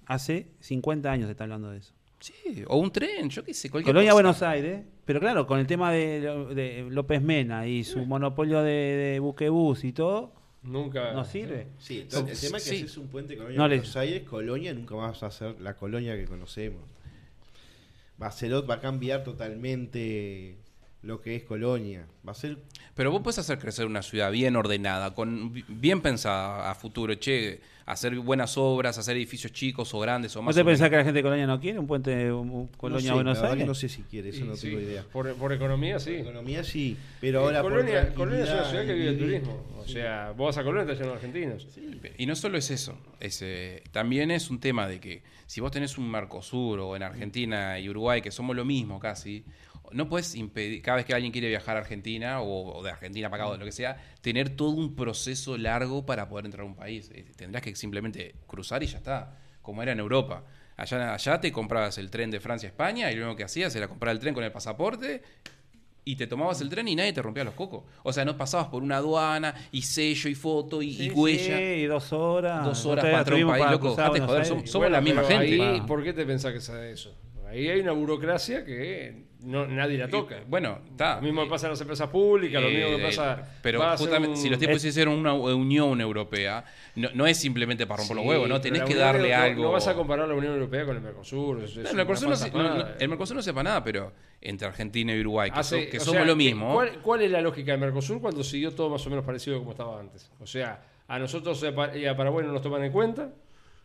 [0.06, 1.92] Hace 50 años se está hablando de eso.
[2.20, 4.14] Sí, o un tren, yo qué sé, cualquier Colonia cosa.
[4.22, 6.20] Buenos Aires, pero claro, con el tema de,
[6.54, 10.32] de López Mena y su monopolio de, de buquebús y todo,
[10.64, 11.12] Nunca.
[11.12, 11.68] no sirve.
[11.78, 12.82] Sí, entonces, el tema es que Sí.
[12.84, 15.76] haces un puente Colonia No le- Buenos Aires, Colonia nunca más va a ser la
[15.76, 16.82] colonia que conocemos.
[18.18, 20.56] Bacelot va a cambiar totalmente
[21.04, 22.06] lo que es Colonia.
[22.26, 22.58] Va a ser
[22.94, 27.60] Pero vos puedes hacer crecer una ciudad bien ordenada, con bien pensada a futuro, che,
[27.86, 30.54] hacer buenas obras, hacer edificios chicos o grandes o ¿Vos más.
[30.54, 30.78] te o menos.
[30.78, 33.46] pensás que la gente de Colonia no quiere un puente un- un no sé, que
[33.46, 33.66] Aires?
[33.66, 35.04] no sé si quiere, eso Y no sí, tengo idea.
[35.12, 36.14] Por, por economía, sí.
[36.14, 39.66] Economía sí, pero Eh, ahora por Colonia, Colonia es una ciudad que vive el turismo.
[39.78, 41.66] O sea, vos vas a Colonia y estás lleno de argentinos.
[42.16, 45.70] Y no solo es eso, es, eh, también es un tema de que si vos
[45.70, 49.44] tenés un Mercosur o en Argentina y Uruguay, que somos lo mismo casi,
[49.92, 53.30] no puedes impedir, cada vez que alguien quiere viajar a Argentina o, o de Argentina
[53.30, 56.62] para acá o de lo que sea, tener todo un proceso largo para poder entrar
[56.62, 57.10] a un país.
[57.36, 60.44] Tendrás que simplemente cruzar y ya está, como era en Europa.
[60.76, 63.74] Allá, allá te comprabas el tren de Francia a España y lo único que hacías
[63.76, 65.22] era comprar el tren con el pasaporte
[66.06, 67.84] y te tomabas el tren y nadie te rompía los cocos.
[68.02, 71.56] O sea, no pasabas por una aduana y sello y foto y, y Sí, huella.
[71.58, 72.64] sí, y dos horas.
[72.64, 73.94] Dos horas para entrar a un país, loco,
[74.26, 75.62] joder, somos- la misma gente.
[75.62, 75.80] ahí.
[75.86, 77.16] ¿Por qué te pensás que sabe eso?
[77.46, 80.36] Ahí hay una burocracia que no, nadie la toca.
[80.48, 81.16] Bueno, está.
[81.16, 83.42] Lo mismo que pasa en las empresas públicas, lo mismo que Eh, pasa.
[83.62, 86.64] Pero justamente, un- si los tipos es- hicieron una Unión Europea,
[86.96, 88.60] no, no es simplemente para romper los huevos, ¿no?
[88.60, 89.62] Tenés que darle Europea- algo.
[89.64, 91.62] No vas a comparar la Unión Europea con el Mercosur.
[91.62, 92.50] es- es No, una el, Mercosur no, se-
[93.04, 96.14] el Mercosur sepa nada, pero entre Argentina y Uruguay, que, Hace- so- que o somos
[96.16, 96.72] sea, lo ¿qué- mismo.
[96.74, 99.70] ¿cuál, cuál es la lógica del Mercosur cuando siguió todo más o menos parecido como
[99.72, 100.30] estaba antes?
[100.40, 103.30] O sea, a nosotros y a Pa- y a Paraguay no nos toman en cuenta,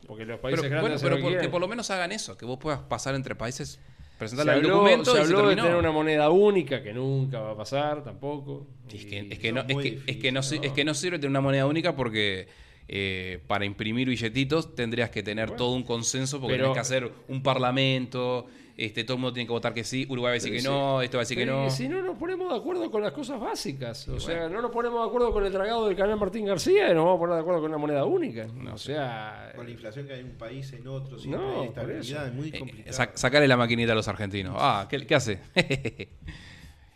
[0.08, 2.38] porque los países pero grandes bueno, pero que por, que por lo menos hagan eso,
[2.38, 3.80] que vos puedas pasar entre países,
[4.20, 5.64] presentar se el habló, documento se y se habló de terminó.
[5.64, 8.68] tener una moneda única que nunca va a pasar tampoco.
[8.94, 10.94] Es que, es, que no, es que, es, que no, difícil, si- es que no
[10.94, 12.48] sirve tener una moneda única porque
[12.88, 17.12] eh, para imprimir billetitos tendrías que tener todo un consenso porque pero- tenés que hacer
[17.28, 18.46] un parlamento,
[18.86, 21.02] este, todo el mundo tiene que votar que sí, Uruguay va a decir que no,
[21.02, 21.70] esto va a decir que no.
[21.70, 25.02] Si no nos ponemos de acuerdo con las cosas básicas, o sea, no nos ponemos
[25.04, 27.42] de acuerdo con el tragado del canal Martín García y nos vamos a poner de
[27.42, 28.48] acuerdo con una moneda única.
[28.74, 32.28] o sea, Con la inflación que hay en un país, en otro, siempre No, estabilidad,
[32.28, 32.94] es muy Eh, complicado.
[32.96, 34.56] sa- sacarle la maquinita a los argentinos.
[34.58, 35.40] Ah, ¿qué, qué hace?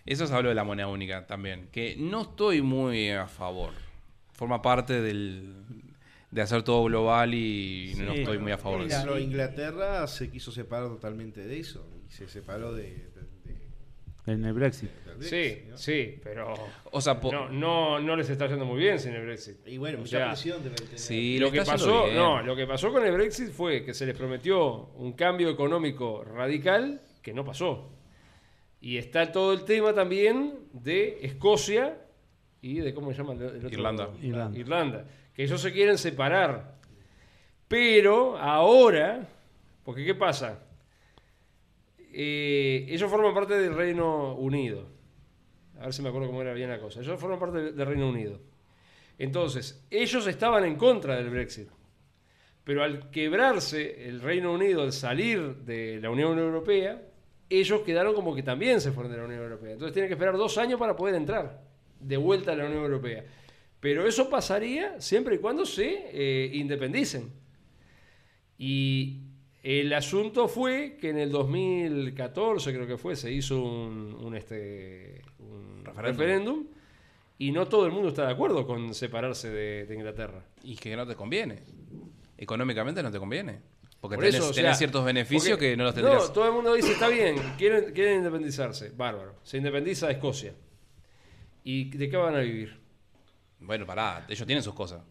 [0.06, 3.72] Eso se habló de la moneda única también, que no estoy muy a favor.
[4.34, 5.54] Forma parte del,
[6.34, 8.96] de hacer todo global y no estoy muy a favor de eso.
[8.98, 14.54] ejemplo, Inglaterra se quiso separar totalmente de eso y se separó de, de- En el
[14.54, 14.90] Brexit.
[14.90, 15.78] sí, Brexit, ¿no?
[15.78, 16.54] sí, pero
[16.92, 19.58] O sea, no, no, no les está yendo muy bien sin el Brexit.
[19.68, 20.98] Y bueno, O mucha sea, presión deben tener.
[20.98, 24.16] Sí, lo que pasó, no, lo que pasó con el Brexit fue que se les
[24.16, 27.92] prometió un cambio económico radical que no pasó.
[28.82, 31.98] Y está todo el tema también de Escocia
[32.62, 33.70] y de cómo se llama el, el otro?
[33.70, 34.10] Irlanda.
[34.22, 34.58] Irlanda.
[34.60, 36.76] Irlanda, que ellos se quieren separar.
[37.68, 39.28] Pero ahora,
[39.84, 40.60] porque ¿qué pasa?
[42.14, 44.88] Eh, ellos forman parte del Reino Unido.
[45.80, 47.02] A ver si me acuerdo cómo era bien la cosa.
[47.02, 48.40] Ellos forman parte del Reino Unido.
[49.18, 51.70] Entonces, ellos estaban en contra del Brexit.
[52.64, 57.02] Pero al quebrarse el Reino Unido, al salir de la Unión Europea,
[57.50, 59.74] ellos quedaron como que también se fueron de la Unión Europea.
[59.74, 61.62] Entonces tienen que esperar dos años para poder entrar
[62.00, 63.26] de vuelta a la Unión Europea.
[63.84, 67.30] Pero eso pasaría siempre y cuando se eh, independicen.
[68.58, 69.18] Y
[69.62, 75.22] el asunto fue que en el 2014, creo que fue, se hizo un, un, este,
[75.40, 76.18] un Referéndum.
[76.18, 76.66] referéndum
[77.38, 80.46] y no todo el mundo está de acuerdo con separarse de, de Inglaterra.
[80.64, 81.60] Y que no te conviene.
[82.38, 83.60] Económicamente no te conviene.
[84.00, 86.28] Porque Por tenés, eso, o tenés sea, ciertos beneficios que no los tendrías.
[86.28, 89.36] No, todo el mundo dice, está bien, quieren, quieren independizarse, bárbaro.
[89.44, 90.54] Se independiza Escocia.
[91.66, 92.83] ¿Y de qué van a vivir?
[93.66, 95.02] Bueno, pará, ellos tienen sus cosas.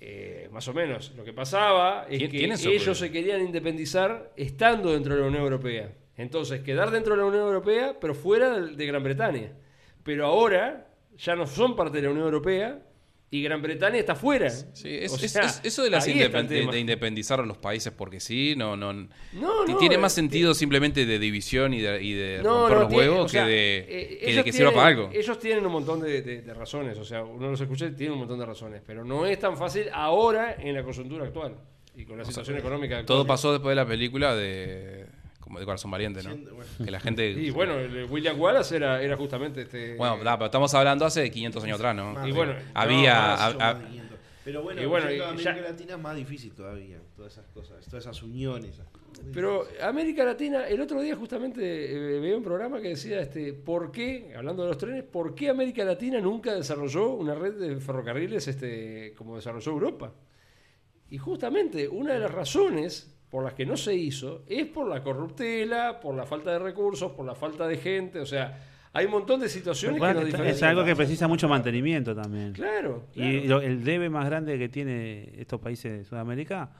[0.00, 1.12] Eh, más o menos.
[1.16, 2.94] Lo que pasaba es que ellos problema.
[2.94, 5.92] se querían independizar estando dentro de la Unión Europea.
[6.16, 9.52] Entonces, quedar dentro de la Unión Europea, pero fuera de Gran Bretaña.
[10.02, 12.82] Pero ahora ya no son parte de la Unión Europea
[13.36, 14.48] y Gran Bretaña está fuera.
[14.50, 14.64] Sí,
[15.00, 17.92] es, O es- sea, es- eso de, las independ- de, de independizar a los países
[17.92, 19.08] porque sí, no, no, No,
[19.66, 22.78] ti- no, tiene es más sentido simplemente de división y de, y de No, romper
[22.78, 25.10] los tiene- huevos o sea, que de eh, que, de que sirva tienen- para algo.
[25.12, 28.38] Ellos tienen un montón de, razones, o sea, uno los escucha y tiene un montón
[28.38, 31.56] de razones, pero no es tan fácil ahora en la coyuntura actual
[31.96, 33.06] y con la situación económica actual.
[33.06, 35.06] Todo pasó después de la película de
[35.44, 36.30] como de Corazón Valiente, ¿no?
[36.32, 36.70] Siendo- bueno.
[36.84, 39.94] Que la gente Y bueno, el William Wallace era, era justamente este.
[39.96, 42.14] Bueno, da, pero estamos hablando hace 500 años atrás, ¿no?
[42.14, 44.18] Más Y bueno, había no, más, a- Son a- más de 500.
[44.44, 47.84] Pero bueno, Y bueno, y América ya- Latina es más difícil todavía, todas esas cosas,
[47.86, 48.78] todas esas uniones.
[49.32, 49.66] Pero.
[49.80, 54.34] América Latina, el otro día justamente eh, veía un programa que decía, este, ¿por qué,
[54.36, 59.14] hablando de los trenes, por qué América Latina nunca desarrolló una red de ferrocarriles este,
[59.16, 60.12] como desarrolló Europa?
[61.08, 65.02] Y justamente una de las razones por las que no se hizo es por la
[65.02, 68.60] corruptela, por la falta de recursos, por la falta de gente, o sea,
[68.92, 72.52] hay un montón de situaciones que nos es algo que precisa mucho mantenimiento también.
[72.52, 76.70] Claro, Y lo- el debe más grande que tiene estos países de Sudamérica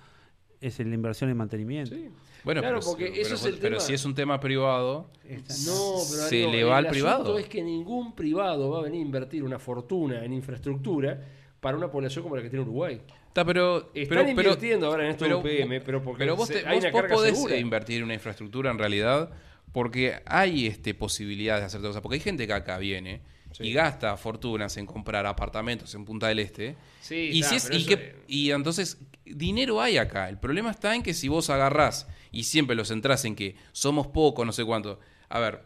[0.60, 1.92] es la inversión en mantenimiento.
[1.92, 2.08] Sí.
[2.44, 3.80] Bueno, Claro, pero, porque pero- eso es el pero tema.
[3.80, 7.36] si es un tema privado, No, pero se le va el al privado.
[7.36, 11.20] es que ningún privado va a venir a invertir una fortuna en infraestructura
[11.58, 13.00] para una población como la que tiene Uruguay.
[13.34, 16.60] Está, pero, Están pero, pero- invirtiendo ahora en esto pero- UPM, pero porque vos, se-
[16.60, 17.56] te- hay vos- una vos podés segura.
[17.56, 19.28] invertir en una infraestructura en realidad
[19.72, 22.00] porque hay este, posibilidades de hacer cosas.
[22.00, 23.64] Porque hay gente que acá viene Sí.
[23.64, 26.76] y gasta fortunas en comprar apartamentos en Punta del Este.
[27.00, 30.28] Sí, y, está, si es- pero y, eso- que- y entonces, dinero hay acá.
[30.28, 34.06] El problema está en que si vos agarrás y siempre los centrás en que somos
[34.06, 35.00] pocos, no sé cuánto.
[35.28, 35.60] A ver,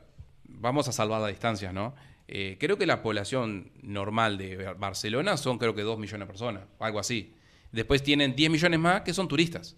[0.44, 1.94] vamos a salvar las distancias, ¿no?
[2.28, 6.62] Eh, creo que la población normal de Barcelona son creo que 2 millones de personas,
[6.78, 7.34] algo así.
[7.72, 9.76] Después tienen 10 millones más que son turistas.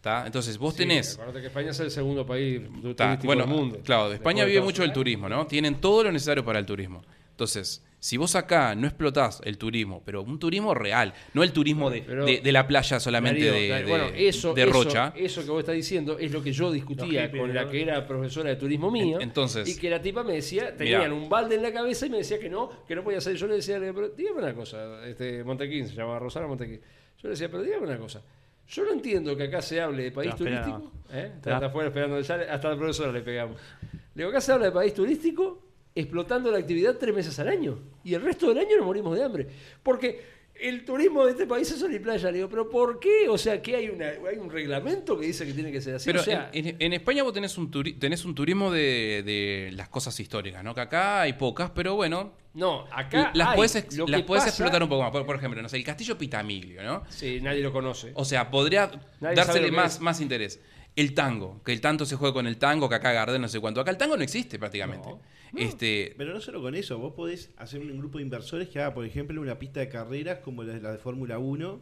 [0.00, 0.24] ¿tá?
[0.24, 1.14] Entonces vos Sí, tenés...
[1.14, 3.80] acuérdate que España es el segundo país turístico bueno, del mundo.
[3.84, 5.46] claro, España de vive mucho del turismo, ¿no?
[5.46, 7.02] Tienen todo lo necesario para el turismo.
[7.30, 11.90] Entonces, si vos acá no explotás el turismo, pero un turismo real, no el turismo
[11.90, 15.12] de, Pero- de- de la playa solamente Darío, de, bueno, eso, de Rocha.
[15.16, 18.06] Eso, que vos estás diciendo es lo que yo discutía hippies, con la que era
[18.06, 19.16] profesora de turismo mío.
[19.16, 21.14] En- entonces- y que la tipa me decía, tenían Mirá.
[21.14, 23.34] un balde en la cabeza y me decía que no, que no podía ser.
[23.36, 26.80] Yo le decía, pero dígame una cosa, este Montequín se llama Rosana Montequín.
[27.26, 28.22] Yo le decía, pero dígame una cosa.
[28.68, 30.92] Yo no entiendo que acá se hable de país turístico.
[31.12, 31.32] ¿eh?
[31.36, 33.56] Está, está afuera esperando, ya le- hasta la profesora le pegamos.
[33.92, 35.62] Le digo, acá se habla de país turístico
[35.94, 37.78] explotando la actividad tres meses al año.
[38.04, 39.46] Y el resto del año nos morimos de hambre.
[39.82, 42.30] Porque el turismo de este país es sol y playa.
[42.30, 43.28] Le digo, ¿pero por qué?
[43.28, 46.06] O sea, que hay, una, hay un reglamento que dice que tiene que ser así.
[46.06, 49.22] Pero o sea, en, en- en España vos tenés un, turi- tenés un turismo de,
[49.24, 50.74] de las cosas históricas, ¿no?
[50.74, 53.56] Que acá hay pocas, pero bueno, no, acá las hay.
[53.56, 55.10] puedes, Lo las puedes pasa- explotar un poco más.
[55.12, 57.02] Por, por ejemplo, no sé, el castillo Pitamiglio, ¿no?
[57.08, 58.12] Sí, nadie lo conoce.
[58.14, 60.00] O sea, podría Nadie dársele es.
[60.00, 60.60] más interés.
[60.96, 63.60] El tango, que el tanto se juega con el tango, que acá Gardel no sé
[63.60, 63.80] cuánto.
[63.80, 65.08] Acá el tango no existe prácticamente.
[65.10, 65.20] No.
[65.54, 68.94] Este, Pero no solo con eso, vos podés hacer un grupo de inversores que haga,
[68.94, 71.80] por ejemplo, una pista de carreras como la de, la de Fórmula 1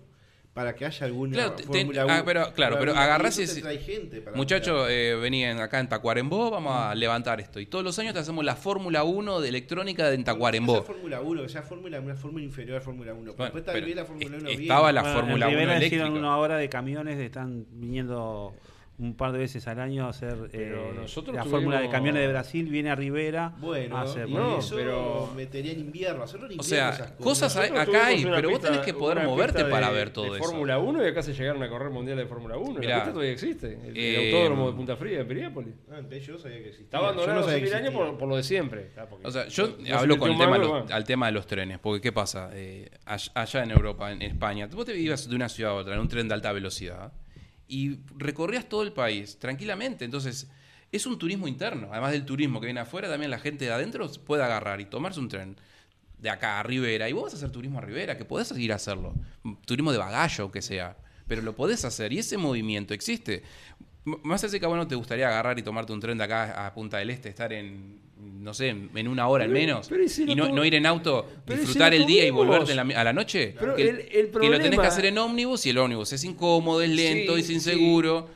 [0.53, 2.25] para que haya alguna Claro, Fórmula te- ah, 1.
[2.25, 3.47] pero- claro, pero agarrás y
[4.37, 7.59] Muchachos, eh, venían acá en Tacuarembó, vamos a levantar esto.
[7.59, 10.35] Y todos los años te hacemos la Fórmula 1 de electrónica de en Que sea
[10.35, 10.83] Tacuarembó.
[10.85, 13.33] Fórmula 1, que sea Fórmula, una Fórmula inferior a Fórmula 1.
[13.35, 13.65] Bueno, Después
[13.97, 14.63] la Fórmula 1 es- bien.
[14.63, 16.07] estaba la Bueno, Fórmula en 1 Rivera eléctrica.
[16.11, 18.55] una hora de camiones, están viniendo
[18.97, 21.89] un par de veces al año a hacer Pero eh, nosotros la tuvimos- fórmula de
[21.89, 24.29] camiones de Brasil, viene a Rivera Bueno, a hacer.
[24.29, 26.93] no, eso pero- metería en invierno, hacerlo en O invierno.
[26.93, 30.39] sea, esas cosas acá hay, pero vos tenés que poder moverte para ver todo de
[30.39, 30.49] eso.
[30.49, 32.79] Fórmula 1 y acá se llegaron a correr mundial de Fórmula 1.
[32.79, 32.89] Mirá.
[32.91, 33.73] la pista todavía existe.
[33.85, 35.75] El, el Eh, autódromo de Punta Fría, de Piriápolis.
[35.91, 36.85] Ah, yo sabía que existía.
[36.85, 38.91] Está abandonado no hace mil años por, por lo de siempre.
[38.97, 41.81] Ah, O sea, yo no hablo con el tema, los- al tema de los trenes,
[41.81, 42.51] porque ¿qué pasa?
[42.53, 45.95] Eh, all- allá en Europa, en España, vos te ibas de una ciudad a otra
[45.95, 47.13] en un tren de alta velocidad
[47.69, 50.05] y recorrías todo el país tranquilamente.
[50.05, 50.49] Entonces,
[50.93, 51.89] es un turismo interno.
[51.91, 55.21] Además del turismo que viene afuera, también la gente de adentro puede agarrar y tomarse
[55.21, 55.57] un tren
[56.19, 57.09] de acá a Rivera.
[57.09, 59.15] Y vos vas a hacer turismo a Rivera, que podés ir a hacerlo.
[59.67, 60.97] Turismo de bagallo, que sea.
[61.27, 63.43] Pero lo podés hacer y ese movimiento existe.
[64.05, 66.99] Más así que bueno, te gustaría agarrar y tomarte un tren de acá a Punta
[66.99, 70.49] del Este, estar en, no sé, en una hora al Pero- menos, pero ¿y no,
[70.49, 73.13] no ir en auto, pero ¿y si disfrutar el día y volverte la a la
[73.13, 73.55] noche.
[73.59, 76.25] Pero que, el- el que lo tenés que hacer en ómnibus y el ómnibus es
[76.25, 77.55] incómodo, es lento, Sí, es sí.
[77.55, 78.29] inseguro.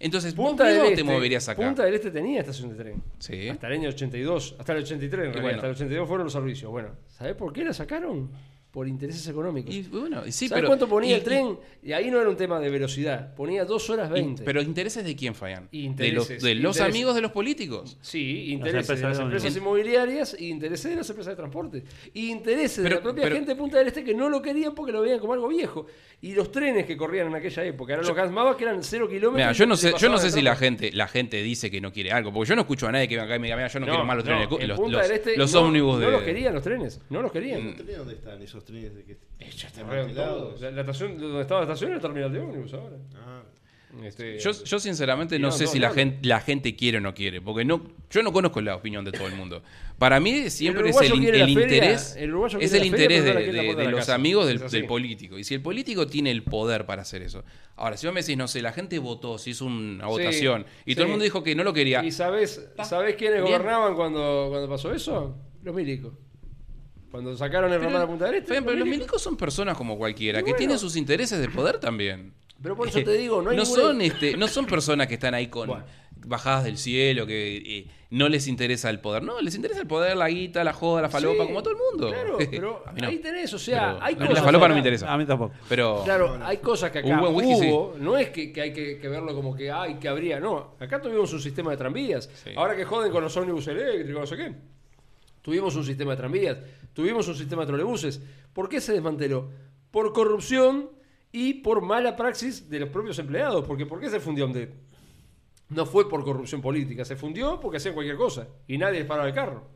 [0.00, 1.62] Entonces, Punta ¿vos del Este, te moverías acá?
[1.64, 3.02] Punta del Este tenía estación de tren.
[3.20, 3.48] Sí.
[3.48, 5.56] Hasta el año 82, hasta el 83 en realidad, bueno.
[5.58, 6.70] hasta el 82 fueron los servicios.
[6.72, 8.30] Bueno, ¿sabés por qué la sacaron?
[8.72, 9.74] Por intereses económicos.
[9.74, 11.58] Y bueno, y sí, ¿Sabés pero, cuánto ponía y- el tren?
[11.82, 14.44] Y ahí no era un tema de velocidad, ponía 2 horas y- 20.
[14.44, 15.34] pero intereses de quién
[15.70, 16.80] de intereses, los, de los intereses.
[16.80, 17.98] amigos de los políticos.
[18.00, 21.82] Sí, intereses de las empresas inmobiliarias y intereses de las empresas de transporte.
[22.14, 24.74] Y intereses de la propia pero- gente de Punta del Este que no lo querían
[24.74, 25.84] porque lo veían como algo viejo.
[26.22, 29.34] Y los trenes que corrían en aquella época eran los Gasmaba que eran 0 kilómetros.
[29.34, 31.92] Mira, yo no sé, yo no sé si la gente, la gente dice que no
[31.92, 33.68] quiere algo, porque yo no escucho a nadie que venga acá y me diga, mira,
[33.68, 35.52] yo no, No, quiero más los no, trenes, en los, Punta los- del Este los
[35.52, 36.06] no- ómnibus de.
[36.06, 37.66] No los querían los trenes, no los querían.
[37.66, 39.16] ¿Los trenes dónde están esos trenes de que
[39.56, 40.60] Ya están Corrieron todos.
[40.60, 42.96] La, la estación, donde estaba la estación era el terminal de ómnibus ahora.
[43.16, 43.42] Ah,
[44.04, 47.42] Este, Yo, yo sinceramente no sé si la gente, la gente quiere o no quiere,
[47.42, 49.62] porque no, yo no conozco la opinión de todo el mundo.
[49.98, 54.14] Para mí siempre es el, feria, interés, el es el feria, interés de, los casa.
[54.14, 55.38] amigos del, político.
[55.38, 57.44] Y si el político tiene el poder para hacer eso.
[57.76, 60.64] Ahora, si vos me decís, no sé, la gente votó, se hizo una Sí, votación
[60.86, 62.02] y todo el mundo dijo que no lo quería.
[62.02, 63.52] ¿Y sabés, sabés quiénes Bien.
[63.58, 65.36] gobernaban cuando, cuando pasó eso?
[65.62, 66.14] Los milicos.
[67.12, 68.60] Cuando sacaron el Pero, ramal a Punta del Este.
[68.60, 69.22] Pero los milicos.
[69.22, 70.58] son personas como cualquiera, Y que bueno.
[70.58, 72.32] tienen sus intereses de poder también.
[72.60, 75.34] Pero por eso te digo, no hay ninguna- son este, no son personas que están
[75.34, 75.84] ahí con Bueno.
[76.24, 79.24] bajadas del cielo, que eh, no les interesa el poder.
[79.24, 81.74] No, les interesa el poder, la guita, la joda, la falopa, Sí, como a todo
[81.74, 82.08] el mundo.
[82.10, 83.08] Claro, pero A mí no.
[83.08, 84.34] ahí tenés, o sea, Pero hay a mí cosas.
[84.34, 85.12] la falopa no me interesa.
[85.12, 85.54] A mí tampoco.
[85.68, 87.68] Pero Claro, hay cosas que acá Un buen whisky, sí.
[87.70, 90.76] hubo, no es que, que hay que, que verlo como que hay, que habría, no.
[90.78, 92.30] Acá tuvimos un sistema de tranvías.
[92.44, 92.50] Sí.
[92.56, 94.54] Ahora que joden con los ómnibus eléctricos, no sé qué.
[95.42, 96.58] Tuvimos un sistema de tranvías,
[96.92, 98.22] tuvimos un sistema de trolebuses.
[98.52, 99.50] ¿Por qué se desmanteló?
[99.90, 100.90] Por corrupción
[101.32, 103.64] y por mala praxis de los propios empleados.
[103.66, 104.72] Porque ¿por qué se fundió AMDET?
[105.70, 109.26] No fue por corrupción política, se fundió porque hacían cualquier cosa y nadie les paraba
[109.28, 109.68] el carro.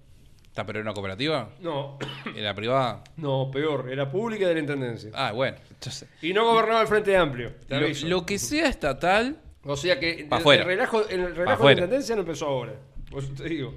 [0.47, 1.51] ¿Está pero en una cooperativa?
[1.61, 1.99] No,
[2.35, 3.05] ¿En la privada?
[3.17, 5.11] no, peor, era pública de la intendencia.
[5.13, 5.59] Ah, bueno.
[5.69, 7.53] entonces, Y no gobernaba el Frente Amplio.
[8.05, 12.15] lo, que sea estatal, O sea que el, el relajo, el relajo de la intendencia
[12.15, 12.75] no empezó ahora.
[13.11, 13.75] Por eso te digo.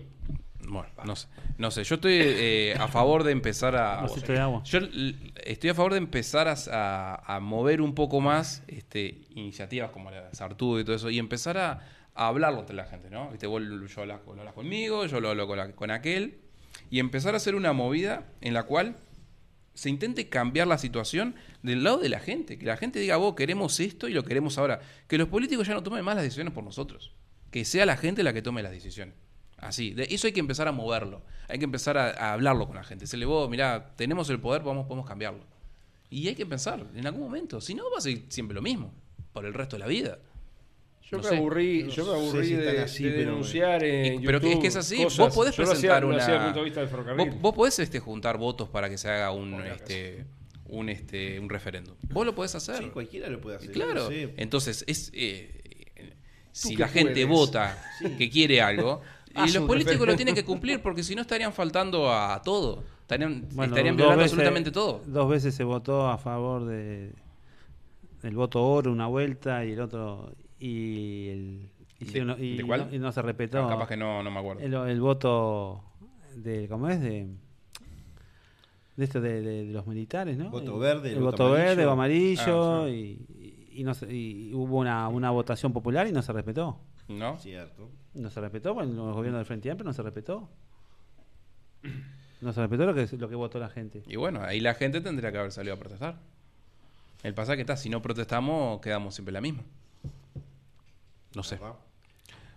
[0.69, 1.27] Bueno, no sé.
[1.57, 4.01] No sé, yo estoy eh, a favor de empezar a...
[4.01, 4.61] Vasito de agua.
[4.63, 4.79] Yo
[5.43, 10.11] estoy a favor de empezar a, a- a mover un poco más este, iniciativas como
[10.11, 11.71] la de Sartudo y todo eso y empezar a,
[12.15, 13.29] a hablarlo entre la gente, ¿no?
[13.31, 16.39] Viste, vos lo, yo hablas, lo hablas conmigo, yo lo hablo con, la- con aquel,
[16.89, 18.95] y empezar a hacer una movida en la cual
[19.73, 22.57] se intente cambiar la situación del lado de la gente.
[22.57, 24.81] Que la gente diga, vos queremos esto y lo queremos ahora.
[25.07, 27.13] Que los políticos ya no tomen más las decisiones por nosotros.
[27.51, 29.15] Que sea la gente la que tome las decisiones.
[29.61, 29.91] Así.
[29.93, 31.21] De eso hay que empezar a moverlo.
[31.47, 33.07] Hay que empezar a, a hablarlo con la gente.
[33.07, 35.43] Se le vos, mirá, tenemos el poder, podemos, podemos cambiarlo.
[36.09, 37.61] Y hay que pensar, en algún momento.
[37.61, 38.91] Si no, va a ser siempre lo mismo.
[39.33, 40.19] Por el resto de la vida.
[41.03, 41.37] Yo No me sé.
[41.37, 44.39] aburrí, No yo me sé aburrí si de, así, de pero- denunciar en Y- pero
[44.39, 45.17] que es que es así, cosas.
[45.19, 46.17] vos podés Yo lo hacía- presentar lo una.
[46.23, 50.25] hacía vos, podés este, juntar votos para que se haga un, este,
[50.65, 51.95] un, este, un referéndum.
[52.09, 52.77] Vos lo podés hacer.
[52.77, 53.71] Sí, cualquiera lo puede hacer.
[53.71, 54.09] Claro.
[54.11, 55.83] Entonces, es eh,
[56.51, 57.27] si la gente puedes.
[57.27, 57.83] vota
[58.17, 59.01] que quiere algo,
[59.35, 62.83] y los políticos lo tienen que cumplir porque si no estarían faltando a todo.
[63.01, 65.01] Estarían, Bueno, estarían violando veces- absolutamente todo.
[65.05, 67.13] Dos veces se votó a favor de
[68.21, 71.69] del voto oro una vuelta y el otro y el
[71.99, 72.87] hicieron- ¿De- y, de cuál?
[72.89, 74.61] No, y no se respetó Capaz que no, no me acuerdo.
[74.61, 75.83] el, el voto
[76.35, 77.27] de cómo es de
[78.97, 80.49] de esto de, de- de los militares, ¿no?
[80.49, 82.41] Voto El- verde, el, el voto voto verde o amarillo.
[82.41, 86.33] amarillo Ah, y, y no se- y hubo una, una votación popular y no se
[86.33, 86.77] respetó.
[87.07, 87.37] ¿No?
[87.39, 87.89] Cierto.
[88.13, 90.49] No se respetó, bueno, los gobiernos del Frente Amplio no se respetó.
[92.41, 94.03] No se respetó lo que, lo que votó la gente.
[94.07, 96.15] Y bueno, ahí la gente tendría que haber salido a protestar.
[97.21, 99.63] El pasa que está, si no protestamos, quedamos siempre la misma.
[101.35, 101.55] No sé.
[101.55, 101.75] ¿verdad?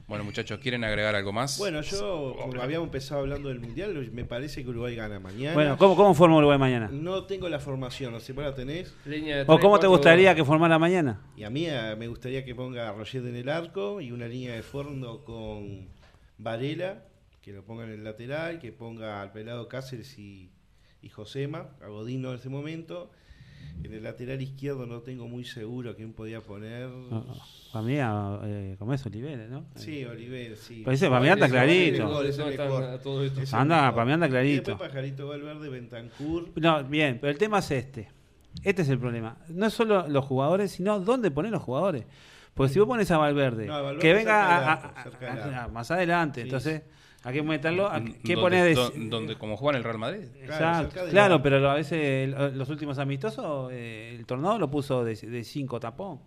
[0.08, 1.58] Bueno, muchachos, ¿quieren agregar algo más?
[1.58, 5.54] Bueno, yo, como habíamos empezado hablando del Mundial, me parece que Uruguay gana mañana.
[5.54, 6.90] Bueno, ¿cómo, cómo forma Uruguay mañana?
[6.92, 8.94] No tengo la formación, no sé, vos la tenés.
[9.06, 10.36] Línea de ¿O tres, cómo te cuatro, gustaría dos.
[10.36, 11.20] que formara mañana?
[11.36, 14.26] Y a mí eh, me gustaría que ponga a Roger en el arco y una
[14.26, 15.88] línea de fondo con
[16.36, 17.04] Varela,
[17.40, 20.50] que lo ponga en el lateral, que ponga al pelado Cáceres y,
[21.00, 23.10] y Josema, a Godino en ese momento.
[23.84, 26.88] En el lateral izquierdo no tengo muy seguro quién podía poner.
[26.88, 27.24] No,
[27.72, 29.64] Para mí, a- eh, como es Oliveres, ¿no?
[29.74, 30.84] Sí, Oliver, sí.
[30.86, 32.08] Ese para mí anda clarito.
[32.08, 32.82] gol, ese ¿Dónde mejor.
[32.84, 33.40] está todo esto?
[33.40, 33.94] Ese Anda, mejor.
[33.94, 34.70] para mí anda Y clarito.
[34.70, 36.48] después Pajarito Valverde, Bentancur.
[36.56, 38.08] No, bien, pero el tema es este.
[38.62, 39.36] Este es el problema.
[39.48, 42.04] No es solo los jugadores, sino dónde poner los jugadores.
[42.54, 45.90] Porque si vos pones a Valverde, No, a Valverde que venga a- a- a- más
[45.90, 46.82] adelante, Sí, entonces
[47.24, 47.86] hay que meterlo.
[47.88, 49.08] a- ¿Qué ¿Dónde- pones de.?
[49.08, 50.26] donde, como juega en el Real Madrid.
[50.46, 51.10] Claro, Exacto.
[51.10, 55.78] Claro, pero a veces los últimos amistosos, eh, el tornado lo puso de, de cinco
[55.80, 56.20] tapón.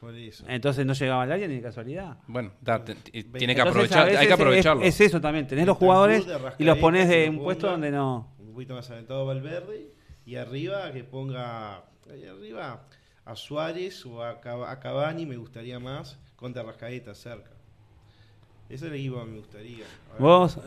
[0.00, 0.44] Por eso.
[0.48, 2.16] Entonces no llegaba al área ni de casualidad.
[2.26, 4.82] Bueno, da- tiene que Entonces, a aprovechar, hay que aprovecharlo.
[4.82, 6.26] Es, eso también, tenés los jugadores
[6.58, 8.34] y los pones de un puesto donde no.
[8.40, 9.92] un poquito más aventado Valverde
[10.26, 12.84] y arriba que ponga ahí arriba
[13.24, 17.51] a Suárez o a, Cava- a Cavani me gustaría más con Terrascaeta cerca
[18.72, 19.84] ese es el equipo que me gustaría.
[20.18, 20.58] Vos,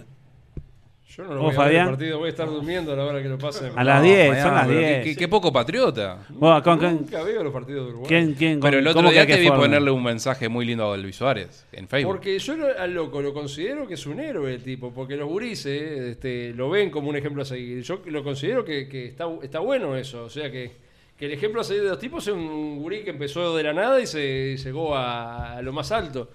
[1.07, 1.87] Yo no lo ¿Vos, voy a ver el Fabián?
[1.95, 3.71] partido, voy a estar durmiendo a la hora que lo pasen.
[3.75, 5.17] A las No, 10, Fabián, son las pero 10.
[5.17, 6.25] Qué, poco patriota.
[6.29, 8.07] vos, con- con- Nunca veo los partidos de Uruguay.
[8.09, 11.15] ¿quién, quién, Pero el otro día te vi ponerle un mensaje muy lindo a Luis
[11.15, 12.11] Suárez en Facebook.
[12.15, 15.29] Porque yo lo- al loco lo considero que es un héroe el tipo, porque los
[15.29, 17.81] gurises este, lo ven como un ejemplo a seguir.
[17.83, 20.71] Yo lo considero que, que está, está bueno eso, o sea que,
[21.17, 23.71] que el ejemplo a seguir de los tipos es un gurí que empezó de la
[23.71, 26.29] nada y se llegó a, a lo más alto.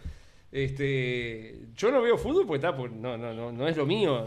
[0.53, 4.27] Este, yo no veo fútbol porque está, pues, no, no, no, no es lo mío.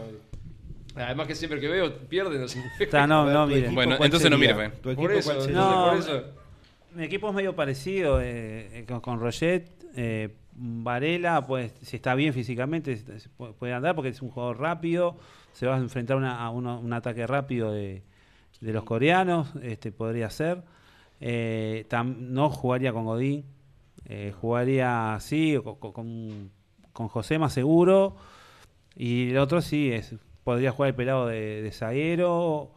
[0.96, 2.40] Además que siempre que veo pierden.
[2.40, 4.68] no significa Está, no, no, equipo, Bueno, ¿cuál entonces no mire, fe.
[4.82, 5.58] ¿Tu equipo Por eso, cuál sería?
[5.58, 6.22] No, por eso.
[6.94, 9.68] Mi equipo es medio parecido eh, eh, con, con Roget.
[9.96, 12.96] eh, Varela, pues, si está bien físicamente,
[13.36, 15.16] puede puede andar porque es un jugador rápido.
[15.52, 18.02] Se va a enfrentar una- a uno- un ataque rápido de,
[18.60, 19.52] de los coreanos.
[19.62, 20.62] Este, podría ser.
[21.20, 23.44] Eh, tam- no jugaría con Godín.
[24.06, 26.50] Eh, jugaría así, con, con,
[26.92, 28.16] con José más seguro.
[28.96, 30.14] Y el otro sí, es,
[30.44, 32.70] podría jugar el pelado de, de zaguero.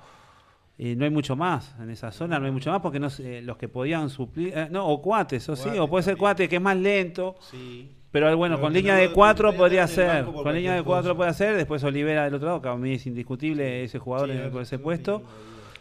[0.80, 3.42] Y no hay mucho más en esa zona, no hay mucho más porque no sé,
[3.42, 4.54] los que podían suplir.
[4.56, 7.36] eh, no, o cuates, o sí, Cuates o puede ser cuate que es más lento.
[7.42, 10.24] sí Pero bueno, Pero con línea no de cuatro podría ser.
[10.26, 11.56] Con línea de cuatro puede ser.
[11.58, 14.52] Después Olivera del otro lado, que a mí es indiscutible ese jugador Sí, en el-
[14.52, 15.24] por ese puesto.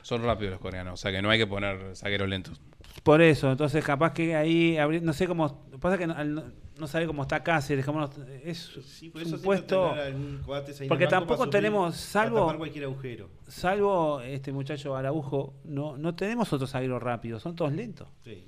[0.01, 2.61] Son rápidos los coreanos, o sea que no hay que poner zagueros lentos.
[3.07, 5.63] Por eso, entonces capaz que ahí, no sé cómo.
[5.81, 6.43] Pasa que no, no,
[6.77, 8.11] no sabe cómo está Cáceres, cómo no-
[8.43, 9.91] es, Sí, por es eso un siempre puesto.
[9.91, 15.97] tener algún Coates ahí en porque tampoco tenemos, salvo- agujero Salvo este muchacho Araujo, no,
[15.97, 18.09] no tenemos otros zagueros rápidos, son todos lentos.
[18.25, 18.45] sí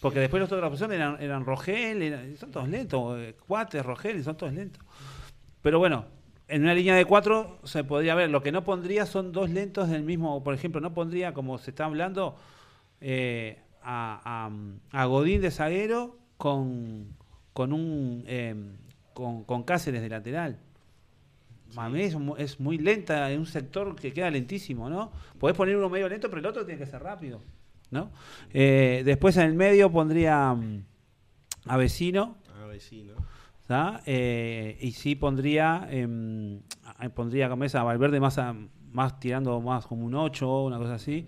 [0.00, 3.18] Porque después las otras opciones eran, eran Rogel, eran- son todos lentos,
[3.48, 4.84] Cuates, Rogel, son todos lentos.
[5.62, 6.04] Pero bueno,
[6.46, 8.30] en una línea de cuatro se podría ver.
[8.30, 11.70] Lo que no pondría son dos lentos del mismo, por ejemplo, no pondría, como se
[11.72, 12.36] está hablando,
[13.00, 13.58] eh,
[13.88, 14.48] a,
[14.92, 17.14] a- a Godín de zaguero con,
[17.52, 18.54] con un eh,
[19.14, 20.58] con, con Cáceres de lateral.
[21.76, 25.10] A mí es, mu- es muy lenta en un sector que queda lentísimo, ¿no?
[25.38, 27.40] Podés poner uno medio lento, pero el otro tiene que ser rápido,
[27.90, 28.10] ¿no?
[28.52, 30.84] Eh, después en el medio pondría mm,
[31.66, 33.14] a Vecino, a ver sí no
[33.66, 34.00] ¿tá?
[34.06, 36.60] Eh, y sí pondría, em,
[37.14, 38.54] pondría a Valverde más, a-
[38.92, 41.26] más tirando más como un 8, una cosa así.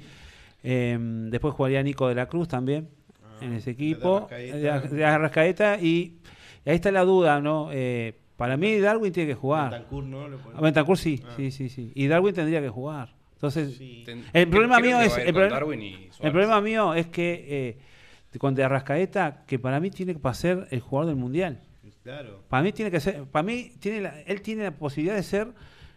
[0.70, 2.89] Em, después jugaría Nico de la Cruz también
[3.23, 4.28] Ah, en ese de equipo.
[4.31, 4.81] Arrascaeta.
[4.81, 6.19] De, de Arrascaeta y,
[6.65, 7.70] y ahí está la duda, ¿no?
[7.73, 9.70] Eh, para mí Darwin tiene que jugar.
[9.70, 10.28] Bentancur, ¿no?
[10.28, 10.61] Lo A.
[10.61, 11.32] Bentancur sí, Ah.
[11.36, 11.90] sí, sí, sí.
[11.95, 13.15] Y Darwin tendría que jugar.
[13.35, 14.05] Entonces, Sí.
[14.32, 19.45] El problema creo mío es- el el problema mío es que eh, con De Arrascaeta,
[19.47, 21.61] que para mí tiene que ser el jugador del Mundial.
[22.03, 22.43] Claro.
[22.49, 25.49] Para mí tiene que ser, para mí tiene la- él tiene la posibilidad de ser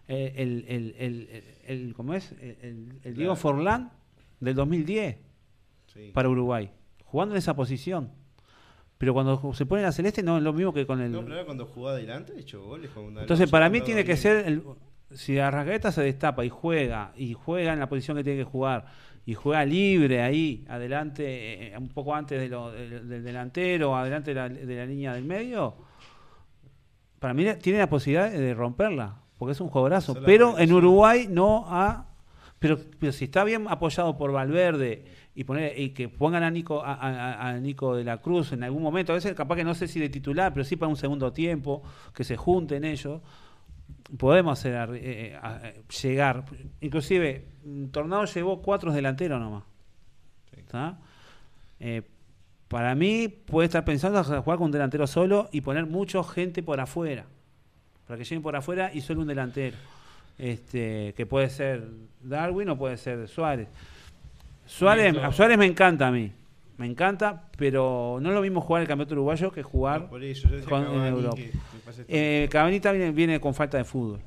[0.07, 1.43] eh, el, el, el, el-
[1.87, 2.31] el- ¿cómo es?
[2.41, 3.35] El, el- el Diego Claro.
[3.35, 3.91] Forlán
[4.41, 5.17] del 2010
[5.87, 6.11] Sí.
[6.13, 6.69] para Uruguay,
[7.05, 8.11] jugando en esa posición.
[8.97, 11.11] Pero cuando se pone la celeste no es lo mismo que con el.
[11.11, 14.17] No, pero cuando jugaba adelante, hecho goles con una Entonces para mí tiene que bien.
[14.17, 14.63] ser el,
[15.09, 18.85] si Arrascaeta se destapa y juega y juega en la posición que tiene que jugar
[19.25, 24.33] y juega libre ahí adelante eh, un poco antes de lo- del, del delantero adelante
[24.33, 25.75] de la, de la línea del medio
[27.19, 30.71] para mí tiene la posibilidad de romperla porque es un jugadorazo pero en.
[30.71, 32.05] Uruguay no ha
[32.61, 36.83] pero, pero si está bien apoyado por Valverde y poner y que pongan a Nico
[36.83, 39.73] a, a- a Nico de la Cruz en algún momento a veces capaz que no
[39.73, 41.81] sé si de titular pero sí para un segundo tiempo
[42.13, 43.19] que se junten ellos
[44.17, 46.45] podemos hacer eh, eh, llegar.
[46.81, 47.45] Inclusive
[47.91, 49.63] Tornado llevó cuatro delanteros nomás.
[51.79, 52.03] Eh,
[52.67, 56.79] para mí puede estar pensando jugar con un delantero solo y poner mucha gente por
[56.79, 57.25] afuera
[58.05, 59.77] para que lleguen por afuera y solo un delantero
[60.41, 61.83] este que puede ser
[62.21, 63.67] Darwin o puede ser Suárez
[64.65, 66.31] Suárez, a Suárez me encanta a mí
[66.77, 70.23] me encanta pero no es lo mismo jugar el campeonato uruguayo que jugar No, por
[70.23, 71.37] eso, yo decía con- en Europa.
[72.07, 74.19] eh, Cabanita viene, viene con falta de fútbol.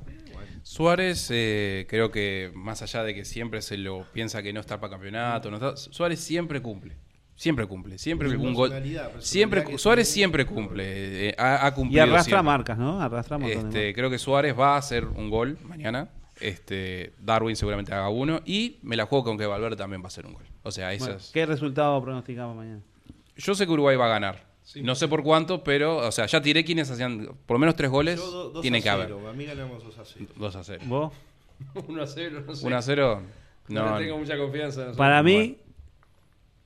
[0.63, 4.79] Suárez, eh, creo que más allá de que siempre se lo piensa que no está
[4.79, 6.95] para campeonato, no está- Suárez siempre cumple.
[7.35, 7.97] Siempre cumple.
[7.97, 8.71] Siempre un gol.
[9.19, 11.29] Siempre, Suárez siempre cumple.
[11.29, 12.43] eh, ha, ha y cumplido arrastra siempre.
[12.43, 13.01] marcas ¿no?
[13.01, 13.93] arrastra Este, marcas.
[13.93, 16.09] creo que Suárez va a hacer un gol mañana.
[16.39, 18.41] Este, Darwin seguramente haga uno.
[18.45, 20.43] Y me la juego con que Valverde también va a hacer un gol.
[20.63, 21.31] O sea, Bueno, esas.
[21.31, 22.79] ¿qué resultado pronosticamos mañana?
[23.37, 24.45] Yo sé que Uruguay va a ganar.
[24.81, 27.89] no sé por cuánto, pero, o sea, ya tiré quienes hacían por lo menos tres
[27.91, 28.17] goles.
[28.19, 29.11] Yo do- dos Tiene a que haber.
[29.11, 30.25] A mí ganamos 2 a 0.
[30.37, 30.83] 2 a 0.
[30.87, 31.13] ¿Vos?
[31.87, 32.65] 1 a 0, no sé.
[32.65, 33.21] 1 a 0.
[33.67, 34.87] No, tengo mucha confianza.
[34.89, 34.95] en.
[34.95, 35.55] Para mí, Bueno.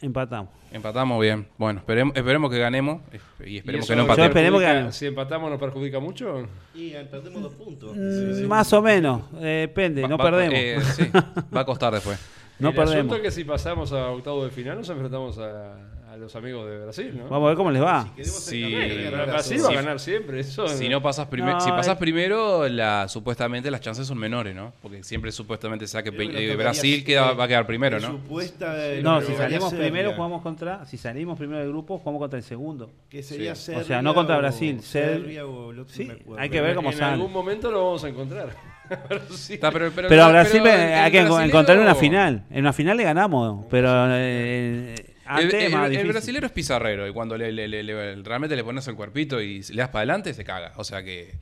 [0.01, 0.49] Empatamos.
[0.71, 1.47] empatamos bien.
[1.57, 4.27] Bueno, esperemos, esperemos que ganemos eh, y ¿Y esperemos eso que no empatemos.
[4.30, 4.95] esperemos que ganemos.
[4.95, 6.47] Si empatamos, ¿nos perjudica mucho?
[6.76, 7.95] Y perdemos dos puntos.
[7.95, 10.53] Mm, Más o menos, eh, depende, no Va- va- perdemos.
[10.55, 11.09] eh, sí,
[11.55, 12.19] va a costar después.
[12.59, 13.15] no el asunto perdemos.
[13.17, 15.76] es que si pasamos a octavo de final, nos enfrentamos a
[16.20, 17.24] los amigos de Brasil, ¿no?
[17.30, 18.08] Vamos a ver cómo les va.
[18.22, 18.64] Si
[19.10, 20.40] Brasil va a ganar siempre.
[20.41, 24.56] Eso Si no pasas primero, No, si pasas primero, la, supuestamente las chances son menores,
[24.56, 24.74] ¿no?
[24.82, 27.98] Porque siempre supuestamente sea que Creo que nos eh, Brasil queda, va a quedar primero,
[27.98, 28.10] en ¿no?
[28.12, 32.44] Supuesta, No, si salimos primero jugamos contra, si salimos primero del grupo jugamos contra el
[32.44, 32.91] segundo.
[33.10, 33.64] Que sería Sí.
[33.66, 36.62] Serbia O sea, no contra o Brasil, Ser- Serbia o el otro, Sí, hay que
[36.62, 37.14] ver cómo en sale.
[37.14, 38.50] algún momento lo vamos a encontrar.
[39.50, 42.44] Está, pero, pero- Pero a Brasil pero hay que encontrar una final.
[42.50, 44.96] En una final le ganamos, pero eh,
[45.38, 49.39] El, brasilero es pizarrero y cuando le, le- le- le- realmente le pones el cuerpito
[49.41, 50.73] y le das para adelante, se caga.
[50.77, 51.35] O sea que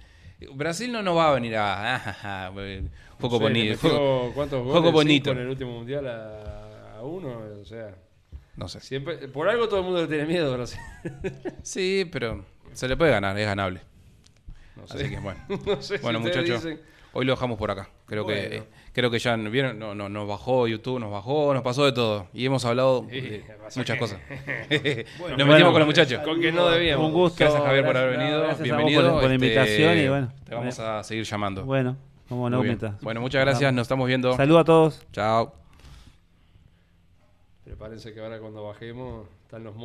[0.53, 2.51] Brasil no nos va a venir a...
[3.19, 4.31] poco No bonito.
[4.35, 4.75] ¿Cuántos goles?
[4.83, 5.31] Cinco bonito.
[5.31, 7.39] en el último mundial a, a uno.
[7.61, 7.95] O sea,
[8.55, 8.81] No sé.
[8.81, 10.79] siempre, por algo todo el mundo le tiene miedo a Brasil.
[11.63, 13.81] Sí, pero se le puede ganar, es ganable.
[14.75, 14.97] No sé.
[14.97, 15.39] Así que bueno.
[15.65, 16.65] No sé Bueno, muchachos,
[17.13, 17.89] hoy lo dejamos por acá.
[18.05, 18.41] Creo Bueno.
[18.49, 18.63] que
[18.97, 22.25] creo que ya vieron, no, no, nos bajó YouTube, nos bajó, nos pasó de todo.
[22.33, 24.19] Y hemos hablado Sí, de pasa muchas que- cosas.
[24.27, 24.47] Bueno,
[25.37, 26.19] nos bueno, metimos con los muchachos.
[26.23, 27.05] Con que no debíamos.
[27.05, 27.37] Un gusto.
[27.43, 28.39] Gracias Javier por haber venido.
[28.41, 29.01] gracias a vos Bienvenido.
[29.03, 30.33] por- por la Este, invitación y bueno.
[30.45, 31.63] Te vamos a seguir llamando.
[31.63, 31.95] Bueno,
[32.27, 32.99] como no metas.
[33.01, 34.35] Bueno, muchas gracias, nos estamos viendo.
[34.35, 35.05] Saludos a todos.
[35.13, 35.53] Chao.
[37.65, 39.75] Prepárense que ahora cuando bajemos están los